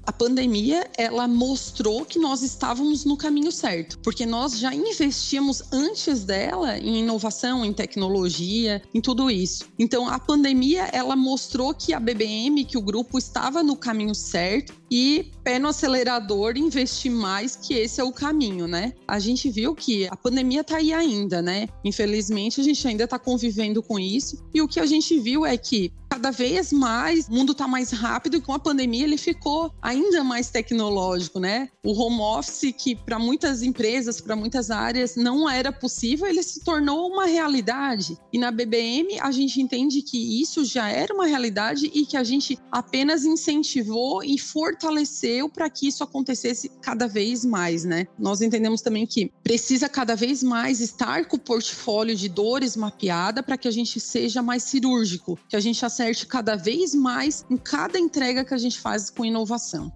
a 0.04 0.12
pandemia 0.12 0.88
ela 0.96 1.28
mostrou 1.28 2.04
que 2.04 2.18
nós 2.18 2.42
estávamos 2.42 3.04
no 3.04 3.16
caminho 3.16 3.52
certo, 3.52 3.98
porque 3.98 4.26
nós 4.26 4.58
já 4.58 4.74
investíamos 4.74 5.62
antes 5.72 6.24
dela 6.24 6.78
em 6.78 7.00
inovação, 7.00 7.64
em 7.64 7.72
tecnologia, 7.72 8.82
em 8.94 9.00
tudo 9.00 9.30
isso. 9.30 9.66
Então 9.78 10.08
a 10.08 10.18
pandemia 10.18 10.88
ela 10.92 11.14
mostrou 11.14 11.74
que 11.74 11.92
a 11.92 12.00
BBM, 12.00 12.64
que 12.64 12.78
o 12.78 12.82
grupo 12.82 13.18
estava 13.18 13.62
no 13.62 13.76
caminho 13.76 14.14
certo 14.14 14.80
e 14.90 15.30
pé 15.44 15.58
no 15.58 15.68
acelerador 15.68 16.56
investir 16.56 17.12
mais, 17.12 17.54
que 17.54 17.74
esse 17.74 18.00
é 18.00 18.04
o 18.04 18.12
caminho, 18.12 18.66
né? 18.66 18.92
A 19.06 19.18
gente 19.18 19.48
viu 19.48 19.74
que 19.74 20.06
a 20.08 20.16
pandemia 20.16 20.64
tá 20.64 20.76
aí 20.76 20.92
ainda, 20.92 21.40
né? 21.40 21.68
Infelizmente, 21.84 22.60
a 22.60 22.64
gente 22.64 22.86
ainda 22.86 23.06
tá 23.06 23.18
convivendo 23.18 23.82
com 23.82 23.98
isso. 23.98 24.44
E 24.52 24.60
o 24.60 24.66
que 24.66 24.80
a 24.80 24.86
gente 24.86 25.18
viu 25.20 25.46
é 25.46 25.56
que 25.56 25.92
cada 26.20 26.30
vez 26.30 26.70
mais 26.70 27.28
o 27.28 27.32
mundo 27.32 27.54
tá 27.54 27.66
mais 27.66 27.92
rápido 27.92 28.36
e 28.36 28.42
com 28.42 28.52
a 28.52 28.58
pandemia 28.58 29.04
ele 29.04 29.16
ficou 29.16 29.72
ainda 29.80 30.22
mais 30.22 30.50
tecnológico, 30.50 31.40
né? 31.40 31.70
O 31.82 31.98
home 31.98 32.20
office, 32.20 32.74
que 32.76 32.94
para 32.94 33.18
muitas 33.18 33.62
empresas, 33.62 34.20
para 34.20 34.36
muitas 34.36 34.70
áreas 34.70 35.16
não 35.16 35.48
era 35.48 35.72
possível, 35.72 36.26
ele 36.26 36.42
se 36.42 36.62
tornou 36.62 37.10
uma 37.10 37.24
realidade. 37.24 38.18
E 38.30 38.38
na 38.38 38.50
BBM, 38.50 39.18
a 39.18 39.30
gente 39.30 39.62
entende 39.62 40.02
que 40.02 40.42
isso 40.42 40.62
já 40.62 40.90
era 40.90 41.14
uma 41.14 41.24
realidade 41.24 41.90
e 41.94 42.04
que 42.04 42.18
a 42.18 42.22
gente 42.22 42.58
apenas 42.70 43.24
incentivou 43.24 44.22
e 44.22 44.38
fortaleceu 44.38 45.48
para 45.48 45.70
que 45.70 45.88
isso 45.88 46.04
acontecesse 46.04 46.70
cada 46.82 47.08
vez 47.08 47.46
mais, 47.46 47.82
né? 47.82 48.06
Nós 48.18 48.42
entendemos 48.42 48.82
também 48.82 49.06
que 49.06 49.32
precisa 49.42 49.88
cada 49.88 50.14
vez 50.14 50.42
mais 50.42 50.82
estar 50.82 51.24
com 51.24 51.36
o 51.36 51.40
portfólio 51.40 52.14
de 52.14 52.28
dores 52.28 52.76
mapeada 52.76 53.42
para 53.42 53.56
que 53.56 53.66
a 53.66 53.70
gente 53.70 53.98
seja 53.98 54.42
mais 54.42 54.64
cirúrgico, 54.64 55.38
que 55.48 55.56
a 55.56 55.60
gente 55.60 55.82
acerte 55.82 56.09
cada 56.26 56.56
vez 56.56 56.94
mais 56.94 57.44
em 57.50 57.56
cada 57.56 57.98
entrega 57.98 58.44
que 58.44 58.54
a 58.54 58.58
gente 58.58 58.80
faz 58.80 59.10
com 59.10 59.24
inovação. 59.24 59.92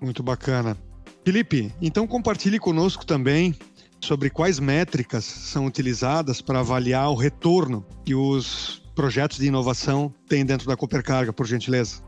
Muito 0.00 0.22
bacana. 0.22 0.76
Felipe, 1.24 1.74
então 1.80 2.06
compartilhe 2.06 2.58
conosco 2.58 3.04
também 3.04 3.54
sobre 4.00 4.30
quais 4.30 4.60
métricas 4.60 5.24
são 5.24 5.66
utilizadas 5.66 6.40
para 6.40 6.60
avaliar 6.60 7.10
o 7.10 7.14
retorno 7.14 7.84
que 8.04 8.14
os 8.14 8.82
projetos 8.94 9.38
de 9.38 9.46
inovação 9.46 10.12
têm 10.28 10.44
dentro 10.44 10.66
da 10.66 10.76
Coopercarga, 10.76 11.32
por 11.32 11.46
gentileza. 11.46 12.05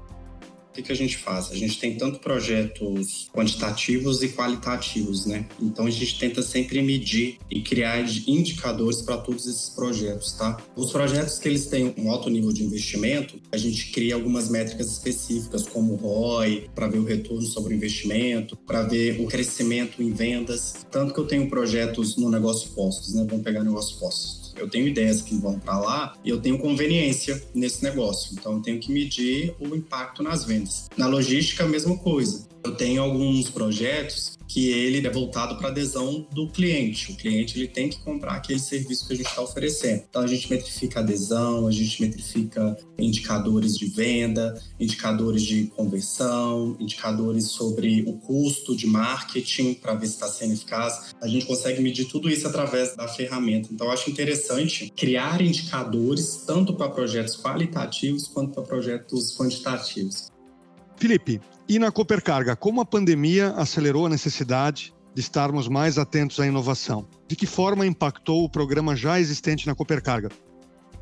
O 0.71 0.75
que, 0.75 0.83
que 0.83 0.93
a 0.93 0.97
gente 0.97 1.17
faz? 1.17 1.51
A 1.51 1.55
gente 1.55 1.79
tem 1.79 1.97
tanto 1.97 2.19
projetos 2.21 3.29
quantitativos 3.33 4.23
e 4.23 4.29
qualitativos, 4.29 5.27
né? 5.27 5.47
Então 5.61 5.87
a 5.87 5.91
gente 5.91 6.19
tenta 6.19 6.43
sempre 6.43 6.81
medir 6.83 7.39
e 7.51 7.61
criar 7.63 8.01
indicadores 8.27 9.03
para 9.03 9.17
todos 9.17 9.47
esses 9.47 9.69
projetos, 9.71 10.33
tá? 10.33 10.57
Os 10.77 10.93
projetos 10.93 11.39
que 11.39 11.49
eles 11.49 11.67
têm 11.67 11.95
um 11.97 12.11
alto 12.11 12.31
nível 12.31 12.53
de 12.53 12.63
investimento, 12.63 13.41
a 13.51 13.57
gente 13.57 13.91
cria 13.91 14.15
algumas 14.15 14.49
métricas 14.49 14.93
específicas, 14.93 15.67
como 15.67 15.95
ROI, 15.97 16.69
para 16.75 16.87
ver 16.87 16.99
o 16.99 17.05
retorno 17.05 17.47
sobre 17.47 17.75
o 17.75 17.77
investimento, 17.77 18.57
para 18.57 18.83
ver 18.83 19.21
o 19.21 19.27
crescimento 19.27 20.03
em 20.03 20.13
vendas. 20.13 20.87
Tanto 20.91 21.13
que 21.13 21.21
eu 21.21 21.27
tenho 21.27 21.49
projetos 21.49 22.17
no 22.17 22.31
negócio 22.31 22.71
postos, 22.71 23.15
né? 23.15 23.27
Vamos 23.29 23.45
pegar 23.45 23.65
negócio 23.65 23.99
postos 23.99 24.48
eu 24.59 24.69
tenho 24.69 24.87
ideias 24.87 25.23
que 25.23 25.35
vão 25.37 25.59
para 25.59 25.79
lá 25.79 26.15
e 26.25 26.31
eu 26.31 26.41
tenho 26.41 26.59
conveniência 26.59 27.43
nesse 27.55 27.83
negócio. 27.83 28.35
Então, 28.39 28.55
eu 28.55 28.61
tenho 28.61 28.81
que 28.81 28.93
medir 28.93 29.55
o 29.59 29.75
impacto 29.75 30.23
nas 30.23 30.45
vendas. 30.45 30.89
Na 30.97 31.07
logística, 31.07 31.65
a 31.65 31.69
mesma 31.69 31.97
coisa. 31.99 32.47
Eu 32.65 32.75
tenho 32.75 33.03
alguns 33.03 33.51
projetos 33.51 34.38
que 34.49 34.71
ele 34.71 35.07
é 35.07 35.11
voltado 35.11 35.57
para 35.57 35.69
adesão 35.69 36.27
do 36.33 36.49
cliente. 36.49 37.13
O 37.13 37.17
cliente 37.17 37.59
ele 37.59 37.69
tem 37.69 37.91
que 37.91 37.99
comprar 38.01 38.33
aquele 38.33 38.59
serviço 38.59 39.07
que 39.07 39.13
a 39.13 39.17
gente 39.17 39.29
está 39.29 39.43
oferecendo. 39.43 40.05
Então 40.09 40.23
a 40.23 40.27
gente 40.27 40.51
metrifica 40.51 41.01
adesão, 41.01 41.67
a 41.67 41.71
gente 41.71 42.01
metrifica 42.01 42.77
indicadores 42.99 43.77
de 43.77 43.87
venda, 43.87 44.61
indicadores 44.81 45.43
de 45.43 45.67
conversão, 45.67 46.77
indicadores 46.81 47.47
sobre 47.47 48.03
o 48.07 48.15
custo 48.15 48.75
de 48.75 48.87
marketing 48.87 49.75
para 49.75 49.95
ver 49.95 50.07
se 50.07 50.15
está 50.15 50.29
sendo 50.29 50.55
eficaz. 50.55 51.15
A 51.21 51.29
gente 51.29 51.45
consegue 51.45 51.83
medir 51.83 52.07
tudo 52.07 52.31
isso 52.31 52.49
através 52.49 52.97
da 52.97 53.07
ferramenta. 53.07 53.69
Então 53.71 53.91
acho 53.91 54.11
interessante 54.11 54.91
criar 54.97 55.43
indicadores 55.43 56.43
tanto 56.47 56.75
para 56.75 56.89
projetos 56.89 57.37
qualitativos 57.37 58.27
quanto 58.27 58.53
para 58.53 58.63
projetos 58.63 59.37
quantitativos. 59.37 60.38
Felipe, 60.99 61.41
e 61.69 61.79
na 61.79 61.93
Coopercarga, 61.93 62.57
como 62.57 62.81
a 62.81 62.85
pandemia 62.85 63.51
acelerou 63.51 64.07
a 64.07 64.09
necessidade 64.09 64.93
de 65.15 65.21
estarmos 65.21 65.69
mais 65.69 65.97
atentos 65.97 66.41
à 66.41 66.47
inovação? 66.47 67.07
De 67.29 67.37
que 67.37 67.47
forma 67.47 67.87
impactou 67.87 68.45
o 68.45 68.51
programa 68.51 68.97
já 68.97 69.21
existente 69.21 69.67
na 69.67 69.77
Coopercarga? 69.77 70.29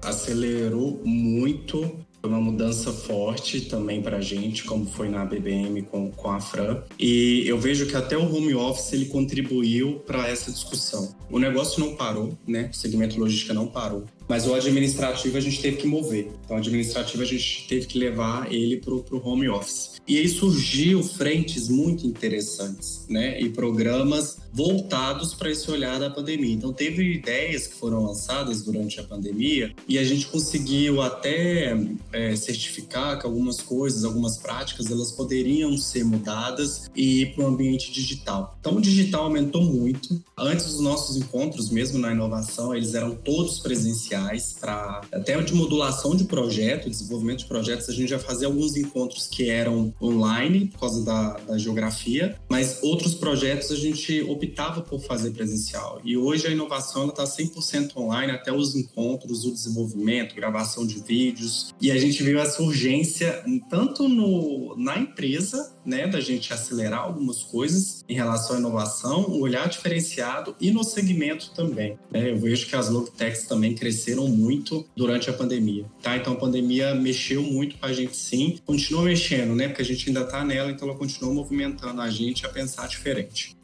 Acelerou 0.03 1.01
muito 1.03 1.97
foi 2.27 2.31
uma 2.31 2.41
mudança 2.41 2.93
forte 2.93 3.61
também 3.61 4.03
para 4.03 4.17
a 4.17 4.21
gente, 4.21 4.65
como 4.65 4.85
foi 4.85 5.09
na 5.09 5.25
BBM 5.25 5.83
com, 5.83 6.11
com 6.11 6.29
a 6.29 6.41
Fran. 6.41 6.83
E 6.99 7.45
eu 7.47 7.57
vejo 7.57 7.87
que 7.87 7.97
até 7.97 8.17
o 8.19 8.35
home 8.35 8.53
office 8.53 8.93
ele 8.95 9.07
contribuiu 9.07 10.01
para 10.01 10.29
essa 10.29 10.51
discussão. 10.51 11.15
O 11.31 11.39
negócio 11.39 11.79
não 11.79 11.95
parou, 11.95 12.37
né? 12.45 12.69
O 12.73 12.77
segmento 12.77 13.17
logística 13.21 13.55
não 13.55 13.69
parou. 13.69 14.07
Mas 14.29 14.47
o 14.47 14.55
administrativo 14.55 15.37
a 15.37 15.41
gente 15.41 15.61
teve 15.61 15.77
que 15.77 15.87
mover. 15.87 16.29
Então, 16.45 16.57
o 16.57 16.59
administrativo 16.59 17.23
a 17.23 17.27
gente 17.27 17.67
teve 17.69 17.87
que 17.87 17.99
levar 17.99 18.53
ele 18.53 18.79
para 18.79 18.93
o 18.93 19.23
home 19.25 19.49
office. 19.49 19.97
E 20.07 20.19
aí 20.19 20.29
surgiu 20.29 21.03
frentes 21.03 21.69
muito 21.69 22.07
interessantes, 22.07 23.07
né? 23.09 23.41
E 23.41 23.49
programas 23.49 24.39
voltados 24.53 25.35
para 25.35 25.51
esse 25.51 25.71
olhar 25.71 25.99
da 26.01 26.09
pandemia. 26.09 26.55
Então, 26.55 26.73
teve 26.73 27.15
ideias 27.15 27.67
que 27.67 27.75
foram 27.75 28.05
lançadas 28.05 28.63
durante 28.63 28.99
a 28.99 29.03
pandemia 29.03 29.75
e 29.87 29.99
a 29.99 30.05
gente 30.05 30.27
conseguiu 30.27 31.03
até 31.03 31.77
é, 32.13 32.35
certificar 32.37 33.19
que 33.19 33.27
algumas 33.27 33.61
coisas, 33.61 34.05
algumas 34.05 34.39
práticas, 34.39 34.91
elas 34.91 35.13
poderiam 35.13 35.77
ser 35.77 36.05
mudadas 36.05 36.91
e 36.95 37.23
ir 37.23 37.35
para 37.35 37.45
o 37.45 37.49
ambiente 37.49 37.93
digital. 37.93 38.57
Então, 38.61 38.77
o 38.77 38.81
digital 38.81 39.25
aumentou 39.25 39.63
muito. 39.63 40.21
Antes 40.39 40.67
dos 40.67 40.81
nossos 40.81 41.17
encontros, 41.17 41.69
mesmo 41.71 41.99
na 41.99 42.13
inovação, 42.13 42.75
eles 42.75 42.95
eram 42.95 43.15
todos 43.15 43.59
presenciais 43.59 44.16
para 44.61 45.01
até 45.13 45.41
de 45.43 45.55
modulação 45.55 46.17
de 46.17 46.25
projeto, 46.25 46.89
desenvolvimento 46.89 47.41
de 47.41 47.47
projetos, 47.47 47.89
a 47.89 47.93
gente 47.93 48.09
já 48.09 48.19
fazia 48.19 48.47
alguns 48.47 48.77
encontros 48.77 49.27
que 49.27 49.49
eram 49.49 49.95
online 50.01 50.67
por 50.67 50.81
causa 50.81 51.05
da, 51.05 51.35
da 51.47 51.59
geografia, 51.59 52.37
mas 52.49 52.83
outros 52.83 53.15
projetos 53.15 53.71
a 53.71 53.77
gente 53.77 54.23
optava 54.23 54.81
por 54.81 55.01
fazer 55.01 55.31
presencial. 55.31 56.01
E 56.05 56.17
hoje 56.17 56.47
a 56.47 56.51
inovação 56.51 57.09
está 57.09 57.25
100% 57.25 57.97
online, 57.97 58.33
até 58.33 58.53
os 58.53 58.75
encontros, 58.75 59.45
o 59.45 59.53
desenvolvimento, 59.53 60.35
gravação 60.35 60.87
de 60.87 61.01
vídeos. 61.01 61.75
E 61.81 61.91
a 61.91 61.99
gente 61.99 62.23
viu 62.23 62.39
essa 62.39 62.63
urgência 62.63 63.45
tanto 63.69 64.09
no, 64.09 64.77
na 64.77 64.99
empresa, 64.99 65.76
né, 65.87 66.07
da 66.07 66.21
gente 66.21 66.53
acelerar 66.53 67.01
algumas 67.01 67.43
coisas 67.43 68.05
em 68.09 68.15
relação 68.15 68.57
à 68.57 68.59
inovação, 68.59 69.23
o 69.23 69.41
olhar 69.41 69.69
diferenciado 69.69 70.55
e 70.61 70.71
no 70.71 70.83
segmento 70.83 71.53
também. 71.55 71.99
Né? 72.11 72.31
Eu 72.31 72.39
vejo 72.39 72.67
que 72.67 72.75
as 72.75 72.89
logtechs 72.91 73.47
também 73.47 73.75
cresceram 73.75 74.29
muito 74.29 74.87
durante 74.97 75.31
a 75.31 75.33
pandemia. 75.33 75.87
Tá? 76.03 76.17
Então 76.17 76.33
a 76.33 76.37
pandemia 76.37 76.95
mexeu 76.95 77.43
muito 77.43 77.79
com 77.79 77.87
a 77.87 77.93
gente 77.93 78.17
sim, 78.17 78.59
continua 78.67 79.05
mexendo, 79.05 79.55
né? 79.55 79.69
Porque 79.69 79.83
a 79.83 79.85
gente 79.85 80.09
ainda 80.09 80.23
está 80.23 80.45
nela, 80.45 80.71
então 80.71 80.89
ela 80.89 80.99
continua 80.99 81.33
movimentando 81.33 82.01
a 82.01 82.11
gente 82.11 82.45
a 82.45 82.49
pensar 82.49 82.89
diferente. 82.89 83.56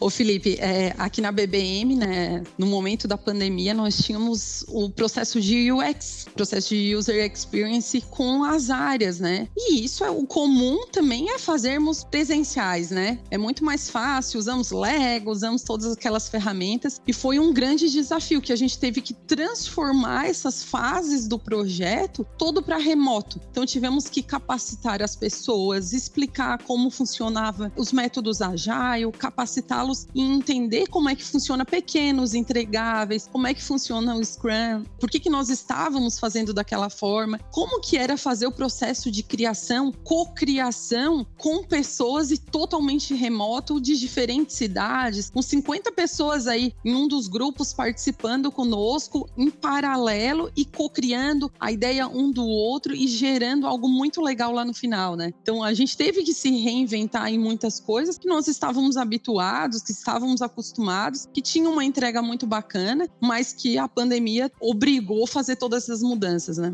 Ô 0.00 0.10
Felipe, 0.10 0.56
é, 0.58 0.94
aqui 0.98 1.20
na 1.20 1.30
BBM, 1.30 1.96
né, 1.96 2.42
no 2.56 2.66
momento 2.66 3.06
da 3.06 3.16
pandemia, 3.16 3.74
nós 3.74 3.98
tínhamos 3.98 4.64
o 4.68 4.90
processo 4.90 5.40
de 5.40 5.70
UX, 5.70 6.26
processo 6.34 6.70
de 6.70 6.94
User 6.94 7.30
Experience 7.30 8.00
com 8.10 8.44
as 8.44 8.70
áreas, 8.70 9.20
né? 9.20 9.48
E 9.56 9.84
isso 9.84 10.04
é 10.04 10.10
o 10.10 10.26
comum 10.26 10.86
também 10.86 11.30
é 11.30 11.38
fazermos 11.38 12.04
presenciais, 12.04 12.90
né? 12.90 13.18
É 13.30 13.38
muito 13.38 13.64
mais 13.64 13.90
fácil, 13.90 14.38
usamos 14.38 14.70
Lego, 14.70 15.30
usamos 15.30 15.62
todas 15.62 15.92
aquelas 15.92 16.28
ferramentas 16.28 17.00
e 17.06 17.12
foi 17.12 17.38
um 17.38 17.52
grande 17.52 17.90
desafio 17.90 18.40
que 18.40 18.52
a 18.52 18.56
gente 18.56 18.78
teve 18.78 19.00
que 19.00 19.14
transformar 19.14 20.28
essas 20.28 20.62
fases 20.62 21.26
do 21.26 21.38
projeto 21.38 22.26
todo 22.38 22.62
para 22.62 22.76
remoto. 22.76 23.40
Então 23.50 23.66
tivemos 23.66 24.08
que 24.08 24.22
capacitar 24.22 25.02
as 25.02 25.16
pessoas, 25.16 25.92
explicar 25.92 26.62
como 26.62 26.90
funcionava 26.90 27.72
os 27.76 27.92
métodos 27.92 28.40
Agile, 28.40 29.10
capacitar 29.18 29.65
los 29.82 30.06
e 30.14 30.22
entender 30.22 30.86
como 30.88 31.08
é 31.08 31.14
que 31.14 31.24
funciona 31.24 31.64
pequenos 31.64 32.34
entregáveis, 32.34 33.28
como 33.30 33.46
é 33.46 33.54
que 33.54 33.62
funciona 33.62 34.14
o 34.14 34.24
Scrum, 34.24 34.84
por 34.98 35.10
que, 35.10 35.20
que 35.20 35.30
nós 35.30 35.48
estávamos 35.48 36.18
fazendo 36.18 36.52
daquela 36.52 36.88
forma, 36.88 37.38
como 37.50 37.80
que 37.80 37.96
era 37.96 38.16
fazer 38.16 38.46
o 38.46 38.52
processo 38.52 39.10
de 39.10 39.22
criação, 39.22 39.92
cocriação 40.04 41.26
com 41.38 41.62
pessoas 41.62 42.30
e 42.30 42.38
totalmente 42.38 43.14
remoto 43.14 43.80
de 43.80 43.98
diferentes 43.98 44.56
cidades, 44.56 45.30
com 45.30 45.42
50 45.42 45.92
pessoas 45.92 46.46
aí 46.46 46.72
em 46.84 46.94
um 46.94 47.08
dos 47.08 47.28
grupos 47.28 47.72
participando 47.72 48.50
conosco 48.50 49.28
em 49.36 49.50
paralelo 49.50 50.50
e 50.56 50.64
cocriando 50.64 51.50
a 51.58 51.72
ideia 51.72 52.08
um 52.08 52.30
do 52.30 52.46
outro 52.46 52.94
e 52.94 53.06
gerando 53.06 53.66
algo 53.66 53.88
muito 53.88 54.20
legal 54.20 54.52
lá 54.52 54.64
no 54.64 54.74
final, 54.74 55.16
né? 55.16 55.32
Então 55.42 55.62
a 55.62 55.72
gente 55.74 55.96
teve 55.96 56.22
que 56.22 56.32
se 56.32 56.50
reinventar 56.50 57.28
em 57.28 57.38
muitas 57.38 57.80
coisas 57.80 58.18
que 58.18 58.28
nós 58.28 58.48
estávamos 58.48 58.96
habituados 58.96 59.55
que 59.82 59.92
estávamos 59.92 60.42
acostumados, 60.42 61.26
que 61.32 61.40
tinham 61.40 61.72
uma 61.72 61.84
entrega 61.84 62.20
muito 62.22 62.46
bacana, 62.46 63.08
mas 63.20 63.52
que 63.52 63.78
a 63.78 63.88
pandemia 63.88 64.50
obrigou 64.60 65.24
a 65.24 65.28
fazer 65.28 65.56
todas 65.56 65.84
essas 65.84 66.02
mudanças, 66.02 66.58
né? 66.58 66.72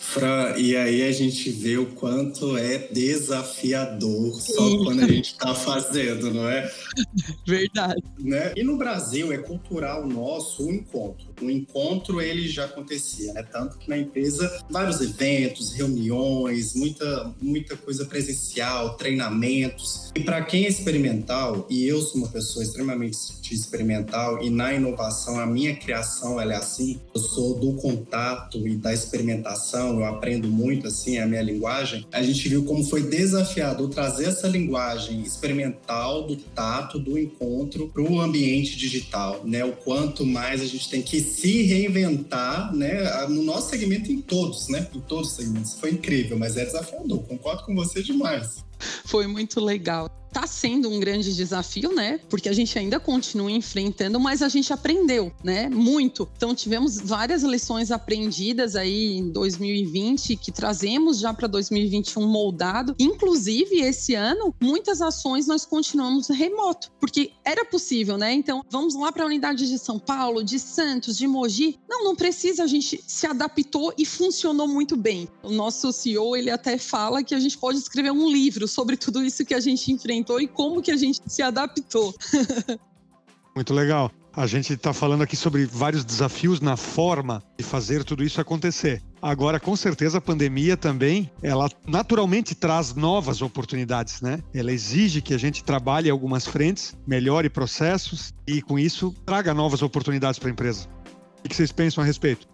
Fra, 0.00 0.54
e 0.58 0.76
aí 0.76 1.02
a 1.02 1.12
gente 1.12 1.50
vê 1.50 1.78
o 1.78 1.86
quanto 1.86 2.56
é 2.56 2.78
desafiador 2.78 4.40
só 4.40 4.68
Sim. 4.68 4.84
quando 4.84 5.00
a 5.00 5.08
gente 5.08 5.32
está 5.32 5.54
fazendo, 5.54 6.32
não 6.32 6.48
é? 6.48 6.70
Verdade. 7.46 8.02
Né? 8.18 8.52
E 8.56 8.62
no 8.62 8.76
Brasil 8.76 9.32
é 9.32 9.38
cultural 9.38 10.06
nosso 10.06 10.66
o 10.66 10.72
encontro. 10.72 11.32
O 11.40 11.50
encontro 11.50 12.20
ele 12.20 12.46
já 12.48 12.66
acontecia, 12.66 13.32
né? 13.32 13.42
Tanto 13.42 13.78
que 13.78 13.88
na 13.88 13.98
empresa 13.98 14.62
vários 14.70 15.00
eventos, 15.00 15.72
reuniões, 15.72 16.74
muita 16.74 17.32
muita 17.40 17.76
coisa 17.76 18.04
presencial, 18.04 18.96
treinamentos. 18.96 20.10
E 20.14 20.20
para 20.20 20.42
quem 20.42 20.66
é 20.66 20.68
experimental, 20.68 21.66
e 21.70 21.86
eu 21.86 22.00
sou 22.00 22.20
uma 22.20 22.28
pessoa 22.28 22.62
extremamente 22.62 23.16
experimental 23.54 24.42
e 24.42 24.50
na 24.50 24.72
inovação 24.72 25.38
a 25.38 25.46
minha 25.46 25.76
criação 25.76 26.40
ela 26.40 26.54
é 26.54 26.56
assim, 26.56 27.00
eu 27.14 27.20
sou 27.20 27.58
do 27.58 27.74
contato 27.74 28.66
e 28.66 28.76
da 28.76 28.92
experimentação, 28.92 29.61
eu 29.98 30.04
aprendo 30.04 30.48
muito 30.48 30.86
assim, 30.86 31.18
a 31.18 31.26
minha 31.26 31.42
linguagem. 31.42 32.06
A 32.12 32.22
gente 32.22 32.48
viu 32.48 32.64
como 32.64 32.84
foi 32.84 33.02
desafiador 33.02 33.88
trazer 33.88 34.26
essa 34.26 34.48
linguagem 34.48 35.22
experimental 35.22 36.26
do 36.26 36.36
tato, 36.36 36.98
do 36.98 37.18
encontro 37.18 37.88
para 37.88 38.02
o 38.02 38.20
ambiente 38.20 38.76
digital, 38.76 39.42
né? 39.44 39.64
O 39.64 39.72
quanto 39.72 40.26
mais 40.26 40.60
a 40.60 40.66
gente 40.66 40.88
tem 40.88 41.02
que 41.02 41.20
se 41.20 41.62
reinventar, 41.62 42.74
né? 42.74 43.26
No 43.28 43.42
nosso 43.42 43.70
segmento, 43.70 44.10
em 44.10 44.20
todos, 44.20 44.68
né? 44.68 44.86
Em 44.94 45.00
todos 45.00 45.30
os 45.30 45.36
segmentos. 45.36 45.74
Foi 45.74 45.90
incrível, 45.90 46.38
mas 46.38 46.56
é 46.56 46.64
desafiador. 46.64 47.22
Concordo 47.24 47.64
com 47.64 47.74
você 47.74 48.02
demais. 48.02 48.64
Foi 49.04 49.26
muito 49.26 49.60
legal. 49.60 50.08
Tá 50.32 50.46
sendo 50.46 50.88
um 50.88 50.98
grande 50.98 51.34
desafio, 51.34 51.94
né? 51.94 52.18
Porque 52.30 52.48
a 52.48 52.54
gente 52.54 52.78
ainda 52.78 52.98
continua 52.98 53.50
enfrentando, 53.50 54.18
mas 54.18 54.40
a 54.40 54.48
gente 54.48 54.72
aprendeu, 54.72 55.30
né? 55.44 55.68
Muito. 55.68 56.26
Então 56.34 56.54
tivemos 56.54 56.98
várias 56.98 57.42
lições 57.42 57.90
aprendidas 57.90 58.74
aí 58.74 59.18
em 59.18 59.30
2020 59.30 60.36
que 60.36 60.50
trazemos 60.50 61.18
já 61.18 61.34
para 61.34 61.46
2021 61.46 62.26
moldado. 62.26 62.94
Inclusive 62.98 63.82
esse 63.82 64.14
ano, 64.14 64.54
muitas 64.58 65.02
ações 65.02 65.46
nós 65.46 65.66
continuamos 65.66 66.28
remoto, 66.28 66.90
porque 66.98 67.32
era 67.44 67.62
possível, 67.66 68.16
né? 68.16 68.32
Então 68.32 68.64
vamos 68.70 68.94
lá 68.94 69.12
para 69.12 69.24
a 69.24 69.26
unidade 69.26 69.68
de 69.68 69.78
São 69.78 69.98
Paulo, 69.98 70.42
de 70.42 70.58
Santos, 70.58 71.18
de 71.18 71.26
Mogi. 71.26 71.78
Não, 71.86 72.04
não 72.04 72.16
precisa, 72.16 72.64
a 72.64 72.66
gente 72.66 73.04
se 73.06 73.26
adaptou 73.26 73.92
e 73.98 74.06
funcionou 74.06 74.66
muito 74.66 74.96
bem. 74.96 75.28
O 75.42 75.50
nosso 75.50 75.92
CEO, 75.92 76.34
ele 76.34 76.50
até 76.50 76.78
fala 76.78 77.22
que 77.22 77.34
a 77.34 77.38
gente 77.38 77.58
pode 77.58 77.76
escrever 77.78 78.12
um 78.12 78.30
livro 78.30 78.66
sobre 78.72 78.96
tudo 78.96 79.22
isso 79.22 79.44
que 79.44 79.54
a 79.54 79.60
gente 79.60 79.92
enfrentou 79.92 80.40
e 80.40 80.48
como 80.48 80.82
que 80.82 80.90
a 80.90 80.96
gente 80.96 81.20
se 81.26 81.42
adaptou. 81.42 82.14
Muito 83.54 83.74
legal. 83.74 84.10
A 84.34 84.46
gente 84.46 84.72
está 84.72 84.94
falando 84.94 85.20
aqui 85.20 85.36
sobre 85.36 85.66
vários 85.66 86.06
desafios 86.06 86.58
na 86.58 86.74
forma 86.74 87.42
de 87.58 87.62
fazer 87.62 88.02
tudo 88.02 88.24
isso 88.24 88.40
acontecer. 88.40 89.02
Agora, 89.20 89.60
com 89.60 89.76
certeza, 89.76 90.18
a 90.18 90.20
pandemia 90.22 90.74
também, 90.74 91.30
ela 91.42 91.68
naturalmente 91.86 92.54
traz 92.54 92.94
novas 92.94 93.42
oportunidades, 93.42 94.22
né? 94.22 94.42
Ela 94.54 94.72
exige 94.72 95.20
que 95.20 95.34
a 95.34 95.38
gente 95.38 95.62
trabalhe 95.62 96.08
algumas 96.08 96.46
frentes, 96.46 96.96
melhore 97.06 97.50
processos 97.50 98.32
e, 98.46 98.62
com 98.62 98.78
isso, 98.78 99.14
traga 99.26 99.52
novas 99.52 99.82
oportunidades 99.82 100.38
para 100.38 100.48
a 100.48 100.52
empresa. 100.52 100.88
O 101.44 101.48
que 101.48 101.54
vocês 101.54 101.70
pensam 101.70 102.02
a 102.02 102.06
respeito? 102.06 102.48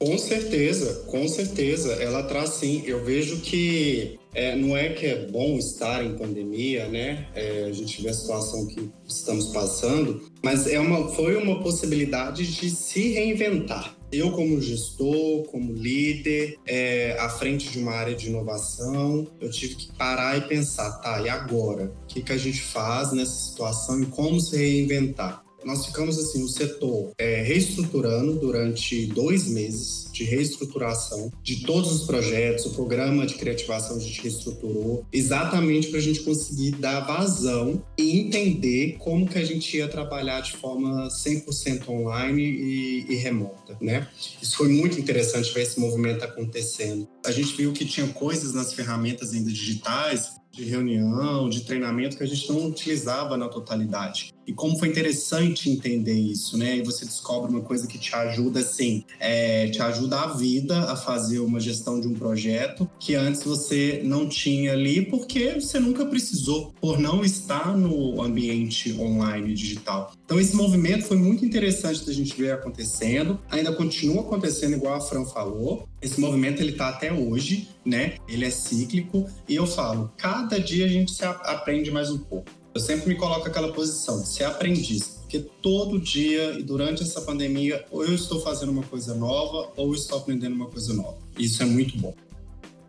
Com 0.00 0.16
certeza, 0.16 1.04
com 1.06 1.28
certeza. 1.28 1.92
Ela 2.02 2.22
traz 2.22 2.50
sim. 2.50 2.82
Eu 2.86 3.04
vejo 3.04 3.36
que 3.40 4.18
é, 4.32 4.56
não 4.56 4.74
é 4.74 4.88
que 4.88 5.04
é 5.04 5.26
bom 5.26 5.58
estar 5.58 6.02
em 6.02 6.16
pandemia, 6.16 6.88
né? 6.88 7.28
É, 7.34 7.64
a 7.64 7.72
gente 7.72 8.00
vê 8.00 8.08
a 8.08 8.14
situação 8.14 8.66
que 8.66 8.90
estamos 9.06 9.48
passando, 9.48 10.22
mas 10.42 10.66
é 10.66 10.80
uma, 10.80 11.08
foi 11.08 11.36
uma 11.36 11.62
possibilidade 11.62 12.46
de 12.46 12.70
se 12.70 13.12
reinventar. 13.12 13.94
Eu, 14.10 14.32
como 14.32 14.60
gestor, 14.60 15.44
como 15.44 15.72
líder, 15.72 16.58
é, 16.66 17.16
à 17.20 17.28
frente 17.28 17.70
de 17.70 17.78
uma 17.78 17.92
área 17.92 18.14
de 18.14 18.28
inovação, 18.28 19.28
eu 19.40 19.50
tive 19.50 19.74
que 19.74 19.92
parar 19.92 20.36
e 20.38 20.40
pensar, 20.42 20.90
tá, 21.00 21.20
e 21.20 21.28
agora? 21.28 21.92
O 22.04 22.06
que, 22.06 22.22
que 22.22 22.32
a 22.32 22.38
gente 22.38 22.60
faz 22.60 23.12
nessa 23.12 23.50
situação 23.50 24.02
e 24.02 24.06
como 24.06 24.40
se 24.40 24.56
reinventar? 24.56 25.44
Nós 25.64 25.86
ficamos 25.86 26.18
assim, 26.18 26.42
o 26.42 26.48
setor 26.48 27.12
é, 27.18 27.42
reestruturando 27.42 28.34
durante 28.38 29.06
dois 29.06 29.48
meses 29.48 30.08
de 30.12 30.24
reestruturação 30.24 31.30
de 31.42 31.64
todos 31.64 31.92
os 31.92 32.06
projetos, 32.06 32.66
o 32.66 32.70
programa 32.70 33.26
de 33.26 33.34
criativação 33.34 33.96
a 33.96 34.00
gente 34.00 34.20
reestruturou, 34.22 35.06
exatamente 35.12 35.88
para 35.88 35.98
a 35.98 36.02
gente 36.02 36.20
conseguir 36.20 36.72
dar 36.72 37.00
vazão 37.00 37.82
e 37.96 38.18
entender 38.18 38.96
como 38.98 39.26
que 39.26 39.38
a 39.38 39.44
gente 39.44 39.76
ia 39.76 39.88
trabalhar 39.88 40.40
de 40.40 40.52
forma 40.56 41.08
100% 41.08 41.88
online 41.88 42.42
e, 42.42 43.06
e 43.08 43.14
remota, 43.16 43.76
né? 43.80 44.08
Isso 44.42 44.56
foi 44.56 44.68
muito 44.68 44.98
interessante 44.98 45.52
ver 45.52 45.62
esse 45.62 45.78
movimento 45.78 46.24
acontecendo. 46.24 47.08
A 47.24 47.32
gente 47.32 47.56
viu 47.56 47.72
que 47.72 47.84
tinha 47.84 48.06
coisas 48.08 48.52
nas 48.52 48.72
ferramentas 48.72 49.32
ainda 49.32 49.50
digitais 49.50 50.40
de 50.52 50.64
reunião, 50.64 51.48
de 51.48 51.62
treinamento 51.62 52.16
que 52.16 52.24
a 52.24 52.26
gente 52.26 52.48
não 52.50 52.66
utilizava 52.66 53.36
na 53.36 53.48
totalidade. 53.48 54.34
E 54.50 54.52
como 54.52 54.76
foi 54.76 54.88
interessante 54.88 55.70
entender 55.70 56.18
isso, 56.18 56.58
né? 56.58 56.78
E 56.78 56.82
você 56.82 57.04
descobre 57.04 57.52
uma 57.52 57.60
coisa 57.60 57.86
que 57.86 57.96
te 57.96 58.12
ajuda, 58.16 58.58
assim, 58.58 59.04
é, 59.20 59.68
te 59.68 59.80
ajuda 59.80 60.22
a 60.22 60.26
vida 60.26 60.90
a 60.90 60.96
fazer 60.96 61.38
uma 61.38 61.60
gestão 61.60 62.00
de 62.00 62.08
um 62.08 62.14
projeto 62.14 62.90
que 62.98 63.14
antes 63.14 63.44
você 63.44 64.00
não 64.04 64.28
tinha 64.28 64.72
ali 64.72 65.02
porque 65.02 65.60
você 65.60 65.78
nunca 65.78 66.04
precisou, 66.04 66.74
por 66.80 66.98
não 66.98 67.24
estar 67.24 67.76
no 67.76 68.20
ambiente 68.20 68.92
online 68.98 69.54
digital. 69.54 70.12
Então, 70.24 70.40
esse 70.40 70.56
movimento 70.56 71.04
foi 71.04 71.16
muito 71.16 71.44
interessante 71.44 72.04
da 72.04 72.12
gente 72.12 72.36
ver 72.36 72.52
acontecendo, 72.52 73.40
ainda 73.48 73.70
continua 73.72 74.22
acontecendo, 74.22 74.74
igual 74.74 74.94
a 74.94 75.00
Fran 75.00 75.24
falou. 75.26 75.88
Esse 76.02 76.20
movimento 76.20 76.60
ele 76.60 76.72
está 76.72 76.88
até 76.88 77.12
hoje, 77.12 77.68
né? 77.84 78.14
Ele 78.28 78.44
é 78.44 78.50
cíclico 78.50 79.28
e 79.48 79.54
eu 79.54 79.66
falo, 79.66 80.12
cada 80.16 80.58
dia 80.58 80.86
a 80.86 80.88
gente 80.88 81.12
se 81.12 81.24
aprende 81.24 81.92
mais 81.92 82.10
um 82.10 82.18
pouco. 82.18 82.59
Eu 82.72 82.80
sempre 82.80 83.08
me 83.08 83.16
coloco 83.16 83.48
aquela 83.48 83.72
posição 83.72 84.22
de 84.22 84.28
ser 84.28 84.44
aprendiz, 84.44 85.18
porque 85.20 85.40
todo 85.60 85.98
dia 85.98 86.58
e 86.58 86.62
durante 86.62 87.02
essa 87.02 87.20
pandemia, 87.20 87.84
ou 87.90 88.04
eu 88.04 88.14
estou 88.14 88.40
fazendo 88.40 88.70
uma 88.70 88.84
coisa 88.84 89.14
nova, 89.14 89.70
ou 89.76 89.92
estou 89.92 90.18
aprendendo 90.18 90.54
uma 90.54 90.66
coisa 90.66 90.94
nova. 90.94 91.18
Isso 91.36 91.62
é 91.62 91.66
muito 91.66 91.98
bom. 91.98 92.14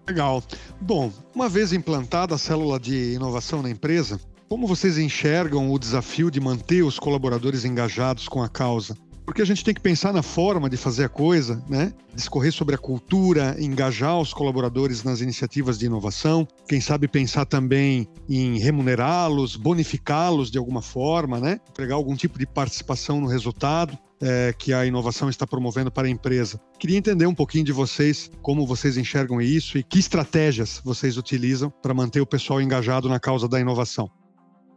Legal. 0.08 0.44
Bom, 0.80 1.12
uma 1.34 1.50
vez 1.50 1.74
implantada 1.74 2.36
a 2.36 2.38
célula 2.38 2.80
de 2.80 3.14
inovação 3.14 3.62
na 3.64 3.70
empresa, 3.70 4.20
como 4.48 4.68
vocês 4.68 4.98
enxergam 4.98 5.72
o 5.72 5.80
desafio 5.80 6.30
de 6.30 6.40
manter 6.40 6.84
os 6.84 7.00
colaboradores 7.00 7.66
engajados 7.66 8.28
com 8.28 8.44
a 8.44 8.50
causa? 8.50 8.98
Porque 9.26 9.42
a 9.42 9.46
gente 9.46 9.64
tem 9.64 9.74
que 9.74 9.82
pensar 9.82 10.12
na 10.12 10.24
forma 10.24 10.70
de 10.70 10.78
fazer 10.78 11.06
a 11.06 11.10
coisa, 11.10 11.64
né? 11.70 11.94
Discorrer 12.14 12.52
sobre 12.52 12.76
a 12.76 12.78
cultura, 12.78 13.56
engajar 13.60 14.20
os 14.20 14.34
colaboradores 14.34 15.04
nas 15.04 15.22
iniciativas 15.22 15.78
de 15.78 15.86
inovação, 15.86 16.48
quem 16.68 16.82
sabe 16.82 17.08
pensar 17.08 17.46
também 17.46 18.08
em 18.28 18.58
remunerá-los, 18.58 19.56
bonificá-los 19.56 20.52
de 20.52 20.58
alguma 20.58 20.82
forma, 20.82 21.40
né? 21.40 21.60
Pregar 21.74 21.96
algum 21.96 22.16
tipo 22.16 22.38
de 22.38 22.46
participação 22.46 23.22
no 23.22 23.28
resultado. 23.28 23.98
É, 24.24 24.54
que 24.56 24.72
a 24.72 24.86
inovação 24.86 25.32
está 25.32 25.48
promovendo 25.48 25.92
para 25.92 26.08
a 26.08 26.10
empresa. 26.12 26.62
Queria 26.78 26.96
entender 26.96 27.26
um 27.26 27.34
pouquinho 27.34 27.66
de 27.66 27.72
vocês, 27.72 28.30
como 28.40 28.68
vocês 28.68 28.96
enxergam 28.96 29.42
isso 29.42 29.80
e 29.80 29.84
que 29.84 29.98
estratégias 29.98 30.80
vocês 30.86 31.18
utilizam 31.18 31.74
para 31.82 31.92
manter 31.92 32.22
o 32.22 32.26
pessoal 32.28 32.62
engajado 32.62 33.10
na 33.10 33.20
causa 33.20 33.48
da 33.48 33.60
inovação. 33.60 34.12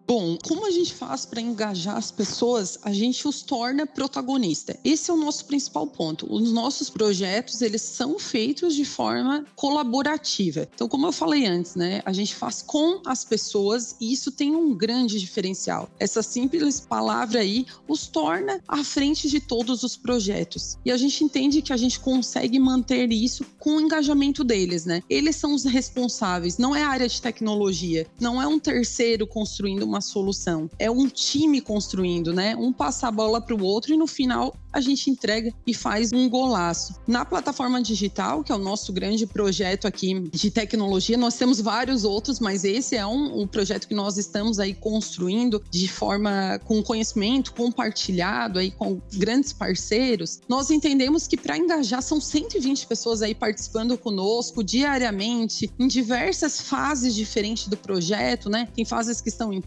Bom, 0.07 0.37
como 0.47 0.67
a 0.67 0.71
gente 0.71 0.93
faz 0.93 1.25
para 1.25 1.41
engajar 1.41 1.97
as 1.97 2.11
pessoas? 2.11 2.79
A 2.83 2.93
gente 2.93 3.27
os 3.27 3.41
torna 3.41 3.87
protagonista. 3.87 4.79
Esse 4.85 5.11
é 5.11 5.15
o 5.15 5.17
nosso 5.17 5.47
principal 5.47 5.87
ponto. 5.87 6.31
Os 6.31 6.53
nossos 6.53 6.91
projetos, 6.91 7.63
eles 7.63 7.81
são 7.81 8.19
feitos 8.19 8.75
de 8.75 8.85
forma 8.85 9.47
colaborativa. 9.57 10.69
Então, 10.75 10.89
como 10.89 11.07
eu 11.07 11.13
falei 11.13 11.47
antes, 11.47 11.75
né, 11.75 12.03
a 12.05 12.13
gente 12.13 12.35
faz 12.35 12.61
com 12.61 13.01
as 13.07 13.25
pessoas 13.25 13.97
e 13.99 14.13
isso 14.13 14.31
tem 14.31 14.55
um 14.55 14.75
grande 14.75 15.19
diferencial. 15.19 15.89
Essa 15.99 16.23
simples 16.23 16.81
palavra 16.81 17.41
aí 17.41 17.65
os 17.89 18.07
torna 18.07 18.61
à 18.69 18.85
frente 18.85 19.31
de 19.31 19.41
todos 19.41 19.83
os 19.83 19.97
projetos. 19.97 20.77
E 20.85 20.93
a 20.93 20.99
gente 20.99 21.25
entende 21.25 21.63
que 21.63 21.73
a 21.73 21.79
gente 21.79 21.99
consegue 21.99 22.59
manter 22.59 23.11
isso 23.11 23.45
com 23.59 23.77
o 23.77 23.81
engajamento 23.81 24.45
deles, 24.45 24.85
né? 24.85 25.03
Eles 25.09 25.37
são 25.37 25.55
os 25.55 25.65
responsáveis, 25.65 26.59
não 26.59 26.77
é 26.77 26.83
a 26.83 26.89
área 26.89 27.09
de 27.09 27.23
tecnologia, 27.23 28.07
não 28.21 28.41
é 28.41 28.47
um 28.47 28.59
terceiro 28.59 29.27
construindo 29.27 29.83
uma 29.94 29.94
uma 29.95 30.01
solução. 30.01 30.69
É 30.79 30.91
um 30.91 31.09
time 31.09 31.61
construindo, 31.61 32.33
né? 32.33 32.57
Um 32.57 32.73
passa 32.73 33.09
a 33.09 33.11
bola 33.11 33.41
para 33.41 33.55
o 33.55 33.63
outro 33.63 33.95
e 33.95 33.97
no 33.97 34.07
final 34.07 34.55
a 34.75 34.81
gente 34.81 35.09
entrega 35.09 35.55
e 35.65 35.73
faz 35.73 36.13
um 36.13 36.29
golaço. 36.29 36.97
Na 37.07 37.25
plataforma 37.25 37.81
digital, 37.81 38.43
que 38.43 38.51
é 38.51 38.55
o 38.57 38.59
nosso 38.59 38.93
grande 38.93 39.25
projeto 39.25 39.87
aqui 39.87 40.29
de 40.33 40.51
tecnologia, 40.51 41.17
nós 41.17 41.37
temos 41.37 41.61
vários 41.61 42.03
outros, 42.03 42.41
mas 42.41 42.65
esse 42.65 42.97
é 42.97 43.07
um, 43.07 43.43
um 43.43 43.47
projeto 43.47 43.87
que 43.87 43.95
nós 43.95 44.19
estamos 44.19 44.59
aí 44.59 44.75
construindo 44.75 45.63
de 45.71 45.87
forma 45.87 46.61
com 46.65 46.83
conhecimento 46.83 47.55
compartilhado 47.55 48.59
aí 48.59 48.73
com 48.73 49.01
grandes 49.13 49.53
parceiros. 49.53 50.41
Nós 50.49 50.71
entendemos 50.71 51.29
que 51.29 51.37
para 51.37 51.57
engajar 51.57 52.03
são 52.03 52.21
120 52.21 52.89
pessoas 52.89 53.23
aí 53.23 53.35
participando 53.35 53.97
conosco 53.97 54.65
diariamente 54.65 55.71
em 55.79 55.87
diversas 55.87 56.61
fases 56.61 57.15
diferentes 57.15 57.69
do 57.69 57.77
projeto, 57.77 58.51
né? 58.51 58.67
Tem 58.75 58.85
fases 58.85 59.21
que 59.21 59.29
estão 59.29 59.53
em 59.53 59.61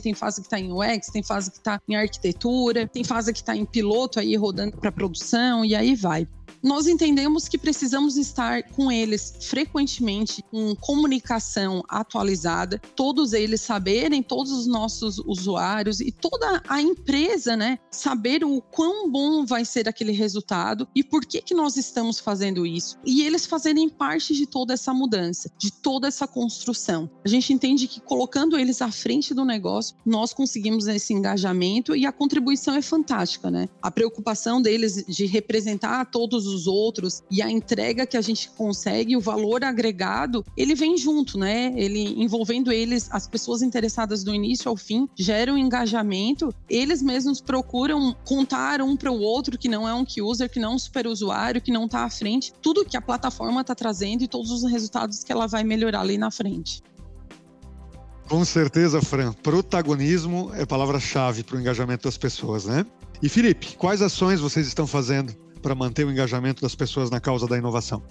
tem 0.00 0.14
fase 0.14 0.40
que 0.40 0.46
está 0.46 0.58
em 0.58 0.72
UX, 0.72 1.08
tem 1.12 1.22
fase 1.22 1.50
que 1.50 1.58
está 1.58 1.80
em 1.88 1.96
arquitetura, 1.96 2.86
tem 2.86 3.04
fase 3.04 3.32
que 3.32 3.40
está 3.40 3.56
em 3.56 3.64
piloto 3.64 4.18
aí 4.18 4.36
rodando 4.36 4.76
para 4.76 4.90
produção 4.90 5.64
e 5.64 5.74
aí 5.74 5.94
vai 5.94 6.26
nós 6.62 6.86
entendemos 6.86 7.48
que 7.48 7.58
precisamos 7.58 8.16
estar 8.16 8.62
com 8.70 8.90
eles 8.90 9.34
frequentemente 9.40 10.44
em 10.52 10.74
comunicação 10.74 11.82
atualizada, 11.88 12.80
todos 12.94 13.32
eles 13.32 13.60
saberem, 13.60 14.22
todos 14.22 14.52
os 14.52 14.66
nossos 14.66 15.18
usuários 15.18 16.00
e 16.00 16.10
toda 16.10 16.62
a 16.68 16.80
empresa, 16.80 17.56
né, 17.56 17.78
saber 17.90 18.44
o 18.44 18.60
quão 18.60 19.10
bom 19.10 19.44
vai 19.44 19.64
ser 19.64 19.88
aquele 19.88 20.12
resultado 20.12 20.86
e 20.94 21.02
por 21.02 21.24
que 21.24 21.40
que 21.40 21.54
nós 21.54 21.76
estamos 21.76 22.18
fazendo 22.18 22.66
isso 22.66 22.98
e 23.04 23.22
eles 23.22 23.46
fazerem 23.46 23.88
parte 23.88 24.34
de 24.34 24.46
toda 24.46 24.74
essa 24.74 24.92
mudança, 24.92 25.50
de 25.58 25.72
toda 25.72 26.08
essa 26.08 26.26
construção. 26.26 27.10
A 27.24 27.28
gente 27.28 27.52
entende 27.52 27.86
que 27.86 28.00
colocando 28.00 28.58
eles 28.58 28.82
à 28.82 28.90
frente 28.90 29.34
do 29.34 29.44
negócio, 29.44 29.96
nós 30.04 30.32
conseguimos 30.32 30.86
esse 30.86 31.12
engajamento 31.12 31.94
e 31.94 32.06
a 32.06 32.12
contribuição 32.12 32.74
é 32.74 32.82
fantástica, 32.82 33.50
né? 33.50 33.68
A 33.80 33.90
preocupação 33.90 34.60
deles 34.60 35.04
de 35.06 35.26
representar 35.26 36.04
todos 36.06 36.46
os 36.46 36.49
outros 36.66 37.22
e 37.30 37.42
a 37.42 37.50
entrega 37.50 38.06
que 38.06 38.16
a 38.16 38.20
gente 38.20 38.50
consegue, 38.50 39.16
o 39.16 39.20
valor 39.20 39.64
agregado, 39.64 40.44
ele 40.56 40.74
vem 40.74 40.96
junto, 40.96 41.38
né? 41.38 41.72
Ele 41.76 42.20
envolvendo 42.20 42.72
eles, 42.72 43.08
as 43.10 43.26
pessoas 43.26 43.62
interessadas 43.62 44.22
do 44.24 44.34
início 44.34 44.68
ao 44.68 44.76
fim, 44.76 45.08
geram 45.16 45.56
engajamento, 45.56 46.54
eles 46.68 47.02
mesmos 47.02 47.40
procuram 47.40 48.16
contar 48.24 48.80
um 48.80 48.96
para 48.96 49.10
o 49.10 49.20
outro 49.20 49.58
que 49.58 49.68
não 49.68 49.88
é 49.88 49.94
um 49.94 50.04
key 50.04 50.22
user, 50.22 50.50
que 50.50 50.60
não 50.60 50.72
é 50.72 50.74
um 50.74 50.78
super 50.78 51.06
usuário, 51.06 51.60
que 51.60 51.72
não 51.72 51.84
está 51.84 52.04
à 52.04 52.10
frente, 52.10 52.52
tudo 52.60 52.84
que 52.84 52.96
a 52.96 53.02
plataforma 53.02 53.60
está 53.60 53.74
trazendo 53.74 54.22
e 54.22 54.28
todos 54.28 54.50
os 54.50 54.70
resultados 54.70 55.24
que 55.24 55.32
ela 55.32 55.46
vai 55.46 55.64
melhorar 55.64 56.00
ali 56.00 56.18
na 56.18 56.30
frente. 56.30 56.82
Com 58.28 58.44
certeza, 58.44 59.02
Fran. 59.02 59.32
Protagonismo 59.32 60.52
é 60.54 60.64
palavra-chave 60.64 61.42
para 61.42 61.56
o 61.56 61.60
engajamento 61.60 62.04
das 62.04 62.16
pessoas, 62.16 62.64
né? 62.64 62.86
E 63.20 63.28
Felipe, 63.28 63.76
quais 63.76 64.00
ações 64.00 64.38
vocês 64.38 64.68
estão 64.68 64.86
fazendo 64.86 65.34
para 65.60 65.74
manter 65.74 66.06
o 66.06 66.10
engajamento 66.10 66.62
das 66.62 66.74
pessoas 66.74 67.10
na 67.10 67.20
causa 67.20 67.46
da 67.46 67.56
inovação? 67.56 68.02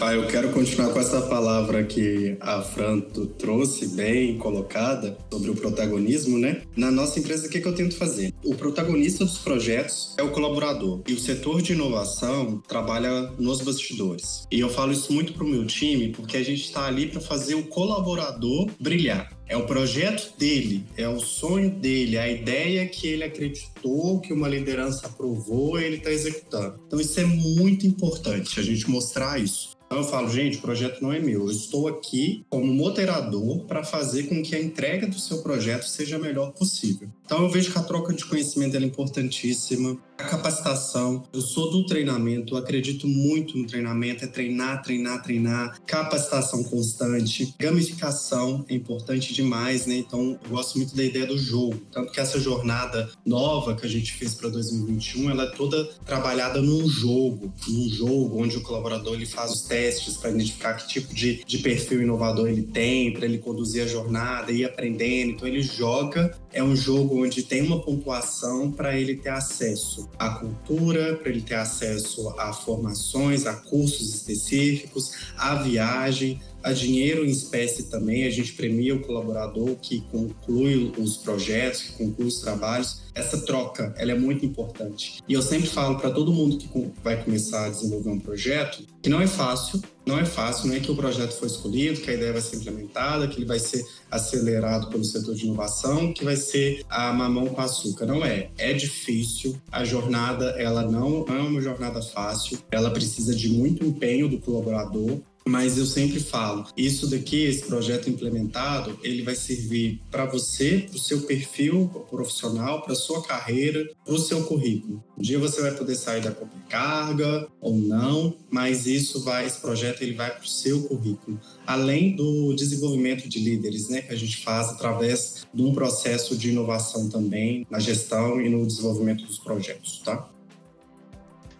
Ah, 0.00 0.14
eu 0.14 0.28
quero 0.28 0.50
continuar 0.50 0.90
com 0.90 1.00
essa 1.00 1.22
palavra 1.22 1.82
que 1.82 2.36
a 2.40 2.62
Fran 2.62 3.00
trouxe, 3.36 3.88
bem 3.96 4.38
colocada, 4.38 5.18
sobre 5.28 5.50
o 5.50 5.56
protagonismo, 5.56 6.38
né? 6.38 6.62
Na 6.76 6.88
nossa 6.88 7.18
empresa, 7.18 7.48
o 7.48 7.50
que, 7.50 7.60
que 7.60 7.66
eu 7.66 7.74
tento 7.74 7.96
fazer? 7.96 8.32
O 8.44 8.54
protagonista 8.54 9.24
dos 9.24 9.38
projetos 9.38 10.14
é 10.16 10.22
o 10.22 10.30
colaborador. 10.30 11.02
E 11.08 11.14
o 11.14 11.18
setor 11.18 11.60
de 11.60 11.72
inovação 11.72 12.62
trabalha 12.68 13.32
nos 13.40 13.60
bastidores. 13.60 14.46
E 14.52 14.60
eu 14.60 14.68
falo 14.68 14.92
isso 14.92 15.12
muito 15.12 15.32
para 15.32 15.42
o 15.42 15.48
meu 15.48 15.66
time, 15.66 16.10
porque 16.10 16.36
a 16.36 16.44
gente 16.44 16.62
está 16.62 16.86
ali 16.86 17.08
para 17.08 17.20
fazer 17.20 17.56
o 17.56 17.64
colaborador 17.64 18.70
brilhar. 18.78 19.37
É 19.48 19.56
o 19.56 19.66
projeto 19.66 20.36
dele, 20.38 20.84
é 20.94 21.08
o 21.08 21.18
sonho 21.18 21.70
dele, 21.70 22.18
a 22.18 22.28
ideia 22.28 22.86
que 22.86 23.06
ele 23.06 23.24
acreditou, 23.24 24.20
que 24.20 24.32
uma 24.32 24.46
liderança 24.46 25.06
aprovou, 25.06 25.80
ele 25.80 25.96
está 25.96 26.10
executando. 26.10 26.78
Então, 26.86 27.00
isso 27.00 27.18
é 27.18 27.24
muito 27.24 27.86
importante, 27.86 28.60
a 28.60 28.62
gente 28.62 28.88
mostrar 28.90 29.40
isso. 29.40 29.78
Então 29.88 29.98
eu 29.98 30.04
falo, 30.04 30.28
gente, 30.28 30.58
o 30.58 30.60
projeto 30.60 31.00
não 31.00 31.10
é 31.10 31.18
meu. 31.18 31.46
Eu 31.46 31.50
estou 31.50 31.88
aqui 31.88 32.44
como 32.50 32.66
moderador 32.66 33.64
para 33.64 33.82
fazer 33.82 34.24
com 34.24 34.42
que 34.42 34.54
a 34.54 34.60
entrega 34.60 35.06
do 35.06 35.18
seu 35.18 35.42
projeto 35.42 35.84
seja 35.84 36.16
a 36.16 36.18
melhor 36.18 36.52
possível. 36.52 37.08
Então 37.28 37.42
eu 37.42 37.50
vejo 37.50 37.70
que 37.70 37.78
a 37.78 37.82
troca 37.82 38.14
de 38.14 38.24
conhecimento 38.24 38.74
é 38.74 38.80
importantíssima. 38.80 39.98
A 40.16 40.24
capacitação, 40.24 41.22
eu 41.30 41.42
sou 41.42 41.70
do 41.70 41.84
treinamento, 41.84 42.56
acredito 42.56 43.06
muito 43.06 43.56
no 43.56 43.66
treinamento, 43.66 44.24
é 44.24 44.26
treinar, 44.26 44.82
treinar, 44.82 45.22
treinar, 45.22 45.78
capacitação 45.86 46.64
constante, 46.64 47.54
gamificação 47.56 48.64
é 48.68 48.74
importante 48.74 49.32
demais, 49.32 49.86
né? 49.86 49.94
Então, 49.94 50.40
eu 50.42 50.50
gosto 50.50 50.76
muito 50.76 50.96
da 50.96 51.04
ideia 51.04 51.26
do 51.26 51.38
jogo, 51.38 51.80
tanto 51.92 52.10
que 52.10 52.18
essa 52.18 52.40
jornada 52.40 53.08
nova 53.24 53.76
que 53.76 53.86
a 53.86 53.88
gente 53.88 54.12
fez 54.14 54.34
para 54.34 54.48
2021, 54.48 55.30
ela 55.30 55.44
é 55.44 55.50
toda 55.50 55.84
trabalhada 56.04 56.60
num 56.60 56.88
jogo, 56.88 57.52
num 57.68 57.88
jogo 57.88 58.42
onde 58.42 58.56
o 58.56 58.62
colaborador 58.62 59.14
ele 59.14 59.26
faz 59.26 59.52
os 59.52 59.62
testes 59.62 60.16
para 60.16 60.30
identificar 60.30 60.74
que 60.74 60.88
tipo 60.88 61.14
de, 61.14 61.44
de 61.44 61.58
perfil 61.58 62.02
inovador 62.02 62.48
ele 62.48 62.62
tem, 62.62 63.12
para 63.12 63.26
ele 63.26 63.38
conduzir 63.38 63.84
a 63.84 63.86
jornada 63.86 64.50
e 64.50 64.64
aprendendo. 64.64 65.32
Então, 65.32 65.46
ele 65.46 65.62
joga, 65.62 66.36
é 66.52 66.62
um 66.62 66.74
jogo 66.74 67.17
onde 67.18 67.42
tem 67.42 67.62
uma 67.62 67.80
pontuação 67.80 68.70
para 68.70 68.98
ele 68.98 69.16
ter 69.16 69.30
acesso 69.30 70.08
à 70.18 70.30
cultura, 70.30 71.16
para 71.16 71.30
ele 71.30 71.40
ter 71.40 71.56
acesso 71.56 72.28
a 72.38 72.52
formações, 72.52 73.46
a 73.46 73.54
cursos 73.54 74.14
específicos, 74.14 75.12
a 75.36 75.56
viagem, 75.56 76.40
a 76.62 76.72
dinheiro 76.72 77.24
em 77.24 77.30
espécie 77.30 77.84
também. 77.84 78.24
A 78.24 78.30
gente 78.30 78.52
premia 78.52 78.94
o 78.94 79.00
colaborador 79.00 79.76
que 79.76 80.00
conclui 80.10 80.92
os 80.98 81.16
projetos, 81.16 81.82
que 81.82 81.92
conclui 81.92 82.26
os 82.26 82.40
trabalhos. 82.40 83.02
Essa 83.14 83.38
troca, 83.38 83.94
ela 83.96 84.12
é 84.12 84.18
muito 84.18 84.44
importante. 84.44 85.22
E 85.28 85.32
eu 85.32 85.42
sempre 85.42 85.68
falo 85.68 85.98
para 85.98 86.10
todo 86.10 86.32
mundo 86.32 86.56
que 86.56 86.68
vai 87.02 87.22
começar 87.22 87.66
a 87.66 87.68
desenvolver 87.70 88.10
um 88.10 88.20
projeto 88.20 88.84
que 89.02 89.08
não 89.08 89.20
é 89.20 89.26
fácil, 89.26 89.80
não 90.08 90.18
é 90.18 90.24
fácil, 90.24 90.68
não 90.68 90.74
é 90.74 90.80
que 90.80 90.90
o 90.90 90.96
projeto 90.96 91.32
foi 91.32 91.48
escolhido, 91.48 92.00
que 92.00 92.10
a 92.10 92.14
ideia 92.14 92.32
vai 92.32 92.40
ser 92.40 92.56
implementada, 92.56 93.28
que 93.28 93.36
ele 93.36 93.44
vai 93.44 93.58
ser 93.58 93.84
acelerado 94.10 94.88
pelo 94.88 95.04
setor 95.04 95.34
de 95.34 95.44
inovação, 95.44 96.14
que 96.14 96.24
vai 96.24 96.34
ser 96.34 96.82
a 96.88 97.12
mamão 97.12 97.48
com 97.48 97.60
açúcar. 97.60 98.06
Não 98.06 98.24
é. 98.24 98.50
É 98.56 98.72
difícil. 98.72 99.56
A 99.70 99.84
jornada, 99.84 100.46
ela 100.58 100.82
não 100.82 101.26
é 101.28 101.32
uma 101.32 101.60
jornada 101.60 102.00
fácil. 102.00 102.58
Ela 102.70 102.90
precisa 102.90 103.34
de 103.34 103.50
muito 103.50 103.84
empenho 103.84 104.30
do 104.30 104.38
colaborador, 104.38 105.20
mas 105.48 105.78
eu 105.78 105.86
sempre 105.86 106.20
falo, 106.20 106.66
isso 106.76 107.08
daqui, 107.08 107.44
esse 107.44 107.64
projeto 107.64 108.10
implementado, 108.10 108.98
ele 109.02 109.22
vai 109.22 109.34
servir 109.34 109.98
para 110.10 110.26
você, 110.26 110.86
para 110.86 110.96
o 110.96 111.00
seu 111.00 111.22
perfil 111.22 111.88
profissional, 112.10 112.82
para 112.82 112.94
sua 112.94 113.22
carreira, 113.22 113.88
para 114.04 114.14
o 114.14 114.18
seu 114.18 114.44
currículo. 114.44 115.02
Um 115.16 115.22
dia 115.22 115.38
você 115.38 115.62
vai 115.62 115.72
poder 115.72 115.94
sair 115.94 116.20
da 116.20 116.36
carga 116.68 117.48
ou 117.62 117.74
não, 117.78 118.36
mas 118.50 118.86
isso 118.86 119.24
vai, 119.24 119.46
esse 119.46 119.58
projeto 119.58 120.02
ele 120.02 120.14
vai 120.14 120.30
para 120.30 120.44
o 120.44 120.46
seu 120.46 120.82
currículo, 120.82 121.40
além 121.66 122.14
do 122.14 122.52
desenvolvimento 122.54 123.26
de 123.26 123.38
líderes, 123.38 123.88
né, 123.88 124.02
que 124.02 124.12
a 124.12 124.16
gente 124.16 124.36
faz 124.44 124.68
através 124.68 125.46
de 125.52 125.62
um 125.62 125.72
processo 125.72 126.36
de 126.36 126.50
inovação 126.50 127.08
também 127.08 127.66
na 127.70 127.78
gestão 127.78 128.38
e 128.38 128.50
no 128.50 128.66
desenvolvimento 128.66 129.24
dos 129.24 129.38
projetos, 129.38 130.02
tá? 130.04 130.28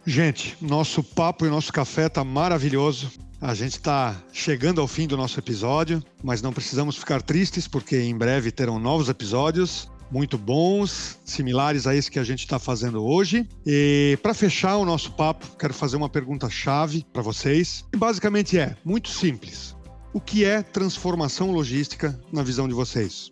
Gente, 0.05 0.57
nosso 0.61 1.03
papo 1.03 1.47
e 1.47 1.51
nosso 1.51 1.73
café 1.73 2.09
tá 2.09 2.25
maravilhoso. 2.25 3.11
A 3.41 3.55
gente 3.55 3.75
está 3.75 4.17
chegando 4.33 4.81
ao 4.81 4.89
fim 4.89 5.07
do 5.07 5.17
nosso 5.17 5.39
episódio, 5.39 6.03
mas 6.23 6.43
não 6.43 6.53
precisamos 6.53 6.97
ficar 6.97 7.23
tristes 7.23 7.69
porque 7.69 7.97
em 7.97 8.17
breve 8.17 8.51
terão 8.51 8.81
novos 8.81 9.09
episódios 9.09 9.89
muito 10.11 10.39
bons, 10.39 11.19
similares 11.25 11.87
a 11.87 11.95
esse 11.95 12.11
que 12.11 12.19
a 12.19 12.25
gente 12.25 12.41
está 12.41 12.59
fazendo 12.59 13.05
hoje. 13.05 13.47
E 13.67 14.19
para 14.23 14.35
fechar 14.35 14.77
o 14.77 14.85
nosso 14.85 15.13
papo, 15.13 15.47
quero 15.59 15.75
fazer 15.75 15.97
uma 15.97 16.09
pergunta 16.09 16.49
chave 16.49 17.05
para 17.13 17.23
vocês. 17.23 17.85
E 17.93 17.97
basicamente 17.97 18.59
é 18.59 18.77
muito 18.85 19.09
simples. 19.09 19.77
O 20.13 20.21
que 20.21 20.45
é 20.45 20.63
transformação 20.63 21.53
logística 21.53 22.19
na 22.33 22.43
visão 22.43 22.67
de 22.67 22.75
vocês? 22.75 23.31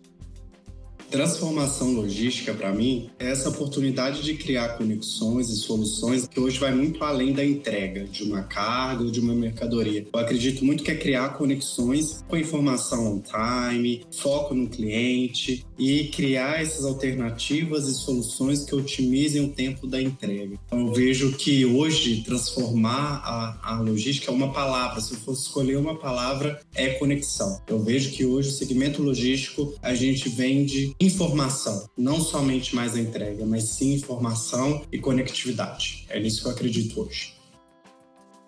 Transformação 1.09 1.93
logística, 1.93 2.53
para 2.53 2.73
mim, 2.73 3.09
é 3.17 3.31
essa 3.31 3.47
oportunidade 3.47 4.21
de 4.23 4.33
criar 4.33 4.77
conexões 4.77 5.49
e 5.49 5.55
soluções 5.55 6.27
que 6.27 6.37
hoje 6.37 6.59
vai 6.59 6.73
muito 6.73 7.01
além 7.01 7.31
da 7.31 7.45
entrega 7.45 8.03
de 8.03 8.23
uma 8.23 8.43
carga 8.43 9.05
ou 9.05 9.11
de 9.11 9.21
uma 9.21 9.33
mercadoria. 9.33 10.05
Eu 10.13 10.19
acredito 10.19 10.65
muito 10.65 10.83
que 10.83 10.91
é 10.91 10.95
criar 10.95 11.29
conexões 11.29 12.23
com 12.27 12.35
informação 12.35 13.15
on 13.15 13.21
time, 13.21 14.05
foco 14.11 14.53
no 14.53 14.67
cliente 14.67 15.65
e 15.79 16.05
criar 16.07 16.61
essas 16.61 16.83
alternativas 16.83 17.87
e 17.87 17.93
soluções 17.95 18.65
que 18.65 18.75
otimizem 18.75 19.45
o 19.45 19.49
tempo 19.49 19.87
da 19.87 20.01
entrega. 20.01 20.59
Então, 20.65 20.87
eu 20.87 20.93
vejo 20.93 21.31
que 21.37 21.65
hoje 21.65 22.23
transformar 22.23 23.21
a, 23.23 23.75
a 23.75 23.79
logística 23.79 24.29
é 24.29 24.33
uma 24.33 24.51
palavra. 24.51 24.99
Se 24.99 25.13
eu 25.13 25.19
fosse 25.19 25.43
escolher 25.43 25.77
uma 25.77 25.95
palavra, 25.95 26.59
é 26.75 26.89
conexão. 26.89 27.61
Eu 27.65 27.79
vejo 27.79 28.11
que 28.11 28.25
hoje 28.25 28.49
o 28.49 28.53
segmento 28.53 29.01
logístico 29.01 29.73
a 29.81 29.95
gente 29.95 30.27
vende 30.27 30.96
informação, 30.99 31.89
não 31.97 32.19
somente 32.19 32.75
mais 32.75 32.95
a 32.95 32.99
entrega, 32.99 33.45
mas 33.45 33.63
sim 33.65 33.93
informação 33.93 34.83
e 34.91 34.97
conectividade. 34.97 36.05
É 36.09 36.19
nisso 36.19 36.41
que 36.41 36.47
eu 36.47 36.51
acredito 36.51 37.01
hoje. 37.01 37.37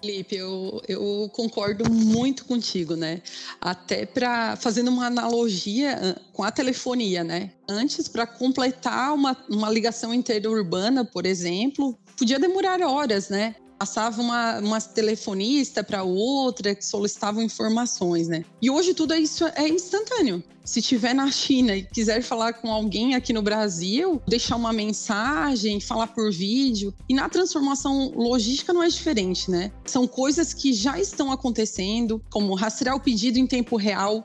Felipe, 0.02 0.38
eu, 0.38 0.82
eu 0.88 1.30
concordo 1.34 1.91
muito 1.91 2.45
contigo, 2.45 2.95
né? 2.95 3.22
Até 3.60 4.06
para 4.06 4.56
fazendo 4.56 4.88
uma 4.88 5.08
analogia 5.08 6.00
ah, 6.02 6.22
com 6.32 6.41
a 6.41 6.50
telefonia, 6.50 7.22
né? 7.22 7.52
Antes, 7.68 8.08
para 8.08 8.26
completar 8.26 9.14
uma, 9.14 9.36
uma 9.50 9.70
ligação 9.70 10.14
interurbana, 10.14 11.04
por 11.04 11.26
exemplo, 11.26 12.00
podia 12.18 12.39
demorar 12.39 12.80
horas, 12.82 13.28
né? 13.28 13.56
Passava 13.80 14.22
uma, 14.22 14.60
uma 14.60 14.82
telefonista 14.82 15.82
para 15.82 16.04
outra 16.04 16.76
que 16.76 16.84
solicitavam 16.84 17.42
informações, 17.42 18.28
né? 18.28 18.44
E 18.62 18.70
hoje 18.70 18.94
tudo 18.94 19.16
isso 19.16 19.46
é 19.56 19.70
instantâneo. 19.70 20.44
Se 20.66 20.82
tiver 20.82 21.16
na 21.16 21.32
China 21.32 21.76
e 21.76 21.84
quiser 21.84 22.22
falar 22.22 22.54
com 22.54 22.72
alguém 22.72 23.16
aqui 23.16 23.32
no 23.32 23.42
Brasil, 23.42 24.22
deixar 24.28 24.58
uma 24.58 24.74
mensagem, 24.74 25.80
falar 25.80 26.08
por 26.08 26.32
vídeo. 26.32 26.94
E 27.08 27.14
na 27.14 27.28
transformação 27.30 28.12
logística 28.14 28.74
não 28.74 28.84
é 28.84 28.88
diferente, 28.88 29.50
né? 29.50 29.72
São 29.86 30.06
coisas 30.06 30.54
que 30.54 30.74
já 30.74 31.00
estão 31.00 31.32
acontecendo, 31.32 32.22
como 32.30 32.54
rastrear 32.54 32.96
o 32.96 33.00
pedido 33.00 33.40
em 33.40 33.48
tempo 33.48 33.78
real, 33.78 34.24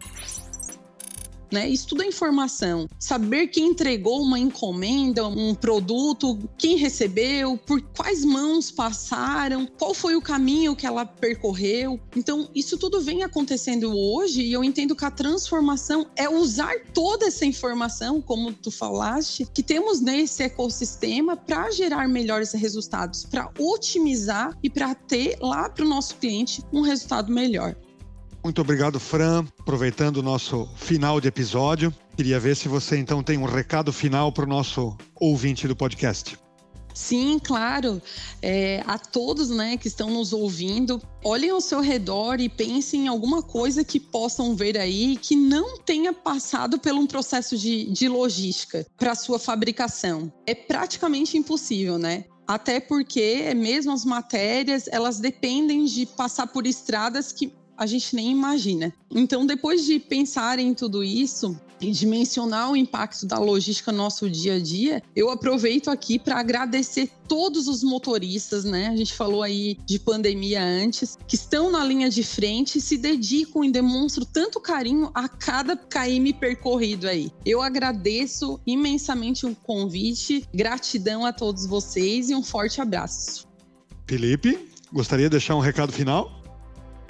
né? 1.51 1.69
Isso 1.69 1.89
tudo 1.89 2.03
é 2.03 2.07
informação. 2.07 2.89
Saber 2.99 3.49
quem 3.49 3.69
entregou 3.69 4.23
uma 4.23 4.39
encomenda, 4.39 5.27
um 5.27 5.55
produto, 5.55 6.39
quem 6.59 6.77
recebeu, 6.77 7.57
por 7.57 7.81
quais 7.81 8.25
mãos 8.25 8.71
passaram, 8.71 9.67
qual 9.79 9.95
foi 9.95 10.17
o 10.17 10.23
caminho 10.23 10.77
que 10.77 10.87
ela 10.87 11.05
percorreu. 11.05 12.01
Então, 12.17 12.49
isso 12.55 12.77
tudo 12.79 13.01
vem 13.01 13.23
acontecendo 13.23 13.95
hoje 13.97 14.43
e 14.43 14.53
eu 14.53 14.65
entendo 14.65 14.97
que 14.97 15.05
a 15.05 15.11
transformação 15.11 16.07
é 16.17 16.29
usar 16.29 16.75
toda 16.93 17.27
essa 17.27 17.45
informação, 17.45 18.21
como 18.21 18.53
tu 18.53 18.71
falaste, 18.71 19.47
que 19.53 19.63
temos 19.63 20.01
nesse 20.01 20.43
ecossistema 20.43 21.37
para 21.37 21.71
gerar 21.71 22.09
melhores 22.09 22.53
resultados, 22.53 23.25
para 23.25 23.51
otimizar 23.59 24.57
e 24.63 24.71
para 24.71 24.95
ter 24.95 25.37
lá 25.41 25.69
para 25.69 25.85
o 25.85 25.89
nosso 25.89 26.17
cliente 26.17 26.63
um 26.73 26.81
resultado 26.81 27.33
melhor. 27.33 27.77
Muito 28.45 28.61
obrigado, 28.61 29.01
Fran. 29.01 29.47
Aproveitando 29.59 30.19
o 30.19 30.23
nosso 30.23 30.69
final 30.77 31.19
de 31.19 31.27
episódio, 31.27 31.93
queria 32.15 32.39
ver 32.39 32.55
se 32.55 32.69
você 32.69 32.99
então 32.99 33.23
tem 33.23 33.39
um 33.39 33.47
recado 33.47 33.91
final 33.91 34.31
para 34.31 34.45
o 34.45 34.47
nosso 34.47 34.95
ouvinte 35.19 35.67
do 35.67 35.75
podcast. 35.75 36.39
Sim, 36.93 37.41
claro. 37.43 38.03
É, 38.43 38.85
a 38.87 38.99
todos 38.99 39.49
né, 39.49 39.79
que 39.79 39.89
estão 39.89 40.11
nos 40.11 40.35
ouvindo, 40.35 41.01
olhem 41.25 41.49
ao 41.49 41.61
seu 41.61 41.81
redor 41.81 42.39
e 42.39 42.51
pensem 42.51 43.07
em 43.07 43.09
alguma 43.09 43.43
coisa 43.43 43.83
que 43.83 43.99
possam 43.99 44.55
ver 44.55 44.77
aí 44.77 45.17
que 45.17 45.35
não 45.35 45.79
tenha 45.79 46.13
passado 46.13 46.79
por 46.79 46.93
um 46.93 47.07
processo 47.07 47.57
de, 47.57 47.91
de 47.91 48.09
logística 48.09 48.87
para 48.99 49.15
sua 49.15 49.39
fabricação. 49.39 50.31
É 50.47 50.55
praticamente 50.55 51.39
impossível, 51.39 51.99
né? 51.99 52.27
Até 52.47 52.79
porque 52.79 53.55
mesmo 53.55 53.91
as 53.91 54.05
matérias, 54.05 54.87
elas 54.89 55.19
dependem 55.19 55.87
de 55.87 56.05
passar 56.05 56.47
por 56.47 56.67
estradas 56.67 57.33
que 57.33 57.51
a 57.77 57.87
gente 57.87 58.15
nem 58.15 58.31
imagina. 58.31 58.93
Então, 59.11 59.47
depois 59.47 59.85
de 59.85 59.99
pensar 59.99 60.59
em 60.59 60.75
tudo 60.75 61.03
isso, 61.05 61.59
e 61.81 61.91
dimensionar 61.91 62.71
o 62.71 62.77
impacto 62.77 63.27
da 63.27 63.39
logística 63.39 63.93
no 63.93 63.99
nosso 63.99 64.29
dia 64.29 64.55
a 64.55 64.59
dia, 64.59 65.03
eu 65.15 65.31
aproveito 65.31 65.91
aqui 65.91 66.19
para 66.19 66.39
agradecer 66.39 67.11
todos 67.29 67.69
os 67.69 67.83
motoristas, 67.83 68.65
né? 68.65 68.89
A 68.89 68.97
gente 68.97 69.13
falou 69.13 69.43
aí 69.43 69.79
de 69.85 69.99
pandemia 69.99 70.63
antes, 70.63 71.17
que 71.27 71.35
estão 71.35 71.71
na 71.71 71.85
linha 71.85 72.09
de 72.09 72.23
frente, 72.23 72.81
se 72.81 72.97
dedicam 72.97 73.65
e 73.65 73.71
demonstram 73.71 74.27
tanto 74.31 74.61
carinho 74.61 75.11
a 75.15 75.29
cada 75.29 75.77
KM 75.77 76.33
percorrido 76.39 77.09
aí. 77.09 77.31
Eu 77.45 77.63
agradeço 77.63 78.61
imensamente 78.67 79.47
o 79.47 79.55
convite, 79.55 80.47
gratidão 80.55 81.25
a 81.27 81.33
todos 81.33 81.67
vocês 81.67 82.31
e 82.31 82.35
um 82.35 82.43
forte 82.43 82.81
abraço. 82.81 83.47
Felipe, 84.07 84.69
gostaria 84.93 85.27
de 85.27 85.31
deixar 85.31 85.57
um 85.57 85.61
recado 85.61 85.93
final? 85.93 86.44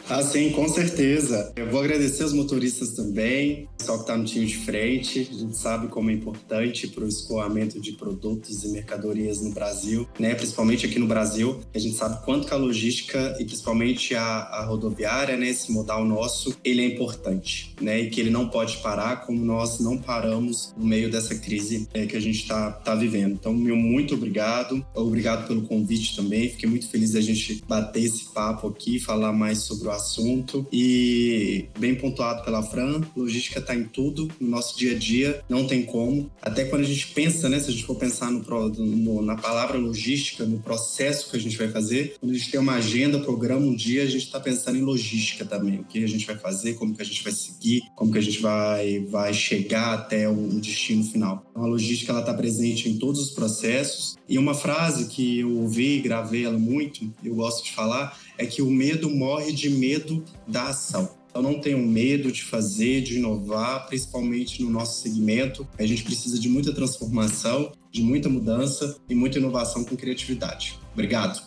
Ah, 0.09 0.23
sim, 0.23 0.51
com 0.51 0.69
certeza. 0.69 1.53
Eu 1.57 1.71
vou 1.71 1.81
agradecer 1.81 2.25
os 2.25 2.33
motoristas 2.35 2.91
também, 2.91 3.67
só 3.81 3.95
que 3.97 4.03
está 4.03 4.17
no 4.17 4.25
time 4.25 4.45
de 4.45 4.59
frente. 4.59 5.29
A 5.31 5.39
gente 5.39 5.57
sabe 5.57 5.89
como 5.89 6.11
é 6.11 6.13
importante 6.13 6.87
para 6.89 7.05
o 7.05 7.09
escoamento 7.09 7.81
de 7.81 7.93
produtos 7.93 8.65
e 8.65 8.69
mercadorias 8.69 9.41
no 9.41 9.51
Brasil, 9.51 10.07
né? 10.19 10.35
principalmente 10.35 10.85
aqui 10.85 10.99
no 10.99 11.07
Brasil. 11.07 11.61
A 11.75 11.79
gente 11.79 11.97
sabe 11.97 12.23
quanto 12.23 12.47
que 12.47 12.53
a 12.53 12.57
logística 12.57 13.35
e 13.41 13.47
principalmente 13.47 14.15
a, 14.15 14.25
a 14.25 14.65
rodoviária, 14.67 15.39
né? 15.39 15.49
esse 15.49 15.73
modal 15.73 16.05
nosso, 16.05 16.55
ele 16.63 16.83
é 16.83 16.87
importante 16.87 17.75
né? 17.81 18.01
e 18.01 18.11
que 18.11 18.21
ele 18.21 18.31
não 18.31 18.49
pode 18.49 18.77
parar 18.79 19.25
como 19.25 19.43
nós 19.43 19.81
não 19.81 19.97
paramos 19.97 20.75
no 20.77 20.85
meio 20.85 21.11
dessa 21.11 21.35
crise 21.35 21.89
é, 21.95 22.05
que 22.05 22.17
a 22.17 22.21
gente 22.21 22.41
está 22.41 22.71
tá 22.71 22.95
vivendo. 22.95 23.33
Então, 23.33 23.55
meu 23.55 23.75
muito 23.75 24.15
obrigado. 24.15 24.85
Obrigado 24.95 25.49
pelo 25.49 25.63
convite 25.63 26.15
também. 26.15 26.51
Fiquei 26.51 26.69
muito 26.69 26.89
feliz 26.89 27.13
da 27.13 27.23
gente 27.23 27.63
bater 27.67 28.05
esse 28.05 28.27
papo 28.27 28.69
aqui, 28.69 29.01
falar 29.01 29.33
mais 29.33 29.59
sobre 29.61 29.89
o 29.89 29.94
assunto 29.95 30.67
e 30.73 31.67
bem 31.79 31.95
pontuado 31.95 32.45
pela 32.45 32.63
Fran, 32.63 33.01
logística 33.17 33.61
está 33.61 33.75
em 33.75 33.85
tudo 33.85 34.29
no 34.41 34.49
nosso 34.49 34.77
dia 34.79 34.93
a 34.93 34.99
dia, 34.99 35.43
não 35.49 35.67
tem 35.67 35.85
como. 35.85 36.31
Até 36.41 36.65
quando 36.65 36.83
a 36.83 36.87
gente 36.87 37.09
pensa, 37.09 37.49
né, 37.49 37.59
se 37.59 37.71
a 37.71 37.73
gente 37.73 37.85
for 37.85 37.97
pensar 37.97 38.31
no, 38.31 38.41
no, 38.69 39.23
na 39.23 39.37
palavra 39.37 39.79
logística, 39.79 40.45
no 40.45 40.59
processo 40.59 41.31
que 41.31 41.37
a 41.37 41.41
gente 41.41 41.57
vai 41.57 41.69
fazer, 41.69 42.17
quando 42.21 42.33
a 42.33 42.35
gente 42.35 42.51
tem 42.51 42.61
uma 42.61 42.75
agenda, 42.75 43.19
programa 43.19 43.67
um 43.67 43.75
dia, 43.75 44.03
a 44.03 44.07
gente 44.07 44.25
está 44.25 44.41
pensando 44.41 44.79
em 44.79 44.83
logística 44.83 45.45
também, 45.45 45.81
o 45.81 45.85
que 45.85 46.03
a 46.03 46.09
gente 46.09 46.27
vai 46.27 46.37
fazer, 46.37 46.75
como 46.75 46.95
que 46.95 47.03
a 47.03 47.05
gente 47.05 47.23
vai 47.23 47.33
seguir, 47.33 47.83
como 47.95 48.13
que 48.13 48.19
a 48.19 48.23
gente 48.23 48.41
vai, 48.41 49.01
vai 49.09 49.33
chegar 49.33 49.95
até 49.95 50.29
o 50.29 50.35
destino 50.61 51.05
final. 51.05 51.47
Então, 51.51 51.65
a 51.65 51.67
logística 51.67 52.13
ela 52.13 52.21
está 52.21 52.35
presente 52.35 52.89
em 52.89 52.99
todos 52.99 53.21
os 53.21 53.31
processos 53.31 54.17
e 54.29 54.39
uma 54.39 54.55
frase 54.55 55.07
que 55.07 55.41
eu 55.41 55.51
ouvi 55.59 56.01
gravei 56.01 56.45
ela 56.45 56.59
muito, 56.59 57.13
eu 57.23 57.35
gosto 57.35 57.65
de 57.65 57.73
falar, 57.73 58.19
é 58.39 58.47
que 58.47 58.63
o 58.63 58.71
medo 58.71 59.11
morre 59.11 59.53
de 59.53 59.71
medo 59.71 60.25
da 60.47 60.69
ação. 60.69 61.11
Então 61.29 61.43
não 61.43 61.61
tenham 61.61 61.81
medo 61.81 62.31
de 62.31 62.45
fazer, 62.45 63.03
de 63.03 63.19
inovar, 63.19 63.87
principalmente 63.87 64.63
no 64.63 64.71
nosso 64.71 65.03
segmento. 65.03 65.67
A 65.77 65.85
gente 65.85 66.05
precisa 66.05 66.39
de 66.39 66.49
muita 66.49 66.73
transformação, 66.73 67.73
de 67.91 68.03
muita 68.03 68.29
mudança 68.29 68.97
e 69.09 69.17
muita 69.17 69.39
inovação 69.39 69.85
com 69.85 69.97
criatividade. 69.97 70.79
Obrigado. 70.93 71.43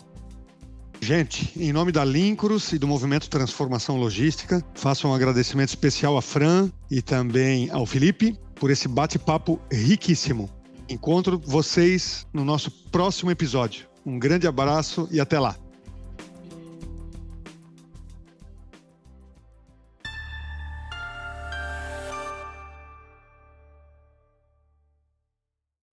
Gente, 1.00 1.54
em 1.56 1.72
nome 1.72 1.92
da 1.92 2.04
Lincros 2.04 2.74
e 2.74 2.78
do 2.78 2.88
Movimento 2.88 3.30
Transformação 3.30 3.98
Logística, 3.98 4.62
faço 4.76 5.08
um 5.08 5.14
agradecimento 5.14 5.70
especial 5.70 6.18
à 6.18 6.22
Fran 6.22 6.70
e 6.92 7.02
também 7.02 7.70
ao 7.70 7.86
Felipe 7.86 8.36
por 8.56 8.72
esse 8.72 8.88
bate-papo 8.88 9.58
riquíssimo. 9.72 10.50
Encontro 10.90 11.42
vocês 11.46 12.26
no 12.34 12.44
nosso 12.44 12.72
próximo 12.92 13.32
episódio. 13.32 13.88
Um 14.06 14.18
grande 14.18 14.48
abraço 14.48 15.08
e 15.12 15.20
até 15.20 15.40
lá. 15.40 15.56